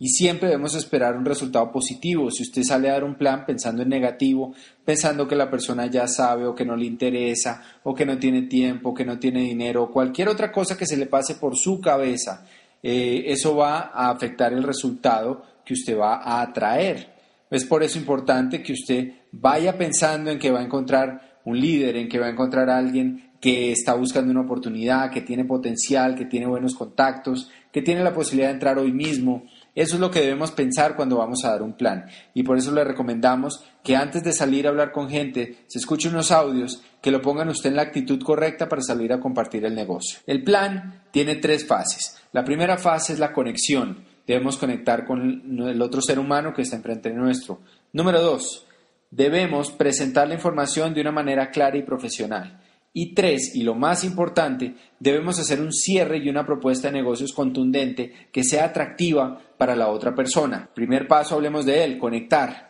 Y 0.00 0.08
siempre 0.10 0.48
debemos 0.48 0.76
esperar 0.76 1.16
un 1.16 1.24
resultado 1.24 1.72
positivo. 1.72 2.30
Si 2.30 2.44
usted 2.44 2.62
sale 2.62 2.88
a 2.88 2.92
dar 2.92 3.04
un 3.04 3.16
plan 3.16 3.44
pensando 3.44 3.82
en 3.82 3.88
negativo, 3.88 4.54
pensando 4.84 5.26
que 5.26 5.34
la 5.34 5.50
persona 5.50 5.86
ya 5.86 6.06
sabe 6.06 6.46
o 6.46 6.54
que 6.54 6.64
no 6.64 6.76
le 6.76 6.86
interesa, 6.86 7.62
o 7.82 7.94
que 7.94 8.06
no 8.06 8.16
tiene 8.16 8.42
tiempo, 8.42 8.94
que 8.94 9.04
no 9.04 9.18
tiene 9.18 9.42
dinero, 9.42 9.84
o 9.84 9.90
cualquier 9.90 10.28
otra 10.28 10.52
cosa 10.52 10.76
que 10.76 10.86
se 10.86 10.96
le 10.96 11.06
pase 11.06 11.34
por 11.34 11.56
su 11.56 11.80
cabeza, 11.80 12.46
eh, 12.80 13.24
eso 13.26 13.56
va 13.56 13.90
a 13.92 14.10
afectar 14.10 14.52
el 14.52 14.62
resultado 14.62 15.42
que 15.64 15.74
usted 15.74 15.98
va 15.98 16.22
a 16.22 16.42
atraer. 16.42 17.14
Es 17.50 17.64
por 17.64 17.82
eso 17.82 17.98
importante 17.98 18.62
que 18.62 18.74
usted 18.74 19.12
vaya 19.32 19.76
pensando 19.76 20.30
en 20.30 20.38
que 20.38 20.52
va 20.52 20.60
a 20.60 20.64
encontrar 20.64 21.40
un 21.44 21.58
líder, 21.58 21.96
en 21.96 22.08
que 22.08 22.20
va 22.20 22.26
a 22.26 22.30
encontrar 22.30 22.70
a 22.70 22.78
alguien 22.78 23.32
que 23.40 23.72
está 23.72 23.94
buscando 23.94 24.30
una 24.30 24.42
oportunidad, 24.42 25.10
que 25.10 25.22
tiene 25.22 25.44
potencial, 25.44 26.14
que 26.14 26.24
tiene 26.24 26.46
buenos 26.46 26.74
contactos, 26.74 27.50
que 27.72 27.82
tiene 27.82 28.02
la 28.02 28.14
posibilidad 28.14 28.48
de 28.48 28.54
entrar 28.54 28.78
hoy 28.78 28.92
mismo 28.92 29.44
eso 29.80 29.94
es 29.94 30.00
lo 30.00 30.10
que 30.10 30.20
debemos 30.20 30.50
pensar 30.50 30.96
cuando 30.96 31.18
vamos 31.18 31.44
a 31.44 31.50
dar 31.50 31.62
un 31.62 31.74
plan. 31.74 32.06
Y 32.34 32.42
por 32.42 32.58
eso 32.58 32.72
le 32.72 32.82
recomendamos 32.82 33.62
que 33.84 33.94
antes 33.94 34.24
de 34.24 34.32
salir 34.32 34.66
a 34.66 34.70
hablar 34.70 34.90
con 34.90 35.08
gente, 35.08 35.64
se 35.68 35.78
escuche 35.78 36.08
unos 36.08 36.32
audios 36.32 36.82
que 37.00 37.12
lo 37.12 37.22
pongan 37.22 37.48
usted 37.48 37.70
en 37.70 37.76
la 37.76 37.82
actitud 37.82 38.20
correcta 38.20 38.68
para 38.68 38.82
salir 38.82 39.12
a 39.12 39.20
compartir 39.20 39.64
el 39.64 39.76
negocio. 39.76 40.18
El 40.26 40.42
plan 40.42 41.04
tiene 41.12 41.36
tres 41.36 41.64
fases. 41.64 42.16
La 42.32 42.44
primera 42.44 42.76
fase 42.76 43.12
es 43.12 43.20
la 43.20 43.32
conexión. 43.32 44.04
Debemos 44.26 44.56
conectar 44.56 45.06
con 45.06 45.60
el 45.68 45.80
otro 45.80 46.02
ser 46.02 46.18
humano 46.18 46.52
que 46.52 46.62
está 46.62 46.74
enfrente 46.74 47.10
de 47.10 47.14
nuestro. 47.14 47.60
Número 47.92 48.20
dos, 48.20 48.66
debemos 49.12 49.70
presentar 49.70 50.26
la 50.26 50.34
información 50.34 50.92
de 50.92 51.02
una 51.02 51.12
manera 51.12 51.50
clara 51.50 51.76
y 51.76 51.82
profesional. 51.82 52.60
Y 52.92 53.14
tres, 53.14 53.54
y 53.54 53.62
lo 53.62 53.74
más 53.74 54.02
importante, 54.02 54.74
debemos 54.98 55.38
hacer 55.38 55.60
un 55.60 55.72
cierre 55.72 56.18
y 56.18 56.28
una 56.28 56.44
propuesta 56.44 56.88
de 56.88 56.94
negocios 56.94 57.32
contundente 57.32 58.12
que 58.32 58.42
sea 58.42 58.64
atractiva 58.64 59.40
para 59.58 59.76
la 59.76 59.88
otra 59.88 60.14
persona. 60.14 60.70
Primer 60.72 61.06
paso, 61.06 61.34
hablemos 61.34 61.66
de 61.66 61.84
él, 61.84 61.98
conectar. 61.98 62.68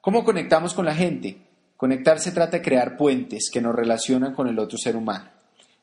¿Cómo 0.00 0.24
conectamos 0.24 0.74
con 0.74 0.84
la 0.84 0.94
gente? 0.94 1.38
Conectar 1.76 2.18
se 2.20 2.32
trata 2.32 2.58
de 2.58 2.62
crear 2.62 2.96
puentes 2.96 3.50
que 3.50 3.60
nos 3.60 3.74
relacionan 3.74 4.34
con 4.34 4.48
el 4.48 4.58
otro 4.58 4.76
ser 4.76 4.96
humano. 4.96 5.30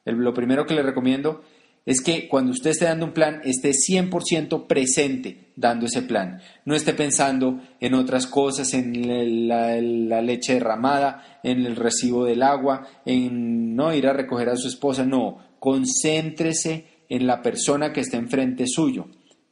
lo 0.06 0.34
primero 0.34 0.66
que 0.66 0.74
le 0.74 0.84
recomiendo 0.84 1.42
es 1.86 2.02
que 2.02 2.28
cuando 2.28 2.52
usted 2.52 2.72
esté 2.72 2.86
dando 2.86 3.06
un 3.06 3.14
plan, 3.14 3.42
esté 3.44 3.72
100% 3.72 4.68
presente 4.68 5.52
dando 5.56 5.88
ese 5.88 6.04
plan. 6.04 6.40
No 6.66 6.76
esté 6.76 6.94
pensando 6.94 7.60
en 7.80 7.96
otras 7.96 8.28
cosas, 8.28 8.74
en 8.74 9.48
la, 9.48 9.82
la, 9.82 10.22
leche 10.22 10.54
derramada, 10.54 11.40
en 11.44 11.66
el 11.66 11.76
recibo 11.76 12.26
del 12.26 12.44
agua, 12.44 12.88
en 13.06 13.76
no 13.76 13.94
ir 13.94 14.08
a 14.08 14.14
recoger 14.14 14.50
a 14.50 14.58
su 14.58 14.68
esposa. 14.68 15.06
No, 15.06 15.40
concéntrese 15.60 17.06
en 17.10 17.26
la 17.26 17.42
persona 17.42 17.92
que 17.92 18.02
está 18.02 18.18
enfrente 18.18 18.66
suyo. 18.68 19.08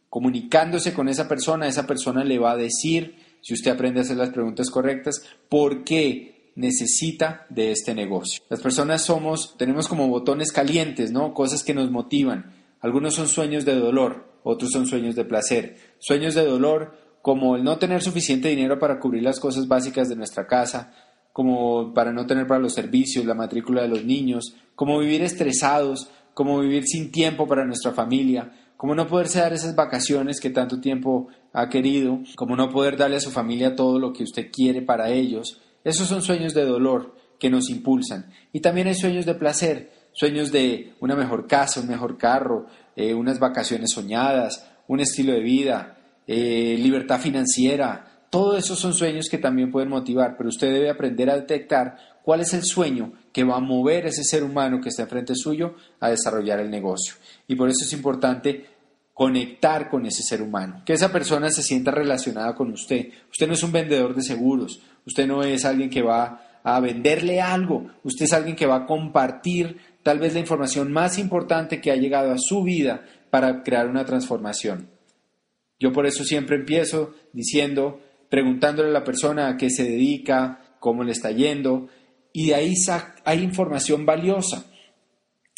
Comunicándose 0.10 0.94
con 0.94 1.08
esa 1.08 1.28
persona, 1.28 1.68
esa 1.68 1.86
persona 1.86 2.24
le 2.24 2.40
va 2.40 2.52
a 2.52 2.58
decir, 2.58 3.16
si 3.42 3.54
usted 3.54 3.72
aprende 3.72 4.00
a 4.00 4.04
hacer 4.04 4.18
las 4.18 4.32
preguntas 4.32 4.70
correctas, 4.70 5.22
por 5.50 5.84
qué 5.84 6.52
necesita 6.56 7.46
de 7.50 7.72
este 7.72 7.94
negocio. 7.94 8.44
Las 8.50 8.62
personas 8.62 9.04
somos, 9.04 9.56
tenemos 9.58 9.88
como 9.88 10.08
botones 10.08 10.52
calientes, 10.52 11.12
¿no? 11.12 11.34
Cosas 11.34 11.64
que 11.64 11.74
nos 11.74 11.90
motivan. 11.90 12.54
Algunos 12.82 13.16
son 13.16 13.28
sueños 13.28 13.66
de 13.66 13.76
dolor, 13.76 14.40
otros 14.44 14.72
son 14.72 14.88
sueños 14.88 15.16
de 15.16 15.26
placer. 15.26 15.78
Sueños 16.00 16.34
de 16.36 16.46
dolor 16.46 16.98
como 17.22 17.56
el 17.56 17.64
no 17.64 17.78
tener 17.78 18.02
suficiente 18.02 18.50
dinero 18.50 18.80
para 18.80 19.00
cubrir 19.00 19.24
las 19.24 19.40
cosas 19.40 19.68
básicas 19.68 20.10
de 20.10 20.16
nuestra 20.16 20.48
casa, 20.48 20.94
como 21.32 21.94
para 21.94 22.12
no 22.12 22.26
tener 22.26 22.48
para 22.48 22.60
los 22.60 22.74
servicios, 22.74 23.26
la 23.26 23.36
matrícula 23.36 23.82
de 23.82 23.90
los 23.90 24.04
niños, 24.04 24.56
como 24.76 25.00
vivir 25.00 25.22
estresados, 25.22 26.10
como 26.34 26.60
vivir 26.60 26.86
sin 26.86 27.12
tiempo 27.12 27.48
para 27.48 27.66
nuestra 27.66 27.92
familia, 27.92 28.52
como 28.80 28.96
no 28.96 29.08
poderse 29.08 29.40
dar 29.40 29.52
esas 29.52 29.76
vacaciones 29.76 30.40
que 30.40 30.52
tanto 30.52 30.80
tiempo 30.80 31.28
ha 31.52 31.68
querido, 31.68 32.22
como 32.38 32.56
no 32.56 32.70
poder 32.70 32.96
darle 32.96 33.18
a 33.18 33.20
su 33.20 33.30
familia 33.30 33.76
todo 33.76 34.00
lo 34.00 34.14
que 34.14 34.24
usted 34.24 34.50
quiere 34.54 34.82
para 34.82 35.10
ellos, 35.10 35.60
esos 35.84 36.08
son 36.08 36.22
sueños 36.22 36.54
de 36.54 36.64
dolor 36.64 37.14
que 37.38 37.50
nos 37.50 37.70
impulsan. 37.70 38.32
Y 38.54 38.62
también 38.62 38.88
hay 38.88 38.96
sueños 38.96 39.26
de 39.26 39.36
placer, 39.36 39.92
sueños 40.14 40.54
de 40.54 40.94
una 41.02 41.18
mejor 41.18 41.46
casa, 41.46 41.82
un 41.82 41.90
mejor 41.90 42.18
carro, 42.18 42.68
eh, 42.96 43.14
unas 43.14 43.38
vacaciones 43.38 43.92
soñadas, 43.92 44.66
un 44.88 45.02
estilo 45.02 45.34
de 45.34 45.42
vida, 45.42 45.98
eh, 46.26 46.78
libertad 46.80 47.20
financiera. 47.20 48.24
Todos 48.30 48.60
esos 48.60 48.80
son 48.80 48.94
sueños 48.94 49.28
que 49.30 49.40
también 49.40 49.72
pueden 49.72 49.90
motivar, 49.90 50.38
pero 50.38 50.48
usted 50.48 50.72
debe 50.72 50.90
aprender 50.90 51.30
a 51.30 51.36
detectar 51.36 51.98
cuál 52.24 52.40
es 52.40 52.54
el 52.54 52.64
sueño 52.64 53.12
que 53.32 53.44
va 53.44 53.58
a 53.58 53.62
mover 53.62 54.06
a 54.06 54.10
ese 54.10 54.24
ser 54.24 54.44
humano 54.44 54.82
que 54.82 54.90
está 54.90 55.04
enfrente 55.04 55.36
suyo 55.36 55.76
a 56.00 56.10
desarrollar 56.10 56.60
el 56.60 56.70
negocio. 56.70 57.16
Y 57.48 57.56
por 57.56 57.70
eso 57.70 57.86
es 57.86 57.94
importante 57.94 58.66
conectar 59.14 59.90
con 59.90 60.06
ese 60.06 60.24
ser 60.24 60.42
humano, 60.42 60.82
que 60.86 60.94
esa 60.94 61.12
persona 61.12 61.50
se 61.50 61.62
sienta 61.62 61.92
relacionada 61.92 62.56
con 62.56 62.72
usted. 62.72 63.10
Usted 63.30 63.48
no 63.48 63.54
es 63.54 63.64
un 63.64 63.74
vendedor 63.74 64.16
de 64.16 64.22
seguros, 64.22 64.82
Usted 65.10 65.26
no 65.26 65.42
es 65.42 65.66
alguien 65.66 65.90
que 65.90 66.04
va 66.04 66.60
a 66.64 66.80
venderle 66.80 67.42
algo, 67.42 67.90
usted 68.04 68.26
es 68.26 68.34
alguien 68.34 68.56
que 68.56 68.68
va 68.68 68.76
a 68.76 68.86
compartir 68.86 69.78
tal 70.04 70.20
vez 70.20 70.36
la 70.36 70.40
información 70.40 70.92
más 70.92 71.18
importante 71.18 71.82
que 71.82 71.92
ha 71.92 71.96
llegado 71.96 72.32
a 72.32 72.38
su 72.38 72.62
vida 72.62 73.06
para 73.32 73.64
crear 73.64 73.88
una 73.88 74.06
transformación. 74.06 74.88
Yo 75.80 75.92
por 75.94 76.06
eso 76.06 76.24
siempre 76.24 76.58
empiezo 76.58 77.16
diciendo, 77.34 78.02
preguntándole 78.30 78.90
a 78.90 78.94
la 78.94 79.04
persona 79.04 79.48
a 79.48 79.58
qué 79.58 79.72
se 79.72 79.84
dedica, 79.84 80.76
cómo 80.80 81.04
le 81.04 81.12
está 81.12 81.32
yendo, 81.32 81.88
y 82.34 82.48
de 82.48 82.56
ahí 82.56 82.74
hay 83.26 83.44
información 83.44 84.06
valiosa. 84.06 84.66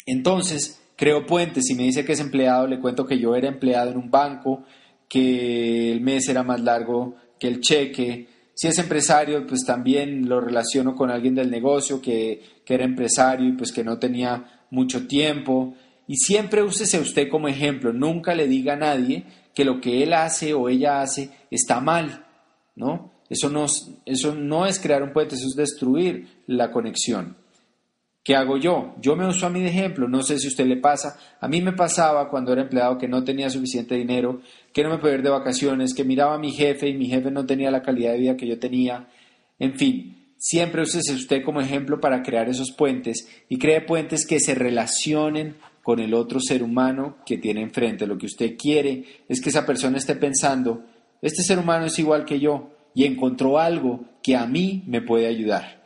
Entonces, 0.06 0.82
creo 0.96 1.26
puentes. 1.26 1.64
Si 1.66 1.74
me 1.74 1.84
dice 1.84 2.04
que 2.04 2.12
es 2.12 2.20
empleado, 2.20 2.66
le 2.66 2.80
cuento 2.80 3.06
que 3.06 3.18
yo 3.18 3.34
era 3.34 3.48
empleado 3.48 3.90
en 3.90 3.98
un 3.98 4.10
banco, 4.10 4.64
que 5.08 5.92
el 5.92 6.00
mes 6.00 6.28
era 6.28 6.42
más 6.42 6.60
largo 6.60 7.16
que 7.38 7.48
el 7.48 7.60
cheque, 7.60 8.28
si 8.54 8.68
es 8.68 8.78
empresario, 8.78 9.46
pues 9.46 9.64
también 9.64 10.28
lo 10.28 10.40
relaciono 10.40 10.94
con 10.94 11.10
alguien 11.10 11.34
del 11.34 11.50
negocio 11.50 12.00
que, 12.00 12.62
era 12.66 12.84
empresario 12.84 13.48
y 13.48 13.52
pues 13.52 13.70
que 13.70 13.84
no 13.84 13.98
tenía 13.98 14.64
mucho 14.70 15.06
tiempo. 15.06 15.74
Y 16.06 16.16
siempre 16.16 16.62
úsese 16.62 16.98
usted 16.98 17.28
como 17.28 17.48
ejemplo. 17.48 17.92
Nunca 17.92 18.34
le 18.34 18.48
diga 18.48 18.72
a 18.72 18.76
nadie 18.76 19.26
que 19.54 19.66
lo 19.66 19.78
que 19.78 20.02
él 20.02 20.14
hace 20.14 20.54
o 20.54 20.70
ella 20.70 21.02
hace 21.02 21.30
está 21.50 21.80
mal, 21.80 22.24
¿no? 22.74 23.11
Eso 23.32 23.48
no, 23.48 23.64
eso 24.04 24.34
no 24.34 24.66
es 24.66 24.78
crear 24.78 25.02
un 25.02 25.14
puente, 25.14 25.36
eso 25.36 25.46
es 25.46 25.56
destruir 25.56 26.42
la 26.48 26.70
conexión. 26.70 27.34
¿Qué 28.22 28.36
hago 28.36 28.58
yo? 28.58 28.94
Yo 29.00 29.16
me 29.16 29.26
uso 29.26 29.46
a 29.46 29.48
mí 29.48 29.62
de 29.62 29.70
ejemplo, 29.70 30.06
no 30.06 30.22
sé 30.22 30.38
si 30.38 30.48
a 30.48 30.50
usted 30.50 30.66
le 30.66 30.76
pasa. 30.76 31.18
A 31.40 31.48
mí 31.48 31.62
me 31.62 31.72
pasaba 31.72 32.28
cuando 32.28 32.52
era 32.52 32.60
empleado 32.60 32.98
que 32.98 33.08
no 33.08 33.24
tenía 33.24 33.48
suficiente 33.48 33.94
dinero, 33.94 34.42
que 34.74 34.82
no 34.82 34.90
me 34.90 34.98
podía 34.98 35.14
ir 35.14 35.22
de 35.22 35.30
vacaciones, 35.30 35.94
que 35.94 36.04
miraba 36.04 36.34
a 36.34 36.38
mi 36.38 36.52
jefe 36.52 36.90
y 36.90 36.92
mi 36.92 37.06
jefe 37.06 37.30
no 37.30 37.46
tenía 37.46 37.70
la 37.70 37.80
calidad 37.80 38.12
de 38.12 38.18
vida 38.18 38.36
que 38.36 38.46
yo 38.46 38.58
tenía. 38.58 39.08
En 39.58 39.78
fin, 39.78 40.34
siempre 40.36 40.82
úsese 40.82 41.14
usted 41.14 41.42
como 41.42 41.62
ejemplo 41.62 42.02
para 42.02 42.22
crear 42.22 42.50
esos 42.50 42.70
puentes 42.72 43.26
y 43.48 43.58
cree 43.58 43.80
puentes 43.80 44.26
que 44.26 44.40
se 44.40 44.54
relacionen 44.54 45.56
con 45.82 46.00
el 46.00 46.12
otro 46.12 46.38
ser 46.38 46.62
humano 46.62 47.16
que 47.24 47.38
tiene 47.38 47.62
enfrente. 47.62 48.06
Lo 48.06 48.18
que 48.18 48.26
usted 48.26 48.58
quiere 48.58 49.04
es 49.26 49.40
que 49.40 49.48
esa 49.48 49.64
persona 49.64 49.96
esté 49.96 50.16
pensando, 50.16 50.84
este 51.22 51.42
ser 51.42 51.58
humano 51.58 51.86
es 51.86 51.98
igual 51.98 52.26
que 52.26 52.38
yo 52.38 52.72
y 52.94 53.04
encontró 53.04 53.58
algo 53.58 54.04
que 54.22 54.36
a 54.36 54.46
mí 54.46 54.84
me 54.86 55.02
puede 55.02 55.26
ayudar. 55.26 55.82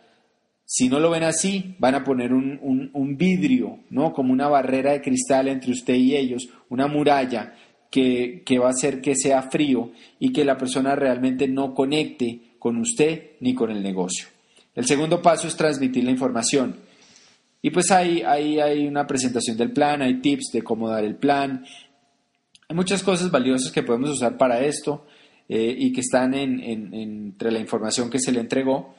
Si 0.64 0.88
no 0.88 0.98
lo 0.98 1.10
ven 1.10 1.22
así, 1.22 1.76
van 1.78 1.94
a 1.94 2.02
poner 2.02 2.32
un, 2.32 3.16
vidrio, 3.16 3.78
¿no? 3.90 4.12
Como 4.12 4.32
una 4.32 4.48
barrera 4.48 4.92
de 4.92 5.00
cristal 5.00 5.48
entre 5.48 5.70
usted 5.70 5.94
y 5.94 6.16
ellos, 6.16 6.48
una 6.68 6.88
muralla 6.88 7.54
que, 7.90 8.42
que 8.44 8.58
va 8.58 8.66
a 8.66 8.70
hacer 8.70 9.00
que 9.00 9.14
sea 9.14 9.42
frío 9.42 9.92
y 10.18 10.32
que 10.32 10.44
la 10.44 10.58
persona 10.58 10.96
realmente 10.96 11.46
no 11.46 11.72
conecte 11.72 12.56
con 12.58 12.78
usted 12.78 13.36
ni 13.40 13.54
con 13.54 13.70
el 13.70 13.82
negocio. 13.82 14.26
El 14.74 14.86
segundo 14.86 15.22
paso 15.22 15.46
es 15.46 15.56
transmitir 15.56 16.04
la 16.04 16.10
información. 16.10 16.76
Y 17.62 17.70
pues 17.70 17.90
ahí, 17.90 18.22
hay 18.22 18.86
una 18.86 19.06
presentación 19.06 19.56
del 19.56 19.72
plan, 19.72 20.02
hay 20.02 20.20
tips 20.20 20.50
de 20.52 20.62
cómo 20.62 20.88
dar 20.88 21.04
el 21.04 21.16
plan. 21.16 21.64
Hay 22.68 22.76
muchas 22.76 23.02
cosas 23.02 23.30
valiosas 23.30 23.72
que 23.72 23.82
podemos 23.82 24.10
usar 24.10 24.36
para 24.36 24.60
esto 24.60 25.06
eh, 25.48 25.74
y 25.76 25.92
que 25.92 26.00
están 26.00 26.34
entre 26.34 27.50
la 27.50 27.58
información 27.58 28.10
que 28.10 28.18
se 28.18 28.32
le 28.32 28.40
entregó. 28.40 28.94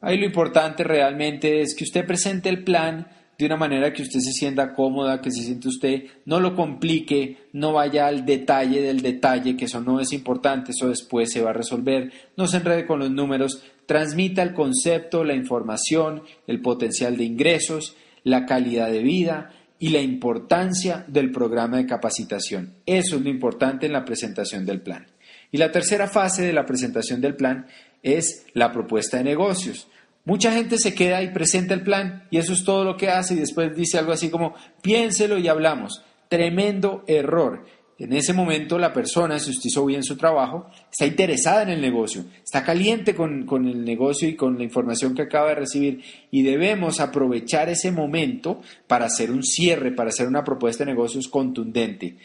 Ahí 0.00 0.18
lo 0.18 0.24
importante 0.24 0.82
realmente 0.82 1.60
es 1.60 1.74
que 1.74 1.84
usted 1.84 2.06
presente 2.06 2.48
el 2.48 2.64
plan 2.64 3.06
de 3.40 3.46
una 3.46 3.56
manera 3.56 3.92
que 3.92 4.02
usted 4.02 4.20
se 4.20 4.32
sienta 4.32 4.74
cómoda, 4.74 5.20
que 5.20 5.30
se 5.30 5.42
siente 5.42 5.68
usted, 5.68 6.04
no 6.26 6.40
lo 6.40 6.54
complique, 6.54 7.48
no 7.54 7.72
vaya 7.72 8.06
al 8.06 8.26
detalle 8.26 8.82
del 8.82 9.00
detalle, 9.00 9.56
que 9.56 9.64
eso 9.64 9.80
no 9.80 9.98
es 9.98 10.12
importante, 10.12 10.72
eso 10.72 10.88
después 10.88 11.32
se 11.32 11.40
va 11.40 11.50
a 11.50 11.54
resolver, 11.54 12.12
no 12.36 12.46
se 12.46 12.58
enrede 12.58 12.86
con 12.86 12.98
los 12.98 13.10
números, 13.10 13.62
transmita 13.86 14.42
el 14.42 14.52
concepto, 14.52 15.24
la 15.24 15.34
información, 15.34 16.22
el 16.46 16.60
potencial 16.60 17.16
de 17.16 17.24
ingresos, 17.24 17.96
la 18.24 18.44
calidad 18.44 18.90
de 18.90 19.02
vida 19.02 19.50
y 19.78 19.88
la 19.88 20.02
importancia 20.02 21.04
del 21.08 21.30
programa 21.30 21.78
de 21.78 21.86
capacitación. 21.86 22.74
Eso 22.84 23.16
es 23.16 23.22
lo 23.22 23.30
importante 23.30 23.86
en 23.86 23.92
la 23.92 24.04
presentación 24.04 24.66
del 24.66 24.82
plan. 24.82 25.06
Y 25.52 25.58
la 25.58 25.72
tercera 25.72 26.06
fase 26.06 26.42
de 26.42 26.52
la 26.52 26.66
presentación 26.66 27.20
del 27.20 27.36
plan 27.36 27.66
es 28.02 28.46
la 28.54 28.72
propuesta 28.72 29.18
de 29.18 29.24
negocios. 29.24 29.88
Mucha 30.24 30.52
gente 30.52 30.78
se 30.78 30.94
queda 30.94 31.22
y 31.22 31.32
presenta 31.32 31.74
el 31.74 31.82
plan 31.82 32.24
y 32.30 32.38
eso 32.38 32.52
es 32.52 32.64
todo 32.64 32.84
lo 32.84 32.96
que 32.96 33.08
hace 33.08 33.34
y 33.34 33.38
después 33.38 33.74
dice 33.74 33.98
algo 33.98 34.12
así 34.12 34.30
como 34.30 34.54
piénselo 34.82 35.38
y 35.38 35.48
hablamos. 35.48 36.04
Tremendo 36.28 37.04
error. 37.06 37.64
En 37.98 38.14
ese 38.14 38.32
momento 38.32 38.78
la 38.78 38.94
persona, 38.94 39.38
si 39.38 39.50
usted 39.50 39.66
hizo 39.66 39.84
bien 39.84 40.02
su 40.02 40.16
trabajo, 40.16 40.70
está 40.90 41.04
interesada 41.04 41.62
en 41.62 41.68
el 41.68 41.82
negocio, 41.82 42.24
está 42.42 42.64
caliente 42.64 43.14
con, 43.14 43.44
con, 43.44 43.66
el 43.66 43.84
negocio 43.84 44.26
y 44.26 44.36
con 44.36 44.56
la 44.56 44.64
información 44.64 45.14
que 45.14 45.22
acaba 45.22 45.50
de 45.50 45.56
recibir 45.56 46.02
y 46.30 46.42
debemos 46.42 46.98
aprovechar 47.00 47.68
ese 47.68 47.92
momento 47.92 48.62
para 48.86 49.04
hacer 49.04 49.30
un 49.30 49.42
cierre, 49.42 49.92
para 49.92 50.08
hacer 50.08 50.28
una 50.28 50.44
propuesta 50.44 50.84
de 50.84 50.92
negocios 50.92 51.28
contundente. 51.28 52.16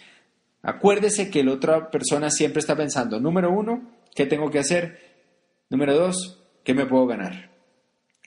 Acuérdese 0.65 1.29
que 1.29 1.43
la 1.43 1.53
otra 1.53 1.91
persona 1.91 2.29
siempre 2.29 2.59
está 2.59 2.75
pensando, 2.75 3.19
número 3.19 3.51
uno, 3.51 3.91
¿qué 4.15 4.25
tengo 4.25 4.49
que 4.49 4.59
hacer? 4.59 4.99
Número 5.69 5.95
dos, 5.95 6.43
¿qué 6.63 6.73
me 6.73 6.85
puedo 6.85 7.05
ganar? 7.05 7.51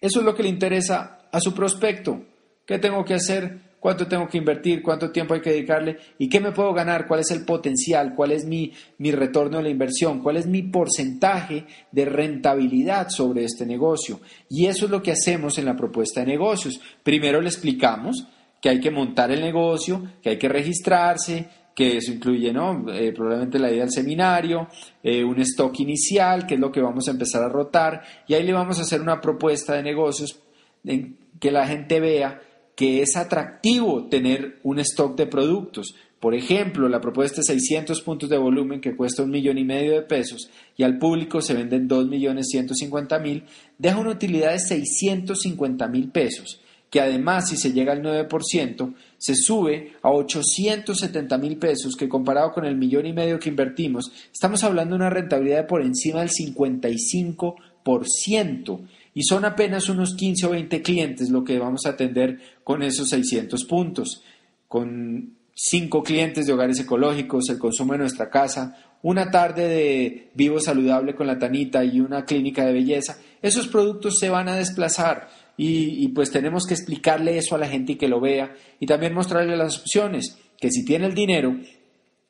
Eso 0.00 0.20
es 0.20 0.24
lo 0.24 0.34
que 0.34 0.44
le 0.44 0.48
interesa 0.48 1.28
a 1.32 1.40
su 1.40 1.52
prospecto. 1.52 2.24
¿Qué 2.64 2.78
tengo 2.78 3.04
que 3.04 3.14
hacer? 3.14 3.68
cuánto 3.80 4.06
tengo 4.06 4.28
que 4.28 4.38
invertir, 4.38 4.82
cuánto 4.82 5.10
tiempo 5.10 5.34
hay 5.34 5.40
que 5.40 5.50
dedicarle 5.50 5.98
y 6.18 6.28
qué 6.28 6.40
me 6.40 6.52
puedo 6.52 6.72
ganar, 6.72 7.06
cuál 7.06 7.20
es 7.20 7.30
el 7.30 7.44
potencial, 7.44 8.14
cuál 8.14 8.32
es 8.32 8.44
mi, 8.44 8.72
mi 8.98 9.12
retorno 9.12 9.58
de 9.58 9.64
la 9.64 9.70
inversión, 9.70 10.20
cuál 10.20 10.36
es 10.36 10.46
mi 10.46 10.62
porcentaje 10.62 11.66
de 11.92 12.04
rentabilidad 12.04 13.08
sobre 13.10 13.44
este 13.44 13.66
negocio. 13.66 14.20
Y 14.48 14.66
eso 14.66 14.86
es 14.86 14.90
lo 14.90 15.02
que 15.02 15.12
hacemos 15.12 15.58
en 15.58 15.64
la 15.64 15.76
propuesta 15.76 16.20
de 16.20 16.26
negocios. 16.26 16.80
Primero 17.02 17.40
le 17.40 17.48
explicamos 17.48 18.26
que 18.60 18.68
hay 18.68 18.80
que 18.80 18.90
montar 18.90 19.30
el 19.30 19.40
negocio, 19.40 20.02
que 20.20 20.30
hay 20.30 20.38
que 20.38 20.48
registrarse, 20.48 21.48
que 21.78 21.98
eso 21.98 22.10
incluye 22.10 22.52
¿no? 22.52 22.92
Eh, 22.92 23.12
probablemente 23.12 23.56
la 23.60 23.70
idea 23.70 23.82
del 23.82 23.92
seminario, 23.92 24.66
eh, 25.00 25.22
un 25.22 25.38
stock 25.42 25.78
inicial, 25.78 26.44
que 26.44 26.54
es 26.54 26.60
lo 26.60 26.72
que 26.72 26.80
vamos 26.80 27.06
a 27.06 27.12
empezar 27.12 27.44
a 27.44 27.48
rotar, 27.48 28.02
y 28.26 28.34
ahí 28.34 28.42
le 28.42 28.52
vamos 28.52 28.80
a 28.80 28.82
hacer 28.82 29.00
una 29.00 29.20
propuesta 29.20 29.74
de 29.74 29.84
negocios 29.84 30.40
en 30.84 31.16
que 31.38 31.52
la 31.52 31.68
gente 31.68 32.00
vea 32.00 32.42
que 32.74 33.00
es 33.00 33.14
atractivo 33.16 34.08
tener 34.08 34.58
un 34.64 34.80
stock 34.80 35.16
de 35.16 35.28
productos. 35.28 35.94
Por 36.18 36.34
ejemplo, 36.34 36.88
la 36.88 37.00
propuesta 37.00 37.42
de 37.42 37.44
600 37.44 38.00
puntos 38.00 38.28
de 38.28 38.38
volumen 38.38 38.80
que 38.80 38.96
cuesta 38.96 39.22
un 39.22 39.30
millón 39.30 39.56
y 39.56 39.64
medio 39.64 39.92
de 39.92 40.02
pesos 40.02 40.50
y 40.76 40.82
al 40.82 40.98
público 40.98 41.40
se 41.40 41.54
venden 41.54 41.86
2 41.86 42.08
millones 42.08 42.48
150 42.50 43.20
mil, 43.20 43.44
deja 43.78 43.98
una 43.98 44.10
utilidad 44.10 44.50
de 44.50 44.58
650 44.58 45.86
mil 45.86 46.10
pesos, 46.10 46.60
que 46.90 47.00
además 47.00 47.48
si 47.48 47.56
se 47.56 47.72
llega 47.72 47.92
al 47.92 48.02
9%, 48.02 48.94
se 49.18 49.34
sube 49.34 49.94
a 50.02 50.10
870 50.10 51.38
mil 51.38 51.56
pesos, 51.58 51.96
que 51.96 52.08
comparado 52.08 52.52
con 52.52 52.64
el 52.64 52.76
millón 52.76 53.06
y 53.06 53.12
medio 53.12 53.38
que 53.38 53.50
invertimos, 53.50 54.10
estamos 54.32 54.64
hablando 54.64 54.94
de 54.94 55.02
una 55.02 55.10
rentabilidad 55.10 55.58
de 55.58 55.64
por 55.64 55.82
encima 55.82 56.20
del 56.20 56.30
55% 56.30 58.80
y 59.14 59.22
son 59.24 59.44
apenas 59.44 59.88
unos 59.88 60.14
15 60.14 60.46
o 60.46 60.50
20 60.50 60.82
clientes 60.82 61.30
lo 61.30 61.42
que 61.42 61.58
vamos 61.58 61.86
a 61.86 61.90
atender 61.90 62.38
con 62.62 62.82
esos 62.82 63.08
600 63.08 63.64
puntos. 63.64 64.22
Con 64.68 65.34
cinco 65.54 66.04
clientes 66.04 66.46
de 66.46 66.52
hogares 66.52 66.78
ecológicos, 66.78 67.48
el 67.48 67.58
consumo 67.58 67.94
de 67.94 68.00
nuestra 68.00 68.30
casa, 68.30 68.76
una 69.02 69.30
tarde 69.30 69.66
de 69.66 70.28
vivo 70.34 70.60
saludable 70.60 71.16
con 71.16 71.26
la 71.26 71.38
tanita 71.38 71.84
y 71.84 72.00
una 72.00 72.24
clínica 72.24 72.64
de 72.64 72.72
belleza, 72.72 73.18
esos 73.42 73.66
productos 73.66 74.18
se 74.18 74.28
van 74.28 74.48
a 74.48 74.56
desplazar 74.56 75.28
y, 75.60 76.08
pues 76.08 76.30
tenemos 76.30 76.64
que 76.66 76.74
explicarle 76.74 77.36
eso 77.36 77.56
a 77.56 77.58
la 77.58 77.68
gente 77.68 77.92
y 77.92 77.96
que 77.96 78.08
lo 78.08 78.20
vea 78.20 78.54
y 78.78 78.86
también 78.86 79.12
mostrarle 79.12 79.56
las 79.56 79.80
opciones, 79.80 80.38
que 80.58 80.70
si 80.70 80.84
tiene 80.84 81.06
el 81.06 81.14
dinero 81.14 81.56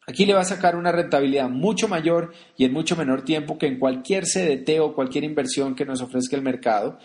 Aquí 0.09 0.25
le 0.25 0.33
va 0.33 0.41
a 0.41 0.45
sacar 0.45 0.75
una 0.75 0.91
rentabilidad 0.91 1.51
mucho 1.51 1.87
mayor 1.87 2.33
y 2.57 2.65
en 2.65 2.73
mucho 2.73 2.97
menor 2.97 3.27
tiempo 3.27 3.59
que 3.59 3.67
en 3.67 3.79
cualquier 3.79 4.25
CDT 4.25 4.81
o 4.81 4.95
cualquier 4.95 5.25
inversión 5.25 5.75
que 5.75 5.85
nos 5.85 6.01
ofrezca 6.01 6.35
el 6.35 6.41
mercado. 6.41 6.99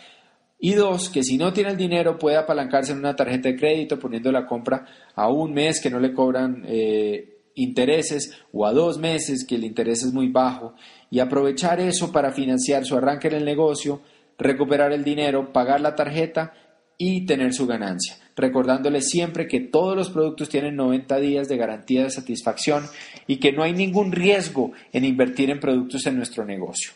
Y 0.58 0.76
dos, 0.76 1.10
que 1.10 1.22
si 1.22 1.38
no 1.38 1.52
tiene 1.52 1.72
el 1.72 1.78
dinero 1.78 2.18
puede 2.18 2.38
apalancarse 2.38 2.94
en 2.94 3.00
una 3.00 3.14
tarjeta 3.14 3.50
de 3.50 3.58
crédito 3.58 4.00
poniendo 4.00 4.32
la 4.32 4.46
compra 4.46 4.86
a 5.16 5.28
un 5.28 5.54
mes 5.54 5.82
que 5.82 5.90
no 5.90 6.00
le 6.00 6.14
cobran 6.14 6.64
eh, 6.66 7.42
intereses 7.56 8.40
o 8.54 8.66
a 8.66 8.72
dos 8.72 8.98
meses 8.98 9.46
que 9.46 9.56
el 9.56 9.66
interés 9.66 10.04
es 10.04 10.14
muy 10.14 10.30
bajo 10.30 10.74
y 11.12 11.20
aprovechar 11.20 11.82
eso 11.82 12.10
para 12.10 12.32
financiar 12.32 12.86
su 12.86 12.96
arranque 12.96 13.28
en 13.28 13.36
el 13.36 13.44
negocio, 13.44 14.00
recuperar 14.38 14.92
el 14.92 15.04
dinero, 15.04 15.54
pagar 15.54 15.82
la 15.82 15.96
tarjeta 15.96 16.54
y 16.98 17.26
tener 17.26 17.54
su 17.54 17.66
ganancia, 17.66 18.18
recordándole 18.36 19.02
siempre 19.02 19.48
que 19.48 19.60
todos 19.60 19.96
los 19.96 20.10
productos 20.10 20.50
tienen 20.50 20.76
90 20.76 21.18
días 21.20 21.48
de 21.48 21.58
garantía 21.58 22.04
de 22.04 22.10
satisfacción 22.10 22.86
y 23.28 23.38
que 23.38 23.52
no 23.52 23.64
hay 23.64 23.74
ningún 23.74 24.12
riesgo 24.12 24.72
en 24.92 25.06
invertir 25.06 25.50
en 25.50 25.60
productos 25.60 26.06
en 26.06 26.18
nuestro 26.18 26.46
negocio. 26.46 26.92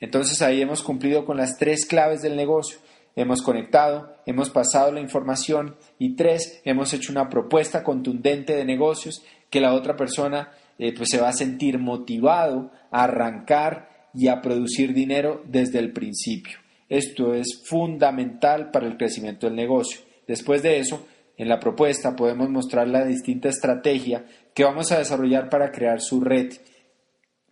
Entonces 0.00 0.42
ahí 0.42 0.60
hemos 0.60 0.82
cumplido 0.82 1.24
con 1.24 1.36
las 1.36 1.58
tres 1.58 1.86
claves 1.86 2.22
del 2.22 2.34
negocio. 2.34 2.78
Hemos 3.14 3.42
conectado, 3.42 4.16
hemos 4.26 4.50
pasado 4.50 4.90
la 4.90 5.00
información 5.00 5.76
y 5.98 6.16
tres, 6.16 6.60
hemos 6.64 6.92
hecho 6.94 7.12
una 7.12 7.28
propuesta 7.28 7.84
contundente 7.84 8.56
de 8.56 8.64
negocios 8.64 9.22
que 9.50 9.60
la 9.60 9.74
otra 9.74 9.96
persona 9.96 10.50
eh, 10.78 10.92
pues 10.96 11.10
se 11.10 11.20
va 11.20 11.28
a 11.28 11.34
sentir 11.34 11.78
motivado 11.78 12.72
a 12.90 13.04
arrancar 13.04 14.08
y 14.14 14.28
a 14.28 14.40
producir 14.40 14.94
dinero 14.94 15.42
desde 15.46 15.78
el 15.78 15.92
principio. 15.92 16.61
Esto 16.92 17.32
es 17.32 17.62
fundamental 17.64 18.70
para 18.70 18.86
el 18.86 18.98
crecimiento 18.98 19.46
del 19.46 19.56
negocio. 19.56 20.02
Después 20.28 20.62
de 20.62 20.78
eso, 20.78 21.06
en 21.38 21.48
la 21.48 21.58
propuesta 21.58 22.14
podemos 22.14 22.50
mostrar 22.50 22.86
la 22.86 23.06
distinta 23.06 23.48
estrategia 23.48 24.26
que 24.52 24.64
vamos 24.64 24.92
a 24.92 24.98
desarrollar 24.98 25.48
para 25.48 25.72
crear 25.72 26.02
su 26.02 26.20
red, 26.20 26.52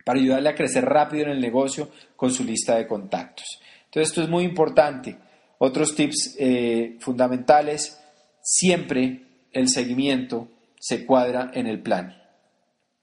para 0.05 0.19
ayudarle 0.19 0.49
a 0.49 0.53
crecer 0.53 0.85
rápido 0.85 1.23
en 1.23 1.31
el 1.31 1.41
negocio 1.41 1.89
con 2.15 2.29
su 2.29 2.43
lista 2.43 2.75
de 2.75 2.85
contactos. 2.85 3.59
Entonces, 3.85 4.09
esto 4.09 4.21
es 4.21 4.29
muy 4.29 4.43
importante. 4.43 5.17
Otros 5.57 5.95
tips 5.95 6.35
eh, 6.37 6.97
fundamentales, 6.99 7.99
siempre 8.43 9.23
el 9.51 9.69
seguimiento 9.69 10.49
se 10.79 11.03
cuadra 11.03 11.49
en 11.55 11.65
el 11.65 11.81
plan. 11.81 12.15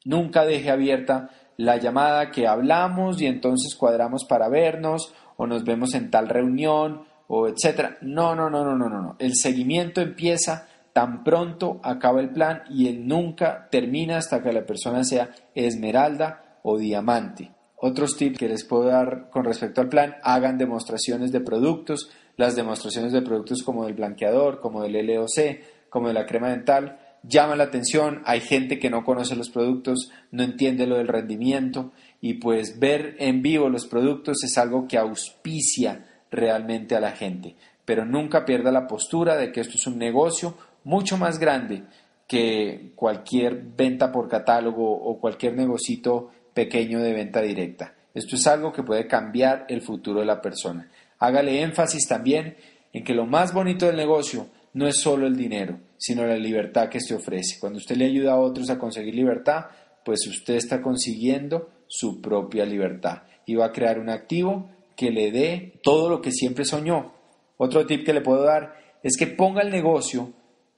Nunca 0.05 0.47
deje 0.47 0.71
abierta 0.71 1.31
la 1.57 1.79
llamada 1.79 2.31
que 2.31 2.47
hablamos 2.47 3.21
y 3.21 3.27
entonces 3.27 3.75
cuadramos 3.75 4.25
para 4.25 4.49
vernos 4.49 5.13
o 5.39 5.47
nos 5.47 5.65
vemos 5.65 5.95
en 5.95 6.11
tal 6.11 6.29
reunión 6.29 7.03
o 7.29 7.49
etcétera. 7.49 7.97
No, 8.03 8.35
no, 8.35 8.51
no, 8.51 8.65
no, 8.65 8.77
no, 8.77 8.89
no. 8.89 9.17
El 9.19 9.35
seguimiento 9.35 10.01
empieza 10.01 10.67
tan 10.93 11.23
pronto 11.23 11.81
acaba 11.85 12.21
el 12.21 12.31
plan 12.31 12.65
y 12.69 12.89
él 12.89 13.07
nunca 13.07 13.69
termina 13.71 14.17
hasta 14.17 14.43
que 14.43 14.53
la 14.53 14.67
persona 14.67 15.05
sea 15.05 15.31
esmeralda 15.55 16.59
o 16.63 16.77
diamante. 16.77 17.53
Otros 17.77 18.17
tips 18.17 18.39
que 18.39 18.49
les 18.49 18.65
puedo 18.65 18.87
dar 18.87 19.31
con 19.31 19.45
respecto 19.45 19.81
al 19.81 19.89
plan, 19.89 20.17
hagan 20.25 20.59
demostraciones 20.59 21.31
de 21.31 21.41
productos, 21.41 22.11
las 22.37 22.57
demostraciones 22.57 23.13
de 23.13 23.23
productos 23.23 23.63
como 23.63 23.85
del 23.85 23.95
blanqueador, 23.95 24.61
como 24.61 24.83
del 24.83 25.07
LOC, 25.07 25.89
como 25.89 26.09
de 26.09 26.15
la 26.15 26.27
crema 26.27 26.49
dental, 26.49 26.99
llaman 27.23 27.59
la 27.59 27.65
atención, 27.65 28.23
hay 28.25 28.41
gente 28.41 28.79
que 28.79 28.91
no 28.91 29.05
conoce 29.05 29.37
los 29.37 29.51
productos, 29.51 30.11
no 30.33 30.43
entiende 30.43 30.87
lo 30.87 30.97
del 30.97 31.09
rendimiento 31.09 31.93
y 32.21 32.35
pues 32.35 32.79
ver 32.79 33.17
en 33.19 33.43
vivo 33.43 33.69
los 33.69 33.87
productos 33.87 34.43
es 34.45 34.59
algo 34.59 34.87
que 34.89 34.99
auspicia 34.99 36.07
realmente 36.31 36.97
a 36.97 37.01
la 37.01 37.13
gente. 37.13 37.55
Pero 37.85 38.05
nunca 38.05 38.45
pierda 38.45 38.71
la 38.71 38.87
postura 38.87 39.37
de 39.37 39.53
que 39.53 39.61
esto 39.61 39.77
es 39.77 39.87
un 39.87 39.99
negocio 39.99 40.55
mucho 40.85 41.17
más 41.17 41.39
grande 41.39 41.85
que 42.27 42.93
cualquier 42.95 43.63
venta 43.77 44.13
por 44.13 44.29
catálogo 44.29 44.91
o 44.91 45.19
cualquier 45.19 45.55
negocito 45.55 46.31
pequeño 46.53 47.01
de 47.01 47.13
venta 47.13 47.41
directa. 47.41 47.95
Esto 48.15 48.37
es 48.37 48.47
algo 48.47 48.73
que 48.73 48.83
puede 48.83 49.07
cambiar 49.07 49.65
el 49.69 49.81
futuro 49.81 50.21
de 50.21 50.27
la 50.27 50.43
persona. 50.43 50.91
Hágale 51.19 51.63
énfasis 51.63 52.07
también 52.07 52.57
en 52.93 53.05
que 53.05 53.15
lo 53.15 53.27
más 53.27 53.53
bonito 53.53 53.87
del 53.87 53.97
negocio 53.97 54.49
no 54.75 54.87
es 54.87 55.01
solo 55.01 55.27
el 55.27 55.37
dinero, 55.37 55.79
sino 55.97 56.27
la 56.27 56.37
libertad 56.37 56.89
que 56.89 57.01
se 57.01 57.15
ofrece. 57.15 57.59
Cuando 57.59 57.79
usted 57.79 57.97
le 57.97 58.07
ayuda 58.07 58.33
a 58.33 58.41
otros 58.41 58.71
a 58.71 58.79
conseguir 58.79 59.15
libertad, 59.15 59.67
pues 60.05 60.27
usted 60.27 60.55
está 60.55 60.83
consiguiendo 60.83 61.71
su 61.89 62.21
propia 62.21 62.65
libertad 62.65 63.23
y 63.47 63.55
va 63.55 63.67
a 63.67 63.73
crear 63.73 63.99
un 63.99 64.11
activo 64.11 64.69
que 64.95 65.11
le 65.11 65.31
dé 65.31 65.81
todo 65.83 66.09
lo 66.09 66.21
que 66.21 66.31
siempre 66.31 66.65
soñó. 66.65 67.13
Otro 67.57 67.87
tip 67.87 68.05
que 68.05 68.13
le 68.13 68.21
puedo 68.21 68.43
dar 68.43 68.75
es 69.03 69.17
que 69.17 69.27
ponga 69.27 69.63
el 69.63 69.71
negocio 69.71 70.33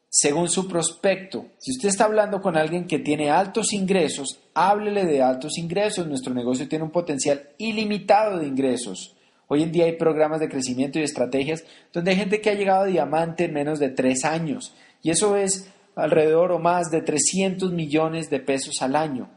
según 0.08 0.48
su 0.48 0.68
prospecto. 0.68 1.46
Si 1.58 1.70
usted 1.72 1.88
está 1.88 2.04
hablando 2.04 2.40
con 2.40 2.56
alguien 2.56 2.86
que 2.86 2.98
tiene 2.98 3.30
altos 3.30 3.72
ingresos, 3.72 4.40
háblele 4.54 5.04
de 5.04 5.22
altos 5.22 5.56
ingresos. 5.58 6.06
Nuestro 6.06 6.34
negocio 6.34 6.68
tiene 6.68 6.84
un 6.84 6.90
potencial 6.90 7.50
ilimitado 7.58 8.38
de 8.38 8.46
ingresos. 8.46 9.16
Hoy 9.46 9.62
en 9.62 9.72
día 9.72 9.86
hay 9.86 9.96
programas 9.96 10.40
de 10.40 10.48
crecimiento 10.48 10.98
y 10.98 11.02
estrategias 11.02 11.64
donde 11.92 12.12
hay 12.12 12.16
gente 12.16 12.40
que 12.40 12.50
ha 12.50 12.54
llegado 12.54 12.82
a 12.82 12.86
diamante 12.86 13.44
en 13.44 13.52
menos 13.52 13.78
de 13.78 13.88
tres 13.88 14.24
años. 14.24 14.74
Y 15.02 15.10
eso 15.10 15.36
es 15.36 15.70
alrededor 15.96 16.52
o 16.52 16.58
más 16.58 16.90
de 16.90 17.02
300 17.02 17.72
millones 17.72 18.30
de 18.30 18.40
pesos 18.40 18.82
al 18.82 18.96
año. 18.96 19.28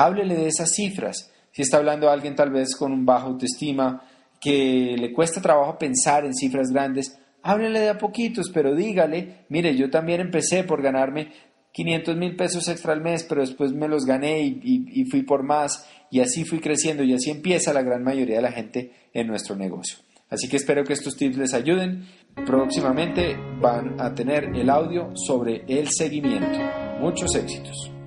Háblele 0.00 0.34
de 0.34 0.46
esas 0.46 0.70
cifras. 0.70 1.30
Si 1.52 1.60
está 1.60 1.76
hablando 1.76 2.08
a 2.08 2.14
alguien 2.14 2.34
tal 2.34 2.50
vez 2.50 2.74
con 2.74 2.90
un 2.90 3.04
bajo 3.04 3.28
autoestima, 3.28 4.02
que 4.40 4.96
le 4.98 5.12
cuesta 5.12 5.42
trabajo 5.42 5.76
pensar 5.76 6.24
en 6.24 6.34
cifras 6.34 6.70
grandes, 6.70 7.18
háblele 7.42 7.80
de 7.80 7.90
a 7.90 7.98
poquitos, 7.98 8.50
pero 8.52 8.74
dígale, 8.74 9.44
mire, 9.50 9.76
yo 9.76 9.90
también 9.90 10.22
empecé 10.22 10.64
por 10.64 10.80
ganarme 10.80 11.32
500 11.72 12.16
mil 12.16 12.34
pesos 12.34 12.66
extra 12.68 12.94
al 12.94 13.02
mes, 13.02 13.24
pero 13.24 13.42
después 13.42 13.74
me 13.74 13.88
los 13.88 14.06
gané 14.06 14.40
y, 14.40 15.04
fui 15.10 15.22
por 15.22 15.42
más 15.42 15.86
y 16.10 16.20
así 16.20 16.44
fui 16.44 16.60
creciendo 16.60 17.02
y 17.02 17.12
así 17.12 17.30
empieza 17.30 17.74
la 17.74 17.82
gran 17.82 18.02
mayoría 18.02 18.36
de 18.36 18.42
la 18.42 18.52
gente 18.52 18.92
en 19.12 19.26
nuestro 19.26 19.54
negocio. 19.54 19.98
Así 20.30 20.48
que 20.48 20.56
espero 20.56 20.82
que 20.82 20.94
estos 20.94 21.14
tips 21.14 21.36
les 21.36 21.52
ayuden. 21.52 22.06
Próximamente 22.46 23.36
van 23.60 24.00
a 24.00 24.14
tener 24.14 24.44
el 24.44 24.70
audio 24.70 25.12
sobre 25.14 25.64
el 25.68 25.88
seguimiento. 25.90 26.58
Muchos 27.00 27.34
éxitos. 27.34 27.99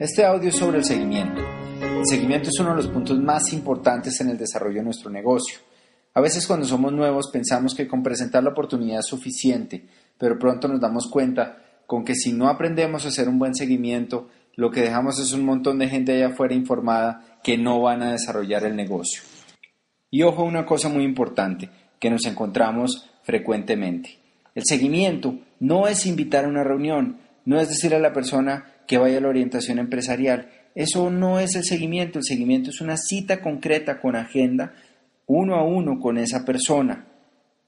Este 0.00 0.24
audio 0.24 0.48
es 0.48 0.56
sobre 0.56 0.78
el 0.78 0.84
seguimiento. 0.86 1.42
El 1.82 2.06
seguimiento 2.06 2.48
es 2.48 2.58
uno 2.58 2.70
de 2.70 2.76
los 2.76 2.88
puntos 2.88 3.20
más 3.20 3.52
importantes 3.52 4.18
en 4.22 4.30
el 4.30 4.38
desarrollo 4.38 4.76
de 4.76 4.84
nuestro 4.84 5.10
negocio. 5.10 5.58
A 6.14 6.22
veces 6.22 6.46
cuando 6.46 6.64
somos 6.64 6.90
nuevos 6.90 7.28
pensamos 7.30 7.74
que 7.74 7.86
con 7.86 8.02
presentar 8.02 8.42
la 8.42 8.52
oportunidad 8.52 9.00
es 9.00 9.06
suficiente, 9.06 9.84
pero 10.16 10.38
pronto 10.38 10.68
nos 10.68 10.80
damos 10.80 11.06
cuenta 11.06 11.58
con 11.86 12.02
que 12.02 12.14
si 12.14 12.32
no 12.32 12.48
aprendemos 12.48 13.04
a 13.04 13.08
hacer 13.08 13.28
un 13.28 13.38
buen 13.38 13.54
seguimiento, 13.54 14.30
lo 14.56 14.70
que 14.70 14.80
dejamos 14.80 15.18
es 15.18 15.34
un 15.34 15.44
montón 15.44 15.78
de 15.78 15.90
gente 15.90 16.14
allá 16.14 16.28
afuera 16.28 16.54
informada 16.54 17.38
que 17.44 17.58
no 17.58 17.82
van 17.82 18.02
a 18.02 18.12
desarrollar 18.12 18.64
el 18.64 18.76
negocio. 18.76 19.20
Y 20.10 20.22
ojo, 20.22 20.44
una 20.44 20.64
cosa 20.64 20.88
muy 20.88 21.04
importante 21.04 21.68
que 21.98 22.08
nos 22.08 22.24
encontramos 22.24 23.10
frecuentemente. 23.22 24.18
El 24.54 24.64
seguimiento 24.64 25.40
no 25.58 25.88
es 25.88 26.06
invitar 26.06 26.46
a 26.46 26.48
una 26.48 26.64
reunión, 26.64 27.18
no 27.44 27.60
es 27.60 27.68
decir 27.68 27.94
a 27.94 27.98
la 27.98 28.14
persona 28.14 28.69
que 28.90 28.98
vaya 28.98 29.20
la 29.20 29.28
orientación 29.28 29.78
empresarial. 29.78 30.48
Eso 30.74 31.10
no 31.10 31.38
es 31.38 31.54
el 31.54 31.62
seguimiento, 31.62 32.18
el 32.18 32.24
seguimiento 32.24 32.70
es 32.70 32.80
una 32.80 32.96
cita 32.96 33.40
concreta 33.40 34.00
con 34.00 34.16
agenda, 34.16 34.74
uno 35.26 35.54
a 35.54 35.62
uno 35.62 36.00
con 36.00 36.18
esa 36.18 36.44
persona. 36.44 37.06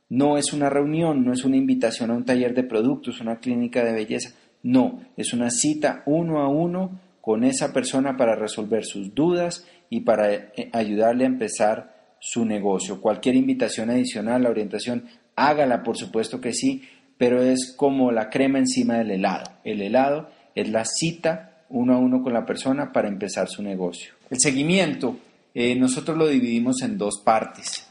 No 0.08 0.36
es 0.36 0.52
una 0.52 0.68
reunión, 0.68 1.24
no 1.24 1.32
es 1.32 1.44
una 1.44 1.56
invitación 1.56 2.10
a 2.10 2.14
un 2.14 2.24
taller 2.24 2.54
de 2.54 2.64
productos, 2.64 3.20
una 3.20 3.38
clínica 3.38 3.84
de 3.84 3.92
belleza. 3.92 4.30
No, 4.64 4.98
es 5.16 5.32
una 5.32 5.50
cita 5.50 6.02
uno 6.06 6.40
a 6.40 6.48
uno 6.48 6.98
con 7.20 7.44
esa 7.44 7.72
persona 7.72 8.16
para 8.16 8.34
resolver 8.34 8.84
sus 8.84 9.14
dudas 9.14 9.64
y 9.90 10.00
para 10.00 10.34
eh, 10.34 10.70
ayudarle 10.72 11.22
a 11.22 11.28
empezar 11.28 12.16
su 12.18 12.44
negocio. 12.44 13.00
Cualquier 13.00 13.36
invitación 13.36 13.90
adicional, 13.90 14.42
la 14.42 14.50
orientación, 14.50 15.04
hágala, 15.36 15.84
por 15.84 15.96
supuesto 15.96 16.40
que 16.40 16.52
sí, 16.52 16.82
pero 17.16 17.40
es 17.40 17.76
como 17.76 18.10
la 18.10 18.28
crema 18.28 18.58
encima 18.58 18.98
del 18.98 19.12
helado. 19.12 19.52
El 19.62 19.82
helado 19.82 20.41
es 20.54 20.68
la 20.68 20.84
cita 20.84 21.64
uno 21.70 21.94
a 21.94 21.98
uno 21.98 22.22
con 22.22 22.32
la 22.32 22.44
persona 22.44 22.92
para 22.92 23.08
empezar 23.08 23.48
su 23.48 23.62
negocio. 23.62 24.12
El 24.30 24.38
seguimiento, 24.40 25.16
eh, 25.54 25.74
nosotros 25.74 26.16
lo 26.16 26.28
dividimos 26.28 26.82
en 26.82 26.98
dos 26.98 27.20
partes. 27.24 27.86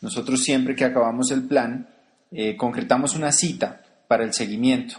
Nosotros 0.00 0.42
siempre 0.42 0.74
que 0.74 0.84
acabamos 0.84 1.30
el 1.30 1.46
plan, 1.46 1.88
eh, 2.32 2.56
concretamos 2.56 3.14
una 3.14 3.32
cita 3.32 3.82
para 4.08 4.24
el 4.24 4.32
seguimiento. 4.32 4.96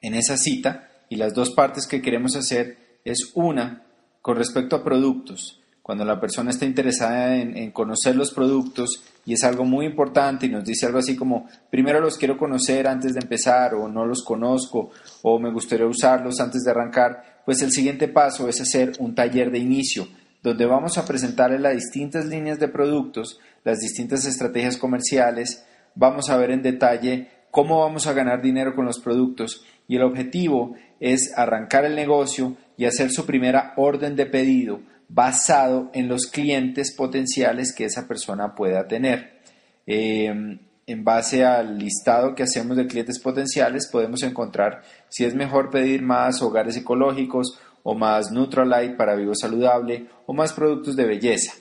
En 0.00 0.14
esa 0.14 0.36
cita, 0.36 0.88
y 1.08 1.16
las 1.16 1.34
dos 1.34 1.50
partes 1.50 1.86
que 1.86 2.02
queremos 2.02 2.36
hacer 2.36 3.00
es 3.04 3.30
una 3.34 3.82
con 4.20 4.36
respecto 4.36 4.76
a 4.76 4.84
productos. 4.84 5.60
Cuando 5.86 6.04
la 6.04 6.18
persona 6.18 6.50
está 6.50 6.64
interesada 6.64 7.36
en 7.36 7.70
conocer 7.70 8.16
los 8.16 8.34
productos 8.34 9.04
y 9.24 9.34
es 9.34 9.44
algo 9.44 9.64
muy 9.64 9.86
importante 9.86 10.46
y 10.46 10.48
nos 10.48 10.64
dice 10.64 10.84
algo 10.84 10.98
así 10.98 11.14
como, 11.14 11.46
primero 11.70 12.00
los 12.00 12.18
quiero 12.18 12.36
conocer 12.36 12.88
antes 12.88 13.14
de 13.14 13.20
empezar 13.20 13.72
o 13.76 13.86
no 13.86 14.04
los 14.04 14.24
conozco 14.24 14.90
o 15.22 15.38
me 15.38 15.52
gustaría 15.52 15.86
usarlos 15.86 16.40
antes 16.40 16.64
de 16.64 16.72
arrancar, 16.72 17.42
pues 17.44 17.62
el 17.62 17.70
siguiente 17.70 18.08
paso 18.08 18.48
es 18.48 18.60
hacer 18.60 18.94
un 18.98 19.14
taller 19.14 19.52
de 19.52 19.60
inicio 19.60 20.08
donde 20.42 20.66
vamos 20.66 20.98
a 20.98 21.04
presentarle 21.04 21.60
las 21.60 21.76
distintas 21.76 22.26
líneas 22.26 22.58
de 22.58 22.66
productos, 22.66 23.38
las 23.62 23.78
distintas 23.78 24.26
estrategias 24.26 24.78
comerciales, 24.78 25.64
vamos 25.94 26.30
a 26.30 26.36
ver 26.36 26.50
en 26.50 26.62
detalle 26.62 27.30
cómo 27.52 27.82
vamos 27.82 28.08
a 28.08 28.12
ganar 28.12 28.42
dinero 28.42 28.74
con 28.74 28.86
los 28.86 28.98
productos 28.98 29.64
y 29.86 29.94
el 29.94 30.02
objetivo 30.02 30.74
es 30.98 31.32
arrancar 31.36 31.84
el 31.84 31.94
negocio 31.94 32.56
y 32.76 32.86
hacer 32.86 33.12
su 33.12 33.24
primera 33.24 33.72
orden 33.76 34.16
de 34.16 34.26
pedido 34.26 34.80
basado 35.08 35.90
en 35.92 36.08
los 36.08 36.26
clientes 36.26 36.94
potenciales 36.94 37.74
que 37.74 37.84
esa 37.84 38.06
persona 38.08 38.54
pueda 38.54 38.86
tener. 38.86 39.40
Em, 39.86 40.58
en 40.86 41.04
base 41.04 41.44
al 41.44 41.78
listado 41.78 42.34
que 42.34 42.44
hacemos 42.44 42.76
de 42.76 42.86
clientes 42.86 43.18
potenciales, 43.18 43.88
podemos 43.90 44.22
encontrar 44.22 44.82
si 45.08 45.24
es 45.24 45.34
mejor 45.34 45.70
pedir 45.70 46.02
más 46.02 46.42
hogares 46.42 46.76
ecológicos 46.76 47.58
o 47.82 47.94
más 47.94 48.30
Nutralite 48.30 48.94
para 48.94 49.14
vivo 49.14 49.34
saludable 49.34 50.06
o 50.26 50.32
más 50.32 50.52
productos 50.52 50.96
de 50.96 51.06
belleza. 51.06 51.54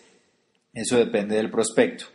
Eso 0.74 0.98
depende 0.98 1.36
del 1.36 1.52
prospecto. 1.52 2.06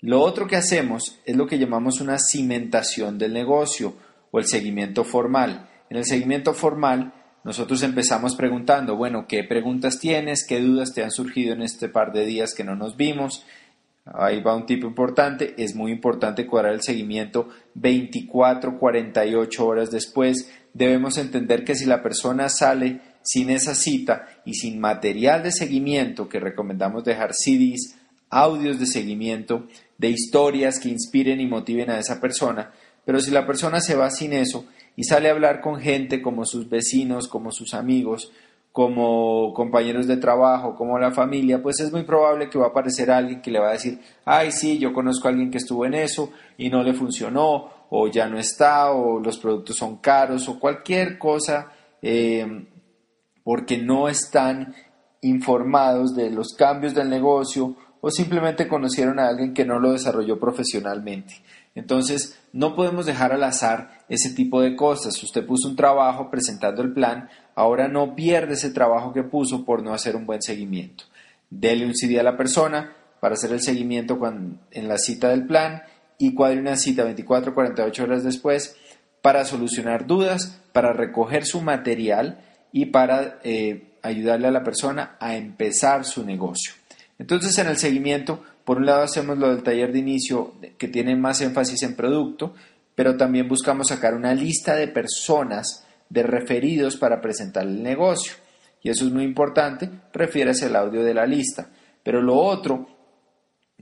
Lo 0.00 0.20
otro 0.20 0.46
que 0.46 0.56
hacemos 0.56 1.18
es 1.24 1.34
lo 1.34 1.46
que 1.46 1.58
llamamos 1.58 2.00
una 2.00 2.18
cimentación 2.18 3.16
del 3.16 3.32
negocio 3.32 3.94
o 4.30 4.38
el 4.38 4.46
seguimiento 4.46 5.02
formal. 5.04 5.68
En 5.88 5.96
el 5.96 6.04
seguimiento 6.04 6.52
formal 6.52 7.14
nosotros 7.44 7.82
empezamos 7.82 8.36
preguntando, 8.36 8.96
bueno, 8.96 9.26
¿qué 9.28 9.44
preguntas 9.44 9.98
tienes? 9.98 10.46
¿Qué 10.46 10.60
dudas 10.60 10.94
te 10.94 11.04
han 11.04 11.10
surgido 11.10 11.52
en 11.52 11.60
este 11.60 11.90
par 11.90 12.12
de 12.12 12.24
días 12.24 12.54
que 12.54 12.64
no 12.64 12.74
nos 12.74 12.96
vimos? 12.96 13.44
Ahí 14.06 14.42
va 14.42 14.56
un 14.56 14.66
tipo 14.66 14.86
importante, 14.86 15.54
es 15.56 15.74
muy 15.74 15.92
importante 15.92 16.46
cuadrar 16.46 16.74
el 16.74 16.82
seguimiento 16.82 17.48
24, 17.74 18.78
48 18.78 19.66
horas 19.66 19.90
después. 19.90 20.50
Debemos 20.72 21.18
entender 21.18 21.64
que 21.64 21.74
si 21.74 21.84
la 21.84 22.02
persona 22.02 22.48
sale 22.48 23.00
sin 23.22 23.50
esa 23.50 23.74
cita 23.74 24.26
y 24.44 24.54
sin 24.54 24.80
material 24.80 25.42
de 25.42 25.52
seguimiento, 25.52 26.28
que 26.28 26.40
recomendamos 26.40 27.04
dejar 27.04 27.32
CDs, 27.34 27.96
audios 28.30 28.78
de 28.78 28.86
seguimiento, 28.86 29.68
de 29.96 30.08
historias 30.08 30.78
que 30.78 30.88
inspiren 30.88 31.40
y 31.40 31.46
motiven 31.46 31.90
a 31.90 31.98
esa 31.98 32.20
persona, 32.20 32.72
pero 33.04 33.20
si 33.20 33.30
la 33.30 33.46
persona 33.46 33.80
se 33.80 33.94
va 33.94 34.10
sin 34.10 34.32
eso, 34.32 34.66
y 34.96 35.04
sale 35.04 35.28
a 35.28 35.32
hablar 35.32 35.60
con 35.60 35.80
gente 35.80 36.22
como 36.22 36.44
sus 36.44 36.68
vecinos, 36.68 37.28
como 37.28 37.50
sus 37.50 37.74
amigos, 37.74 38.32
como 38.72 39.54
compañeros 39.54 40.08
de 40.08 40.16
trabajo, 40.16 40.74
como 40.74 40.98
la 40.98 41.12
familia, 41.12 41.62
pues 41.62 41.78
es 41.78 41.92
muy 41.92 42.02
probable 42.02 42.50
que 42.50 42.58
va 42.58 42.66
a 42.66 42.68
aparecer 42.70 43.10
alguien 43.10 43.40
que 43.40 43.52
le 43.52 43.60
va 43.60 43.68
a 43.68 43.74
decir, 43.74 44.00
ay, 44.24 44.50
sí, 44.50 44.78
yo 44.78 44.92
conozco 44.92 45.28
a 45.28 45.30
alguien 45.30 45.50
que 45.50 45.58
estuvo 45.58 45.86
en 45.86 45.94
eso 45.94 46.32
y 46.58 46.70
no 46.70 46.82
le 46.82 46.92
funcionó, 46.92 47.70
o 47.90 48.08
ya 48.08 48.26
no 48.26 48.36
está, 48.36 48.90
o 48.90 49.20
los 49.20 49.38
productos 49.38 49.76
son 49.76 49.98
caros, 49.98 50.48
o 50.48 50.58
cualquier 50.58 51.18
cosa, 51.18 51.70
eh, 52.02 52.66
porque 53.44 53.78
no 53.78 54.08
están 54.08 54.74
informados 55.20 56.16
de 56.16 56.30
los 56.30 56.54
cambios 56.54 56.94
del 56.94 57.08
negocio 57.08 57.76
o 58.00 58.10
simplemente 58.10 58.68
conocieron 58.68 59.18
a 59.18 59.28
alguien 59.28 59.54
que 59.54 59.64
no 59.64 59.78
lo 59.78 59.92
desarrolló 59.92 60.38
profesionalmente. 60.38 61.36
Entonces, 61.74 62.38
no 62.54 62.76
podemos 62.76 63.04
dejar 63.04 63.32
al 63.32 63.42
azar 63.42 64.04
ese 64.08 64.30
tipo 64.30 64.60
de 64.60 64.76
cosas. 64.76 65.20
Usted 65.20 65.44
puso 65.44 65.68
un 65.68 65.74
trabajo 65.74 66.30
presentando 66.30 66.82
el 66.82 66.92
plan, 66.92 67.28
ahora 67.56 67.88
no 67.88 68.14
pierde 68.14 68.54
ese 68.54 68.70
trabajo 68.70 69.12
que 69.12 69.24
puso 69.24 69.64
por 69.64 69.82
no 69.82 69.92
hacer 69.92 70.14
un 70.14 70.24
buen 70.24 70.40
seguimiento. 70.40 71.02
Dele 71.50 71.84
un 71.84 71.96
CD 71.96 72.20
a 72.20 72.22
la 72.22 72.36
persona 72.36 72.94
para 73.18 73.34
hacer 73.34 73.50
el 73.50 73.60
seguimiento 73.60 74.20
en 74.70 74.88
la 74.88 74.98
cita 74.98 75.30
del 75.30 75.48
plan 75.48 75.82
y 76.16 76.32
cuadre 76.34 76.60
una 76.60 76.76
cita 76.76 77.02
24 77.02 77.50
o 77.50 77.54
48 77.56 78.04
horas 78.04 78.22
después 78.22 78.76
para 79.20 79.44
solucionar 79.44 80.06
dudas, 80.06 80.60
para 80.72 80.92
recoger 80.92 81.46
su 81.46 81.60
material 81.60 82.38
y 82.70 82.86
para 82.86 83.40
eh, 83.42 83.94
ayudarle 84.02 84.46
a 84.46 84.52
la 84.52 84.62
persona 84.62 85.16
a 85.18 85.34
empezar 85.34 86.04
su 86.04 86.24
negocio. 86.24 86.72
Entonces, 87.18 87.58
en 87.58 87.66
el 87.66 87.78
seguimiento 87.78 88.44
por 88.64 88.78
un 88.78 88.86
lado 88.86 89.02
hacemos 89.02 89.38
lo 89.38 89.48
del 89.48 89.62
taller 89.62 89.92
de 89.92 89.98
inicio 89.98 90.54
que 90.78 90.88
tiene 90.88 91.16
más 91.16 91.40
énfasis 91.40 91.82
en 91.82 91.96
producto, 91.96 92.54
pero 92.94 93.16
también 93.16 93.48
buscamos 93.48 93.88
sacar 93.88 94.14
una 94.14 94.34
lista 94.34 94.74
de 94.76 94.88
personas, 94.88 95.86
de 96.08 96.22
referidos 96.22 96.96
para 96.96 97.20
presentar 97.20 97.64
el 97.64 97.82
negocio. 97.82 98.34
Y 98.82 98.90
eso 98.90 99.04
es 99.06 99.12
muy 99.12 99.24
importante, 99.24 99.90
refiérase 100.12 100.66
al 100.66 100.76
audio 100.76 101.02
de 101.02 101.14
la 101.14 101.26
lista. 101.26 101.70
Pero 102.02 102.22
lo 102.22 102.36
otro 102.36 102.86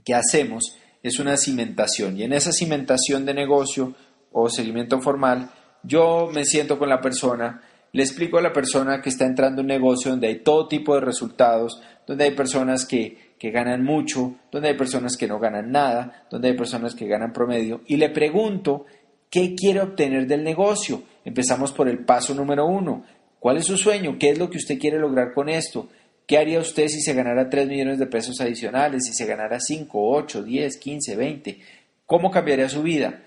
que 0.03 0.13
hacemos 0.13 0.77
es 1.01 1.19
una 1.19 1.37
cimentación. 1.37 2.17
Y 2.17 2.23
en 2.23 2.33
esa 2.33 2.51
cimentación 2.51 3.25
de 3.25 3.33
negocio 3.33 3.93
o 4.31 4.49
seguimiento 4.49 4.99
formal, 5.01 5.51
yo 5.83 6.29
me 6.33 6.45
siento 6.45 6.79
con 6.79 6.89
la 6.89 7.01
persona, 7.01 7.61
le 7.91 8.03
explico 8.03 8.37
a 8.37 8.41
la 8.41 8.53
persona 8.53 9.01
que 9.01 9.09
está 9.09 9.25
entrando 9.25 9.61
en 9.61 9.65
un 9.65 9.67
negocio 9.67 10.11
donde 10.11 10.27
hay 10.27 10.39
todo 10.39 10.67
tipo 10.67 10.95
de 10.95 11.01
resultados, 11.01 11.81
donde 12.07 12.23
hay 12.23 12.31
personas 12.31 12.85
que 12.85 13.22
que 13.43 13.51
ganan 13.51 13.83
mucho, 13.83 14.35
donde 14.49 14.69
hay 14.69 14.77
personas 14.77 15.17
que 15.17 15.27
no 15.27 15.37
ganan 15.37 15.69
nada, 15.69 16.25
donde 16.29 16.47
hay 16.47 16.53
personas 16.55 16.95
que 16.95 17.07
ganan 17.07 17.33
promedio, 17.33 17.81
y 17.87 17.97
le 17.97 18.09
pregunto 18.09 18.85
qué 19.29 19.53
quiere 19.53 19.81
obtener 19.81 20.27
del 20.27 20.45
negocio. 20.45 21.03
Empezamos 21.25 21.73
por 21.73 21.89
el 21.89 22.05
paso 22.05 22.33
número 22.33 22.65
uno. 22.65 23.03
¿Cuál 23.41 23.57
es 23.57 23.65
su 23.65 23.75
sueño? 23.75 24.15
¿Qué 24.17 24.29
es 24.29 24.39
lo 24.39 24.49
que 24.49 24.59
usted 24.59 24.79
quiere 24.79 24.97
lograr 24.97 25.33
con 25.33 25.49
esto? 25.49 25.89
¿Qué 26.25 26.37
haría 26.37 26.61
usted 26.61 26.87
si 26.87 27.01
se 27.01 27.13
ganara 27.13 27.49
3 27.49 27.67
millones 27.67 27.99
de 27.99 28.07
pesos 28.07 28.39
adicionales, 28.39 29.03
si 29.05 29.13
se 29.13 29.25
ganara 29.25 29.59
5, 29.59 29.89
8, 29.93 30.41
10, 30.41 30.77
15, 30.77 31.15
20? 31.17 31.59
¿Cómo 32.05 32.31
cambiaría 32.31 32.69
su 32.69 32.81
vida? 32.81 33.23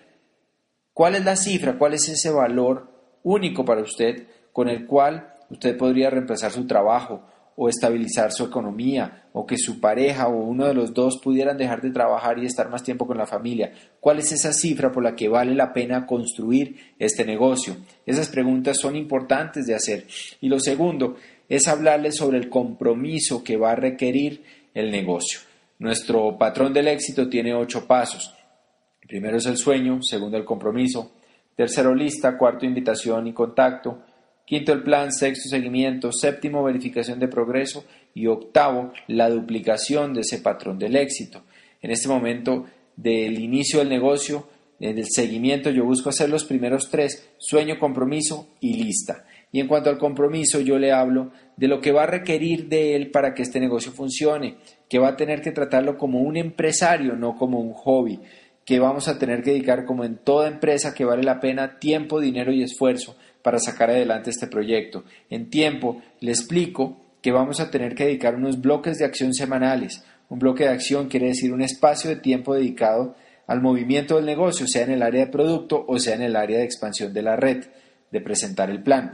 ¿Cuál 0.95 1.17
es 1.17 1.27
la 1.27 1.37
cifra? 1.37 1.77
¿Cuál 1.77 1.93
es 1.93 2.09
ese 2.09 2.31
valor 2.31 2.91
único 3.23 3.67
para 3.67 3.83
usted 3.83 4.29
con 4.55 4.71
el 4.71 4.87
cual 4.87 5.35
usted 5.51 5.77
podría 5.77 6.09
reemplazar 6.09 6.53
su 6.53 6.67
trabajo 6.67 7.21
o 7.57 7.69
estabilizar 7.69 8.33
su 8.33 8.45
economía, 8.45 9.25
o 9.33 9.47
que 9.47 9.57
su 9.57 9.81
pareja 9.81 10.29
o 10.29 10.37
uno 10.37 10.67
de 10.67 10.75
los 10.75 10.93
dos 10.93 11.19
pudieran 11.23 11.57
dejar 11.57 11.81
de 11.81 11.91
trabajar 11.91 12.39
y 12.39 12.47
estar 12.47 12.69
más 12.69 12.83
tiempo 12.83 13.07
con 13.07 13.17
la 13.17 13.27
familia. 13.27 13.73
¿Cuál 13.99 14.19
es 14.19 14.31
esa 14.33 14.53
cifra 14.53 14.93
por 14.93 15.03
la 15.03 15.17
que 15.17 15.29
vale 15.29 15.55
la 15.55 15.73
pena 15.73 16.07
construir 16.07 16.95
este 16.99 17.25
negocio? 17.25 17.77
Esas 18.05 18.29
preguntas 18.29 18.79
son 18.79 18.95
importantes 18.95 19.67
de 19.67 19.75
hacer. 19.75 20.07
Y 20.41 20.49
lo 20.49 20.61
segundo 20.61 21.17
es 21.49 21.67
hablarles 21.67 22.17
sobre 22.17 22.39
el 22.39 22.51
compromiso 22.51 23.43
que 23.43 23.57
va 23.57 23.73
a 23.73 23.77
requerir 23.77 24.43
el 24.75 24.91
negocio. 24.91 25.41
Nuestro 25.79 26.37
patrón 26.39 26.73
del 26.73 26.89
éxito 26.89 27.29
tiene 27.29 27.55
ocho 27.55 27.87
pasos. 27.87 28.35
primero 29.07 29.37
es 29.37 29.47
el 29.47 29.57
sueño, 29.57 30.03
segundo 30.03 30.37
el 30.37 30.45
compromiso, 30.45 31.13
tercero 31.55 31.95
lista, 31.95 32.37
cuarto 32.37 32.67
invitación 32.67 33.27
y 33.29 33.33
contacto, 33.33 34.03
Quinto, 34.47 34.73
el 34.73 34.85
plan. 34.85 35.13
Sexto, 35.13 35.49
seguimiento. 35.49 36.13
Séptimo, 36.13 36.63
verificación 36.63 37.19
de 37.19 37.29
progreso. 37.29 37.85
Y 38.15 38.29
octavo, 38.29 38.93
la 39.09 39.29
duplicación 39.29 40.15
de 40.15 40.21
ese 40.21 40.39
patrón 40.39 40.79
del 40.79 40.97
éxito. 40.97 41.43
En 41.83 41.91
este 41.91 42.09
momento 42.09 42.65
del 42.97 43.39
inicio 43.39 43.81
del 43.81 43.89
negocio, 43.89 44.49
eh, 44.81 44.95
del 44.95 45.07
seguimiento, 45.11 45.71
yo 45.71 45.85
busco 45.85 46.11
hacer 46.11 46.31
los 46.31 46.45
primeros 46.45 46.89
tres, 46.91 47.29
sueño, 47.39 47.79
compromiso 47.79 48.49
y 48.61 48.75
lista. 48.75 49.25
Y 49.53 49.61
en 49.61 49.69
cuanto 49.69 49.91
al 49.91 49.99
compromiso, 49.99 50.61
yo 50.61 50.79
le 50.79 50.93
hablo 50.93 51.33
de 51.57 51.69
lo 51.69 51.81
que 51.81 51.93
va 51.93 52.05
a 52.05 52.07
requerir 52.07 52.69
de 52.69 52.95
él 52.95 53.11
para 53.11 53.35
que 53.35 53.43
este 53.43 53.61
negocio 53.61 53.93
funcione, 53.93 54.57
que 54.89 54.99
va 54.99 55.09
a 55.09 55.17
tener 55.17 55.41
que 55.41 55.53
tratarlo 55.53 55.99
como 55.99 56.21
un 56.21 56.37
empresario, 56.37 57.17
no 57.17 57.37
como 57.37 57.61
un 57.61 57.73
hobby, 57.73 58.21
que 58.65 58.79
vamos 58.79 59.09
a 59.09 59.19
tener 59.19 59.43
que 59.43 59.51
dedicar 59.51 59.85
como 59.85 60.05
en 60.05 60.17
toda 60.17 60.49
empresa 60.49 60.95
que 60.95 61.05
vale 61.05 61.23
la 61.23 61.41
pena 61.41 61.79
tiempo, 61.79 62.21
dinero 62.21 62.53
y 62.53 62.63
esfuerzo 62.63 63.17
para 63.47 63.61
sacar 63.61 63.91
adelante 63.91 64.31
este 64.31 64.49
proyecto. 64.49 65.05
En 65.31 65.51
tiempo 65.51 66.03
le 66.19 66.33
explico 66.33 66.97
que 67.23 67.31
vamos 67.31 67.61
a 67.61 67.71
tener 67.71 67.95
que 67.95 68.07
dedicar 68.07 68.35
unos 68.35 68.61
bloques 68.61 68.99
de 68.99 69.05
acción 69.05 69.33
semanales. 69.35 70.03
Un 70.29 70.41
bloque 70.41 70.65
de 70.65 70.71
acción 70.71 71.07
quiere 71.07 71.29
decir 71.29 71.53
un 71.53 71.63
espacio 71.63 72.11
de 72.11 72.17
tiempo 72.17 72.57
dedicado 72.57 73.15
al 73.47 73.63
movimiento 73.63 74.17
del 74.17 74.27
negocio, 74.27 74.67
sea 74.67 74.83
en 74.83 74.91
el 74.91 75.03
área 75.03 75.27
de 75.27 75.31
producto 75.31 75.85
o 75.87 75.97
sea 76.01 76.17
en 76.17 76.23
el 76.23 76.35
área 76.35 76.59
de 76.59 76.65
expansión 76.65 77.15
de 77.15 77.23
la 77.23 77.37
red, 77.37 77.67
de 78.11 78.21
presentar 78.21 78.69
el 78.69 78.83
plan. 78.83 79.13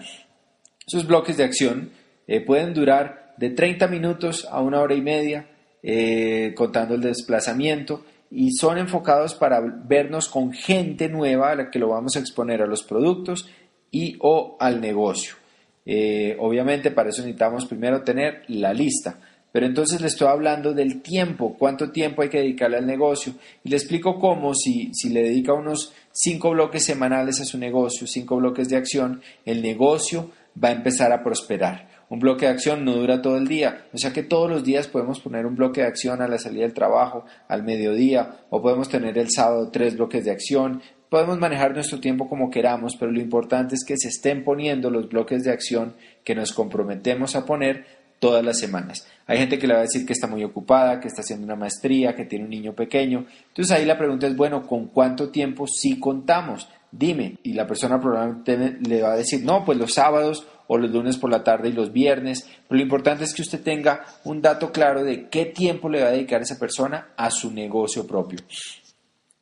Esos 0.86 1.06
bloques 1.06 1.36
de 1.36 1.44
acción 1.44 1.90
eh, 2.26 2.40
pueden 2.40 2.72
durar 2.72 3.34
de 3.36 3.50
30 3.50 3.86
minutos 3.88 4.48
a 4.50 4.62
una 4.62 4.80
hora 4.80 4.94
y 4.94 5.02
media, 5.02 5.46
eh, 5.82 6.54
contando 6.56 6.94
el 6.94 7.02
desplazamiento, 7.02 8.02
y 8.30 8.52
son 8.52 8.78
enfocados 8.78 9.34
para 9.34 9.60
vernos 9.60 10.30
con 10.30 10.54
gente 10.54 11.10
nueva 11.10 11.50
a 11.50 11.54
la 11.54 11.70
que 11.70 11.78
lo 11.78 11.90
vamos 11.90 12.16
a 12.16 12.20
exponer 12.20 12.62
a 12.62 12.66
los 12.66 12.82
productos 12.82 13.46
y 13.92 14.16
o 14.18 14.56
al 14.58 14.80
negocio. 14.80 15.36
Eh, 15.86 16.36
obviamente 16.40 16.90
para 16.90 17.10
eso 17.10 17.22
necesitamos 17.22 17.66
primero 17.66 18.02
tener 18.02 18.42
la 18.48 18.72
lista. 18.74 19.20
Pero 19.52 19.66
entonces 19.66 20.00
le 20.00 20.06
estoy 20.06 20.28
hablando 20.28 20.72
del 20.72 21.02
tiempo, 21.02 21.54
cuánto 21.58 21.90
tiempo 21.90 22.22
hay 22.22 22.30
que 22.30 22.38
dedicarle 22.38 22.78
al 22.78 22.86
negocio. 22.86 23.34
Y 23.62 23.68
le 23.68 23.76
explico 23.76 24.18
cómo, 24.18 24.54
si, 24.54 24.90
si 24.94 25.10
le 25.10 25.22
dedica 25.22 25.52
unos 25.52 25.92
cinco 26.10 26.52
bloques 26.52 26.84
semanales 26.84 27.38
a 27.40 27.44
su 27.44 27.58
negocio, 27.58 28.06
cinco 28.06 28.36
bloques 28.36 28.70
de 28.70 28.76
acción, 28.76 29.20
el 29.44 29.60
negocio 29.60 30.30
va 30.62 30.70
a 30.70 30.72
empezar 30.72 31.12
a 31.12 31.22
prosperar. 31.22 31.91
Un 32.12 32.18
bloque 32.18 32.44
de 32.44 32.52
acción 32.52 32.84
no 32.84 32.92
dura 32.92 33.22
todo 33.22 33.38
el 33.38 33.48
día, 33.48 33.86
o 33.90 33.96
sea 33.96 34.12
que 34.12 34.22
todos 34.22 34.50
los 34.50 34.62
días 34.62 34.86
podemos 34.86 35.18
poner 35.18 35.46
un 35.46 35.56
bloque 35.56 35.80
de 35.80 35.86
acción 35.86 36.20
a 36.20 36.28
la 36.28 36.36
salida 36.36 36.64
del 36.64 36.74
trabajo, 36.74 37.24
al 37.48 37.62
mediodía, 37.62 38.36
o 38.50 38.60
podemos 38.60 38.90
tener 38.90 39.16
el 39.16 39.30
sábado 39.30 39.70
tres 39.72 39.96
bloques 39.96 40.26
de 40.26 40.30
acción, 40.30 40.82
Podemos 41.08 41.38
manejar 41.38 41.74
nuestro 41.74 42.00
tiempo 42.00 42.26
como 42.26 42.48
queramos, 42.48 42.96
pero 42.98 43.12
lo 43.12 43.20
importante 43.20 43.74
es 43.74 43.84
que 43.84 43.98
se 43.98 44.08
estén 44.08 44.44
poniendo 44.44 44.90
los 44.90 45.10
bloques 45.10 45.44
de 45.44 45.52
acción 45.52 45.94
que 46.24 46.34
nos 46.34 46.54
comprometemos 46.54 47.36
a 47.36 47.44
poner 47.44 47.84
todas 48.18 48.42
las 48.42 48.58
semanas. 48.58 49.06
Hay 49.26 49.36
gente 49.36 49.58
que 49.58 49.66
le 49.66 49.74
va 49.74 49.80
a 49.80 49.82
decir 49.82 50.06
que 50.06 50.14
está 50.14 50.26
muy 50.26 50.42
ocupada, 50.42 51.00
que 51.00 51.08
está 51.08 51.20
haciendo 51.20 51.44
una 51.44 51.54
maestría, 51.54 52.14
que 52.14 52.24
tiene 52.24 52.46
un 52.46 52.50
niño 52.50 52.72
pequeño. 52.72 53.26
Entonces 53.48 53.76
ahí 53.76 53.84
la 53.84 53.98
pregunta 53.98 54.26
es, 54.26 54.34
bueno, 54.34 54.66
¿con 54.66 54.86
cuánto 54.86 55.28
tiempo 55.28 55.66
sí 55.66 56.00
contamos? 56.00 56.70
Dime. 56.90 57.36
Y 57.42 57.52
la 57.52 57.66
persona 57.66 58.00
probablemente 58.00 58.78
le 58.80 59.02
va 59.02 59.12
a 59.12 59.16
decir, 59.16 59.44
no, 59.44 59.66
pues 59.66 59.76
los 59.76 59.92
sábados 59.92 60.46
o 60.66 60.78
los 60.78 60.90
lunes 60.90 61.16
por 61.16 61.30
la 61.30 61.44
tarde 61.44 61.68
y 61.68 61.72
los 61.72 61.92
viernes. 61.92 62.46
Pero 62.68 62.76
lo 62.76 62.82
importante 62.82 63.24
es 63.24 63.34
que 63.34 63.42
usted 63.42 63.62
tenga 63.62 64.04
un 64.24 64.40
dato 64.40 64.72
claro 64.72 65.04
de 65.04 65.28
qué 65.28 65.46
tiempo 65.46 65.88
le 65.88 66.02
va 66.02 66.08
a 66.08 66.12
dedicar 66.12 66.42
esa 66.42 66.58
persona 66.58 67.08
a 67.16 67.30
su 67.30 67.50
negocio 67.50 68.06
propio. 68.06 68.38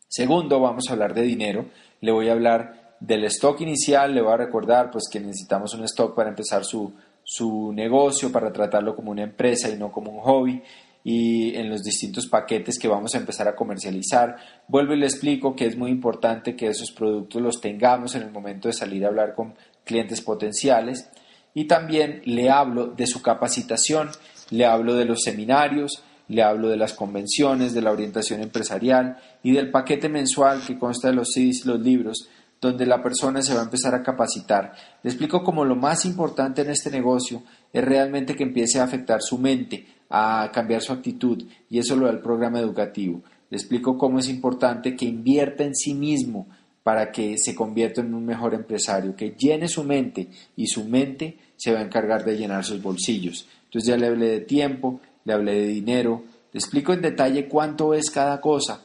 Segundo, 0.09 0.61
vamos 0.61 0.89
a 0.89 0.93
hablar 0.93 1.15
de 1.15 1.23
dinero. 1.23 1.67
Le 2.01 2.13
voy 2.13 2.29
a 2.29 2.33
hablar 2.33 2.97
del 3.01 3.25
stock 3.25 3.61
inicial, 3.61 4.15
le 4.15 4.23
voy 4.23 4.33
a 4.33 4.37
recordar 4.37 4.91
pues 4.91 5.05
que 5.11 5.21
necesitamos 5.21 5.73
un 5.75 5.85
stock 5.85 6.15
para 6.15 6.29
empezar 6.29 6.65
su, 6.65 6.93
su 7.25 7.73
negocio, 7.73 8.33
para 8.33 8.53
tratarlo 8.53 8.95
como 8.95 9.11
una 9.11 9.23
empresa 9.23 9.69
y 9.69 9.77
no 9.77 9.91
como 9.91 10.11
un 10.11 10.21
hobby 10.21 10.63
y 11.03 11.55
en 11.55 11.71
los 11.71 11.83
distintos 11.83 12.27
paquetes 12.27 12.79
que 12.79 12.89
vamos 12.89 13.15
a 13.15 13.19
empezar 13.19 13.49
a 13.49 13.57
comercializar. 13.57 14.37
Vuelvo 14.69 14.93
y 14.93 14.99
le 14.99 15.07
explico 15.07 15.57
que 15.57 15.67
es 15.67 15.77
muy 15.77 15.91
importante 15.91 16.55
que 16.55 16.67
esos 16.67 16.91
productos 16.91 17.41
los 17.41 17.61
tengamos 17.61 18.15
en 18.15 18.23
el 18.23 18.31
momento 18.31 18.69
de 18.69 18.75
salir 18.75 19.05
a 19.05 19.09
hablar 19.09 19.35
con 19.35 19.55
clientes 19.91 20.21
potenciales 20.21 21.11
y 21.53 21.65
también 21.65 22.23
le 22.25 22.49
hablo 22.49 22.87
de 22.87 23.09
su 23.09 23.23
capacitación, 23.23 24.11
le 24.51 24.67
hablo 24.67 24.95
de 24.95 25.05
los 25.05 25.23
seminarios, 25.25 26.05
le 26.29 26.45
hablo 26.45 26.69
de 26.69 26.77
las 26.77 26.93
convenciones, 26.93 27.75
de 27.75 27.83
la 27.83 27.91
orientación 27.91 28.41
empresarial 28.41 29.17
y 29.43 29.51
del 29.51 29.73
paquete 29.73 30.09
mensual 30.09 30.63
que 30.65 30.79
consta 30.79 31.09
de 31.09 31.15
los 31.15 31.33
CDs 31.33 31.67
los 31.67 31.81
libros, 31.81 32.29
donde 32.61 32.87
la 32.87 33.03
persona 33.03 33.43
se 33.43 33.53
va 33.53 33.63
a 33.63 33.65
empezar 33.65 33.97
a 33.97 34.03
capacitar. 34.05 34.75
Le 35.03 35.11
explico 35.11 35.43
cómo 35.43 35.65
lo 35.65 35.75
más 35.75 36.05
importante 36.05 36.63
en 36.63 36.71
este 36.71 36.89
negocio 36.89 37.43
es 37.73 37.85
realmente 37.85 38.37
que 38.37 38.45
empiece 38.45 38.79
a 38.79 38.85
afectar 38.85 39.23
su 39.23 39.39
mente, 39.39 39.89
a 40.09 40.51
cambiar 40.53 40.83
su 40.83 40.93
actitud, 40.93 41.43
y 41.69 41.81
eso 41.81 41.97
lo 41.97 42.07
da 42.07 42.13
el 42.13 42.21
programa 42.21 42.61
educativo. 42.61 43.25
Le 43.49 43.57
explico 43.57 43.99
cómo 43.99 44.21
es 44.21 44.29
importante 44.29 44.95
que 44.95 45.07
invierta 45.07 45.65
en 45.65 45.75
sí 45.75 45.95
mismo 45.95 46.47
para 46.83 47.13
que 47.13 47.37
se 47.39 47.55
convierta 47.55 48.01
en 48.01 48.15
un 48.15 48.25
mejor 48.25 48.55
empresario, 48.55 49.15
que 49.15 49.35
llene 49.39 49.69
su 49.69 49.85
mente 49.85 50.29
y 50.57 50.67
su 50.67 50.85
mente 50.85 51.37
se 51.57 51.73
va 51.73 51.81
a 51.81 51.85
encargar 51.85 52.25
de 52.25 52.37
llenar 52.37 52.65
sus 52.65 52.83
bolsillos. 52.83 53.47
Entonces 53.65 53.89
ya 53.89 53.97
le 53.97 54.07
hablé 54.07 54.29
de 54.29 54.41
tiempo, 54.41 55.01
le 55.25 55.33
hablé 55.33 55.55
de 55.55 55.67
dinero, 55.67 56.25
le 56.53 56.59
explico 56.59 56.93
en 56.93 57.03
detalle 57.03 57.49
cuánto 57.49 57.95
es 57.95 58.11
cada 58.11 58.41
cosa 58.41 58.83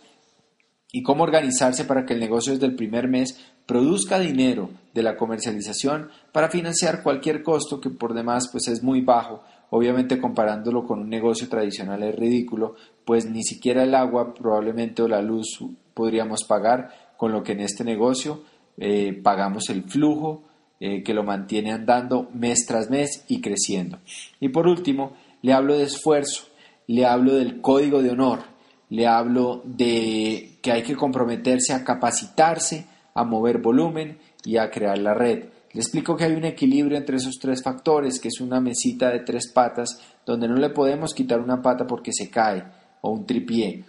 y 0.91 1.03
cómo 1.03 1.23
organizarse 1.23 1.85
para 1.85 2.05
que 2.05 2.13
el 2.13 2.19
negocio 2.19 2.53
desde 2.53 2.67
el 2.67 2.75
primer 2.75 3.07
mes 3.07 3.39
produzca 3.65 4.19
dinero 4.19 4.69
de 4.93 5.03
la 5.03 5.17
comercialización 5.17 6.09
para 6.31 6.49
financiar 6.49 7.01
cualquier 7.03 7.43
costo 7.43 7.81
que 7.81 7.89
por 7.89 8.13
demás 8.13 8.49
pues 8.51 8.67
es 8.67 8.83
muy 8.83 9.01
bajo. 9.01 9.43
Obviamente 9.71 10.21
comparándolo 10.21 10.85
con 10.85 10.99
un 10.99 11.09
negocio 11.09 11.49
tradicional 11.49 12.03
es 12.03 12.15
ridículo, 12.15 12.75
pues 13.03 13.25
ni 13.25 13.43
siquiera 13.43 13.83
el 13.83 13.95
agua 13.95 14.33
probablemente 14.33 15.01
o 15.01 15.07
la 15.07 15.21
luz 15.21 15.59
podríamos 15.93 16.43
pagar, 16.43 17.04
con 17.25 17.31
lo 17.31 17.41
que 17.41 17.53
en 17.53 17.61
este 17.61 17.83
negocio 17.83 18.43
eh, 18.77 19.19
pagamos 19.23 19.71
el 19.71 19.85
flujo 19.85 20.43
eh, 20.79 21.01
que 21.01 21.15
lo 21.15 21.23
mantiene 21.23 21.71
andando 21.71 22.29
mes 22.35 22.67
tras 22.67 22.91
mes 22.91 23.25
y 23.27 23.41
creciendo. 23.41 23.97
Y 24.39 24.49
por 24.49 24.67
último, 24.67 25.13
le 25.41 25.51
hablo 25.51 25.75
de 25.75 25.85
esfuerzo, 25.85 26.43
le 26.85 27.03
hablo 27.03 27.33
del 27.33 27.61
código 27.61 28.03
de 28.03 28.11
honor, 28.11 28.43
le 28.91 29.07
hablo 29.07 29.63
de 29.65 30.59
que 30.61 30.71
hay 30.71 30.83
que 30.83 30.95
comprometerse 30.95 31.73
a 31.73 31.83
capacitarse, 31.83 32.85
a 33.15 33.23
mover 33.23 33.57
volumen 33.57 34.19
y 34.43 34.57
a 34.57 34.69
crear 34.69 34.99
la 34.99 35.15
red. 35.15 35.45
Le 35.73 35.81
explico 35.81 36.15
que 36.15 36.25
hay 36.25 36.33
un 36.33 36.45
equilibrio 36.45 36.95
entre 36.95 37.17
esos 37.17 37.39
tres 37.41 37.63
factores, 37.63 38.19
que 38.19 38.27
es 38.27 38.39
una 38.39 38.61
mesita 38.61 39.09
de 39.09 39.21
tres 39.21 39.51
patas, 39.51 39.99
donde 40.27 40.47
no 40.47 40.57
le 40.57 40.69
podemos 40.69 41.15
quitar 41.15 41.39
una 41.39 41.59
pata 41.59 41.87
porque 41.87 42.13
se 42.13 42.29
cae, 42.29 42.63
o 43.01 43.09
un 43.09 43.25
tripié. 43.25 43.83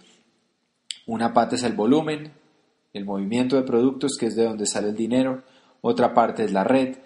Una 1.05 1.31
pata 1.31 1.55
es 1.55 1.61
el 1.61 1.73
volumen, 1.73 2.31
el 2.97 3.05
movimiento 3.05 3.55
de 3.55 3.63
productos, 3.63 4.17
que 4.19 4.27
es 4.27 4.35
de 4.35 4.45
donde 4.45 4.65
sale 4.65 4.89
el 4.89 4.95
dinero. 4.95 5.43
Otra 5.81 6.13
parte 6.13 6.43
es 6.43 6.51
la 6.51 6.63
red, 6.63 6.97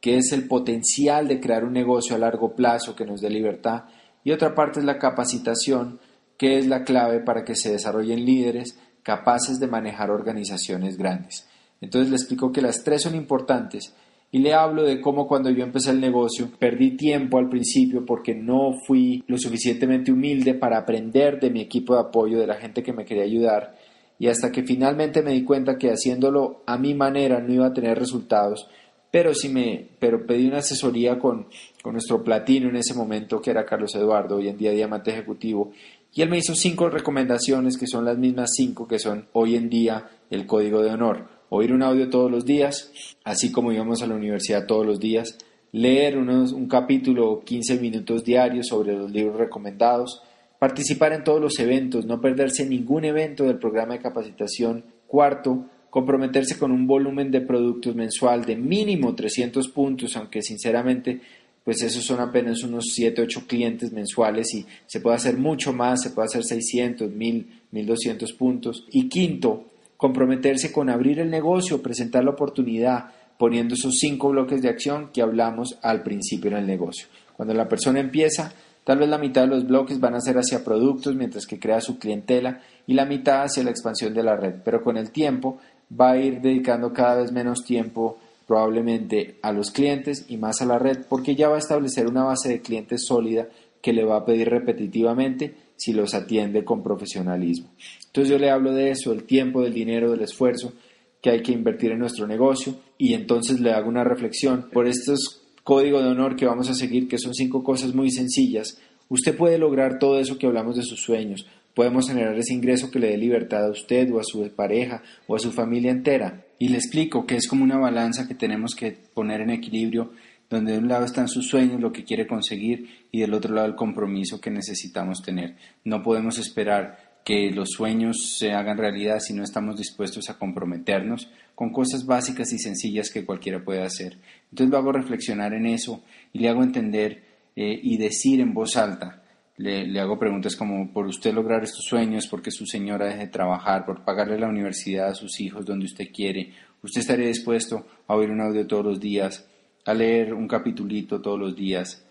que 0.00 0.16
es 0.16 0.32
el 0.32 0.48
potencial 0.48 1.28
de 1.28 1.40
crear 1.40 1.64
un 1.64 1.72
negocio 1.72 2.16
a 2.16 2.18
largo 2.18 2.54
plazo 2.54 2.96
que 2.96 3.04
nos 3.04 3.20
dé 3.20 3.30
libertad, 3.30 3.84
y 4.24 4.32
otra 4.32 4.54
parte 4.54 4.80
es 4.80 4.86
la 4.86 4.98
capacitación, 4.98 6.00
que 6.38 6.58
es 6.58 6.66
la 6.66 6.84
clave 6.84 7.20
para 7.20 7.44
que 7.44 7.54
se 7.54 7.72
desarrollen 7.72 8.24
líderes 8.24 8.78
capaces 9.02 9.58
de 9.58 9.66
manejar 9.66 10.10
organizaciones 10.10 10.96
grandes. 10.96 11.48
Entonces 11.80 12.10
le 12.10 12.16
explico 12.16 12.52
que 12.52 12.62
las 12.62 12.84
tres 12.84 13.02
son 13.02 13.14
importantes 13.14 13.94
y 14.30 14.38
le 14.38 14.54
hablo 14.54 14.84
de 14.84 15.00
cómo 15.00 15.28
cuando 15.28 15.50
yo 15.50 15.62
empecé 15.62 15.90
el 15.90 16.00
negocio 16.00 16.48
perdí 16.58 16.96
tiempo 16.96 17.38
al 17.38 17.48
principio 17.48 18.06
porque 18.06 18.34
no 18.34 18.72
fui 18.86 19.22
lo 19.26 19.36
suficientemente 19.36 20.10
humilde 20.10 20.54
para 20.54 20.78
aprender 20.78 21.38
de 21.38 21.50
mi 21.50 21.60
equipo 21.60 21.94
de 21.94 22.00
apoyo, 22.00 22.38
de 22.38 22.46
la 22.46 22.54
gente 22.54 22.82
que 22.82 22.92
me 22.92 23.04
quería 23.04 23.24
ayudar 23.24 23.74
y 24.18 24.28
hasta 24.28 24.52
que 24.52 24.62
finalmente 24.62 25.22
me 25.22 25.32
di 25.32 25.44
cuenta 25.44 25.78
que 25.78 25.90
haciéndolo 25.90 26.62
a 26.66 26.78
mi 26.78 26.94
manera 26.94 27.40
no 27.40 27.52
iba 27.52 27.66
a 27.66 27.72
tener 27.72 27.98
resultados 27.98 28.68
pero 29.12 29.34
sí 29.34 29.48
me 29.50 29.86
pero 30.00 30.26
pedí 30.26 30.48
una 30.48 30.58
asesoría 30.58 31.20
con, 31.20 31.46
con 31.82 31.92
nuestro 31.92 32.24
platino 32.24 32.68
en 32.70 32.76
ese 32.76 32.94
momento, 32.94 33.40
que 33.40 33.50
era 33.50 33.64
Carlos 33.64 33.94
Eduardo, 33.94 34.36
hoy 34.36 34.48
en 34.48 34.56
día 34.56 34.72
diamante 34.72 35.12
ejecutivo, 35.12 35.70
y 36.14 36.22
él 36.22 36.30
me 36.30 36.38
hizo 36.38 36.54
cinco 36.56 36.88
recomendaciones 36.88 37.76
que 37.76 37.86
son 37.86 38.04
las 38.04 38.18
mismas 38.18 38.50
cinco 38.56 38.88
que 38.88 38.98
son 38.98 39.28
hoy 39.34 39.54
en 39.54 39.68
día 39.68 40.08
el 40.30 40.46
código 40.46 40.82
de 40.82 40.90
honor. 40.90 41.28
Oír 41.50 41.72
un 41.72 41.82
audio 41.82 42.08
todos 42.08 42.30
los 42.30 42.46
días, 42.46 42.90
así 43.22 43.52
como 43.52 43.70
íbamos 43.70 44.02
a 44.02 44.06
la 44.06 44.14
universidad 44.14 44.66
todos 44.66 44.86
los 44.86 44.98
días, 44.98 45.36
leer 45.72 46.16
unos, 46.16 46.52
un 46.52 46.66
capítulo 46.66 47.30
o 47.30 47.40
15 47.40 47.78
minutos 47.78 48.24
diarios 48.24 48.68
sobre 48.68 48.96
los 48.96 49.10
libros 49.10 49.36
recomendados, 49.36 50.22
participar 50.62 51.12
en 51.12 51.24
todos 51.24 51.40
los 51.40 51.58
eventos, 51.58 52.06
no 52.06 52.20
perderse 52.20 52.64
ningún 52.64 53.04
evento 53.04 53.42
del 53.42 53.58
programa 53.58 53.94
de 53.94 53.98
capacitación. 53.98 54.84
Cuarto, 55.08 55.66
comprometerse 55.90 56.56
con 56.56 56.70
un 56.70 56.86
volumen 56.86 57.32
de 57.32 57.40
productos 57.40 57.96
mensual 57.96 58.44
de 58.44 58.54
mínimo 58.54 59.12
300 59.12 59.66
puntos, 59.70 60.16
aunque 60.16 60.40
sinceramente 60.40 61.20
pues 61.64 61.82
esos 61.82 62.04
son 62.04 62.20
apenas 62.20 62.62
unos 62.62 62.92
7, 62.94 63.22
8 63.22 63.42
clientes 63.48 63.90
mensuales 63.90 64.54
y 64.54 64.64
se 64.86 65.00
puede 65.00 65.16
hacer 65.16 65.36
mucho 65.36 65.72
más, 65.72 66.00
se 66.00 66.10
puede 66.10 66.26
hacer 66.26 66.44
600, 66.44 67.10
1000, 67.10 67.62
1200 67.72 68.32
puntos. 68.34 68.86
Y 68.92 69.08
quinto, 69.08 69.64
comprometerse 69.96 70.70
con 70.70 70.90
abrir 70.90 71.18
el 71.18 71.28
negocio, 71.28 71.82
presentar 71.82 72.22
la 72.22 72.30
oportunidad, 72.30 73.06
poniendo 73.36 73.74
esos 73.74 73.96
cinco 73.98 74.28
bloques 74.28 74.62
de 74.62 74.68
acción 74.68 75.10
que 75.12 75.22
hablamos 75.22 75.80
al 75.82 76.04
principio 76.04 76.52
en 76.52 76.58
el 76.58 76.68
negocio. 76.68 77.08
Cuando 77.36 77.52
la 77.52 77.68
persona 77.68 77.98
empieza, 77.98 78.54
tal 78.84 78.98
vez 78.98 79.08
la 79.08 79.18
mitad 79.18 79.42
de 79.42 79.48
los 79.48 79.66
bloques 79.66 80.00
van 80.00 80.14
a 80.14 80.20
ser 80.20 80.36
hacia 80.36 80.64
productos 80.64 81.14
mientras 81.14 81.46
que 81.46 81.58
crea 81.58 81.80
su 81.80 81.98
clientela 81.98 82.60
y 82.86 82.94
la 82.94 83.06
mitad 83.06 83.42
hacia 83.42 83.64
la 83.64 83.70
expansión 83.70 84.14
de 84.14 84.22
la 84.22 84.36
red, 84.36 84.56
pero 84.64 84.82
con 84.82 84.96
el 84.96 85.10
tiempo 85.10 85.58
va 85.98 86.12
a 86.12 86.18
ir 86.18 86.40
dedicando 86.40 86.92
cada 86.92 87.16
vez 87.16 87.32
menos 87.32 87.64
tiempo 87.64 88.18
probablemente 88.46 89.38
a 89.42 89.52
los 89.52 89.70
clientes 89.70 90.26
y 90.28 90.36
más 90.36 90.60
a 90.62 90.66
la 90.66 90.78
red 90.78 91.06
porque 91.08 91.34
ya 91.34 91.48
va 91.48 91.56
a 91.56 91.60
establecer 91.60 92.06
una 92.06 92.24
base 92.24 92.48
de 92.48 92.60
clientes 92.60 93.04
sólida 93.06 93.48
que 93.80 93.92
le 93.92 94.04
va 94.04 94.16
a 94.16 94.24
pedir 94.24 94.48
repetitivamente 94.48 95.54
si 95.76 95.92
los 95.92 96.14
atiende 96.14 96.64
con 96.64 96.82
profesionalismo. 96.82 97.68
Entonces 98.06 98.30
yo 98.30 98.38
le 98.38 98.50
hablo 98.50 98.72
de 98.72 98.90
eso, 98.90 99.10
del 99.10 99.24
tiempo, 99.24 99.62
del 99.62 99.74
dinero, 99.74 100.10
del 100.10 100.22
esfuerzo 100.22 100.72
que 101.20 101.30
hay 101.30 101.42
que 101.42 101.52
invertir 101.52 101.92
en 101.92 101.98
nuestro 101.98 102.26
negocio 102.26 102.74
y 102.98 103.14
entonces 103.14 103.60
le 103.60 103.72
hago 103.72 103.88
una 103.88 104.04
reflexión 104.04 104.68
por 104.72 104.86
estos 104.86 105.41
códigos 105.64 106.02
de 106.02 106.10
honor 106.10 106.36
que 106.36 106.46
vamos 106.46 106.68
a 106.68 106.74
seguir, 106.74 107.08
que 107.08 107.18
son 107.18 107.34
cinco 107.34 107.62
cosas 107.62 107.94
muy 107.94 108.10
sencillas. 108.10 108.78
Usted 109.08 109.36
puede 109.36 109.58
lograr 109.58 109.98
todo 109.98 110.18
eso 110.18 110.38
que 110.38 110.46
hablamos 110.46 110.76
de 110.76 110.82
sus 110.82 111.02
sueños, 111.02 111.46
podemos 111.74 112.08
generar 112.08 112.38
ese 112.38 112.54
ingreso 112.54 112.90
que 112.90 112.98
le 112.98 113.08
dé 113.08 113.16
libertad 113.16 113.66
a 113.66 113.70
usted 113.70 114.10
o 114.12 114.20
a 114.20 114.24
su 114.24 114.48
pareja 114.54 115.02
o 115.26 115.36
a 115.36 115.38
su 115.38 115.52
familia 115.52 115.90
entera. 115.90 116.44
Y 116.58 116.68
le 116.68 116.76
explico 116.76 117.26
que 117.26 117.36
es 117.36 117.48
como 117.48 117.64
una 117.64 117.78
balanza 117.78 118.28
que 118.28 118.34
tenemos 118.34 118.74
que 118.74 118.96
poner 119.14 119.40
en 119.40 119.50
equilibrio, 119.50 120.12
donde 120.48 120.72
de 120.72 120.78
un 120.78 120.88
lado 120.88 121.04
están 121.04 121.28
sus 121.28 121.48
sueños, 121.48 121.80
lo 121.80 121.92
que 121.92 122.04
quiere 122.04 122.26
conseguir, 122.26 123.06
y 123.10 123.20
del 123.20 123.34
otro 123.34 123.54
lado 123.54 123.66
el 123.66 123.74
compromiso 123.74 124.40
que 124.40 124.50
necesitamos 124.50 125.22
tener. 125.22 125.56
No 125.84 126.02
podemos 126.02 126.38
esperar 126.38 127.12
que 127.24 127.50
los 127.50 127.70
sueños 127.70 128.36
se 128.38 128.52
hagan 128.52 128.78
realidad 128.78 129.20
si 129.20 129.32
no 129.32 129.44
estamos 129.44 129.76
dispuestos 129.76 130.28
a 130.28 130.38
comprometernos 130.38 131.30
con 131.54 131.72
cosas 131.72 132.06
básicas 132.06 132.52
y 132.52 132.58
sencillas 132.58 133.10
que 133.10 133.24
cualquiera 133.24 133.64
puede 133.64 133.82
hacer. 133.82 134.18
Entonces 134.50 134.70
lo 134.70 134.78
hago 134.78 134.92
reflexionar 134.92 135.54
en 135.54 135.66
eso 135.66 136.02
y 136.32 136.40
le 136.40 136.48
hago 136.48 136.62
entender 136.62 137.22
eh, 137.56 137.78
y 137.82 137.96
decir 137.96 138.40
en 138.40 138.54
voz 138.54 138.76
alta 138.76 139.22
le, 139.56 140.00
hago 140.00 140.18
preguntas 140.18 140.56
como 140.56 140.92
por 140.92 141.06
usted 141.06 141.32
lograr 141.32 141.62
estos 141.62 141.84
sueños, 141.84 142.26
porque 142.26 142.50
su 142.50 142.66
señora 142.66 143.06
deje 143.06 143.18
de 143.18 143.26
trabajar, 143.28 143.84
por 143.84 144.04
pagarle 144.04 144.38
la 144.38 144.48
universidad 144.48 145.08
a 145.08 145.14
sus 145.14 145.40
hijos 145.40 145.64
donde 145.64 145.86
usted 145.86 146.08
quiere, 146.12 146.52
usted 146.82 147.00
estaría 147.00 147.28
dispuesto 147.28 147.86
a 148.06 148.14
oír 148.14 148.30
un 148.30 148.40
audio 148.40 148.66
todos 148.66 148.84
los 148.84 149.00
días, 149.00 149.46
a 149.84 149.94
leer 149.94 150.34
un 150.34 150.48
capitulito 150.48 151.20
todos 151.20 151.38
los 151.38 151.54
días, 151.54 152.06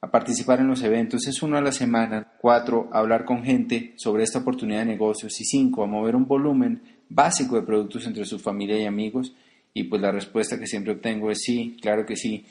a 0.00 0.10
participar 0.10 0.60
en 0.60 0.68
los 0.68 0.82
eventos, 0.82 1.26
es 1.26 1.42
uno 1.42 1.56
a 1.56 1.62
la 1.62 1.72
semana, 1.72 2.32
cuatro, 2.40 2.88
a 2.92 2.98
hablar 2.98 3.24
con 3.24 3.44
gente 3.44 3.94
sobre 3.96 4.24
esta 4.24 4.40
oportunidad 4.40 4.80
de 4.80 4.86
negocios. 4.86 5.40
Y 5.40 5.44
cinco, 5.44 5.82
a 5.82 5.86
mover 5.86 6.14
un 6.14 6.26
volumen 6.26 6.82
básico 7.08 7.56
de 7.56 7.66
productos 7.66 8.06
entre 8.06 8.24
su 8.24 8.38
familia 8.38 8.78
y 8.78 8.84
amigos 8.84 9.34
y 9.72 9.84
pues 9.84 10.00
la 10.00 10.10
respuesta 10.10 10.58
que 10.58 10.66
siempre 10.66 10.94
obtengo 10.94 11.30
es 11.30 11.42
sí, 11.42 11.76
claro 11.80 12.06
que 12.06 12.16
sí, 12.16 12.44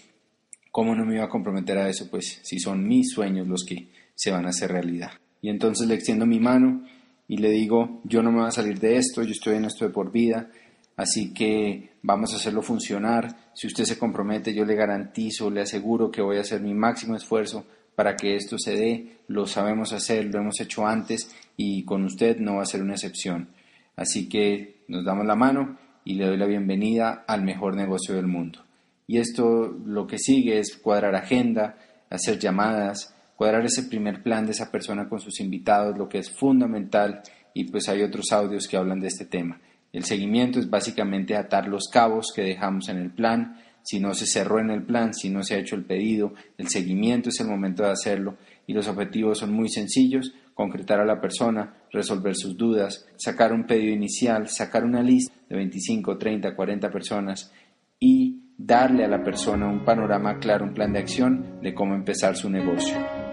¿cómo 0.71 0.95
no 0.95 1.05
me 1.05 1.15
iba 1.15 1.23
a 1.23 1.29
comprometer 1.29 1.77
a 1.77 1.89
eso? 1.89 2.07
Pues 2.09 2.39
si 2.43 2.59
son 2.59 2.87
mis 2.87 3.11
sueños 3.11 3.47
los 3.47 3.63
que 3.65 3.87
se 4.13 4.31
van 4.31 4.45
a 4.45 4.49
hacer 4.49 4.71
realidad. 4.71 5.11
Y 5.41 5.49
entonces 5.49 5.87
le 5.87 5.95
extiendo 5.95 6.25
mi 6.25 6.39
mano 6.39 6.83
y 7.27 7.37
le 7.37 7.49
digo, 7.49 8.01
yo 8.03 8.21
no 8.21 8.31
me 8.31 8.39
voy 8.39 8.47
a 8.47 8.51
salir 8.51 8.79
de 8.79 8.97
esto, 8.97 9.23
yo 9.23 9.31
estoy 9.31 9.55
en 9.55 9.65
esto 9.65 9.85
de 9.85 9.91
por 9.91 10.11
vida, 10.11 10.51
así 10.95 11.33
que 11.33 11.93
vamos 12.03 12.33
a 12.33 12.37
hacerlo 12.37 12.61
funcionar. 12.61 13.51
Si 13.53 13.67
usted 13.67 13.85
se 13.85 13.97
compromete, 13.97 14.53
yo 14.53 14.63
le 14.63 14.75
garantizo, 14.75 15.49
le 15.49 15.61
aseguro 15.61 16.11
que 16.11 16.21
voy 16.21 16.37
a 16.37 16.41
hacer 16.41 16.61
mi 16.61 16.73
máximo 16.73 17.15
esfuerzo 17.15 17.65
para 17.95 18.15
que 18.15 18.35
esto 18.35 18.57
se 18.59 18.75
dé. 18.75 19.17
Lo 19.27 19.47
sabemos 19.47 19.93
hacer, 19.93 20.25
lo 20.25 20.41
hemos 20.41 20.59
hecho 20.61 20.85
antes 20.85 21.29
y 21.57 21.83
con 21.85 22.03
usted 22.03 22.37
no 22.37 22.57
va 22.57 22.63
a 22.63 22.67
ser 22.67 22.81
una 22.81 22.93
excepción. 22.93 23.49
Así 23.95 24.27
que 24.27 24.83
nos 24.87 25.05
damos 25.05 25.25
la 25.25 25.35
mano 25.35 25.77
y 26.03 26.15
le 26.15 26.25
doy 26.25 26.37
la 26.37 26.45
bienvenida 26.45 27.23
al 27.27 27.43
mejor 27.43 27.75
negocio 27.75 28.15
del 28.15 28.27
mundo. 28.27 28.59
Y 29.07 29.17
esto 29.17 29.67
lo 29.85 30.07
que 30.07 30.17
sigue 30.17 30.59
es 30.59 30.77
cuadrar 30.77 31.15
agenda, 31.15 31.77
hacer 32.09 32.39
llamadas, 32.39 33.15
cuadrar 33.35 33.65
ese 33.65 33.83
primer 33.83 34.23
plan 34.23 34.45
de 34.45 34.51
esa 34.51 34.71
persona 34.71 35.07
con 35.07 35.19
sus 35.19 35.39
invitados, 35.39 35.97
lo 35.97 36.09
que 36.09 36.19
es 36.19 36.29
fundamental, 36.29 37.21
y 37.53 37.65
pues 37.65 37.87
hay 37.89 38.01
otros 38.01 38.31
audios 38.31 38.67
que 38.67 38.77
hablan 38.77 38.99
de 38.99 39.07
este 39.07 39.25
tema. 39.25 39.59
El 39.93 40.03
seguimiento 40.03 40.59
es 40.59 40.69
básicamente 40.69 41.35
atar 41.35 41.67
los 41.67 41.87
cabos 41.87 42.33
que 42.35 42.41
dejamos 42.41 42.89
en 42.89 42.97
el 42.97 43.11
plan, 43.11 43.61
si 43.81 43.99
no 43.99 44.13
se 44.13 44.25
cerró 44.25 44.59
en 44.59 44.71
el 44.71 44.83
plan, 44.83 45.13
si 45.13 45.29
no 45.29 45.43
se 45.43 45.55
ha 45.55 45.59
hecho 45.59 45.75
el 45.75 45.85
pedido, 45.85 46.33
el 46.57 46.67
seguimiento 46.69 47.29
es 47.29 47.39
el 47.39 47.47
momento 47.47 47.83
de 47.83 47.91
hacerlo 47.91 48.35
y 48.65 48.73
los 48.73 48.87
objetivos 48.87 49.37
son 49.37 49.53
muy 49.53 49.69
sencillos, 49.69 50.33
concretar 50.55 50.99
a 51.01 51.05
la 51.05 51.21
persona, 51.21 51.75
resolver 51.91 52.33
sus 52.35 52.57
dudas, 52.57 53.05
sacar 53.17 53.53
un 53.53 53.67
pedido 53.67 53.93
inicial, 53.93 54.47
sacar 54.47 54.83
una 54.83 55.03
lista 55.03 55.35
de 55.47 55.57
25, 55.57 56.17
30, 56.17 56.55
40 56.55 56.89
personas 56.89 57.53
y 57.99 58.41
darle 58.57 59.03
a 59.03 59.09
la 59.09 59.21
persona 59.21 59.67
un 59.67 59.83
panorama 59.83 60.39
claro, 60.39 60.65
un 60.65 60.73
plan 60.73 60.93
de 60.93 60.99
acción 60.99 61.59
de 61.61 61.73
cómo 61.73 61.93
empezar 61.93 62.35
su 62.35 62.49
negocio. 62.49 63.24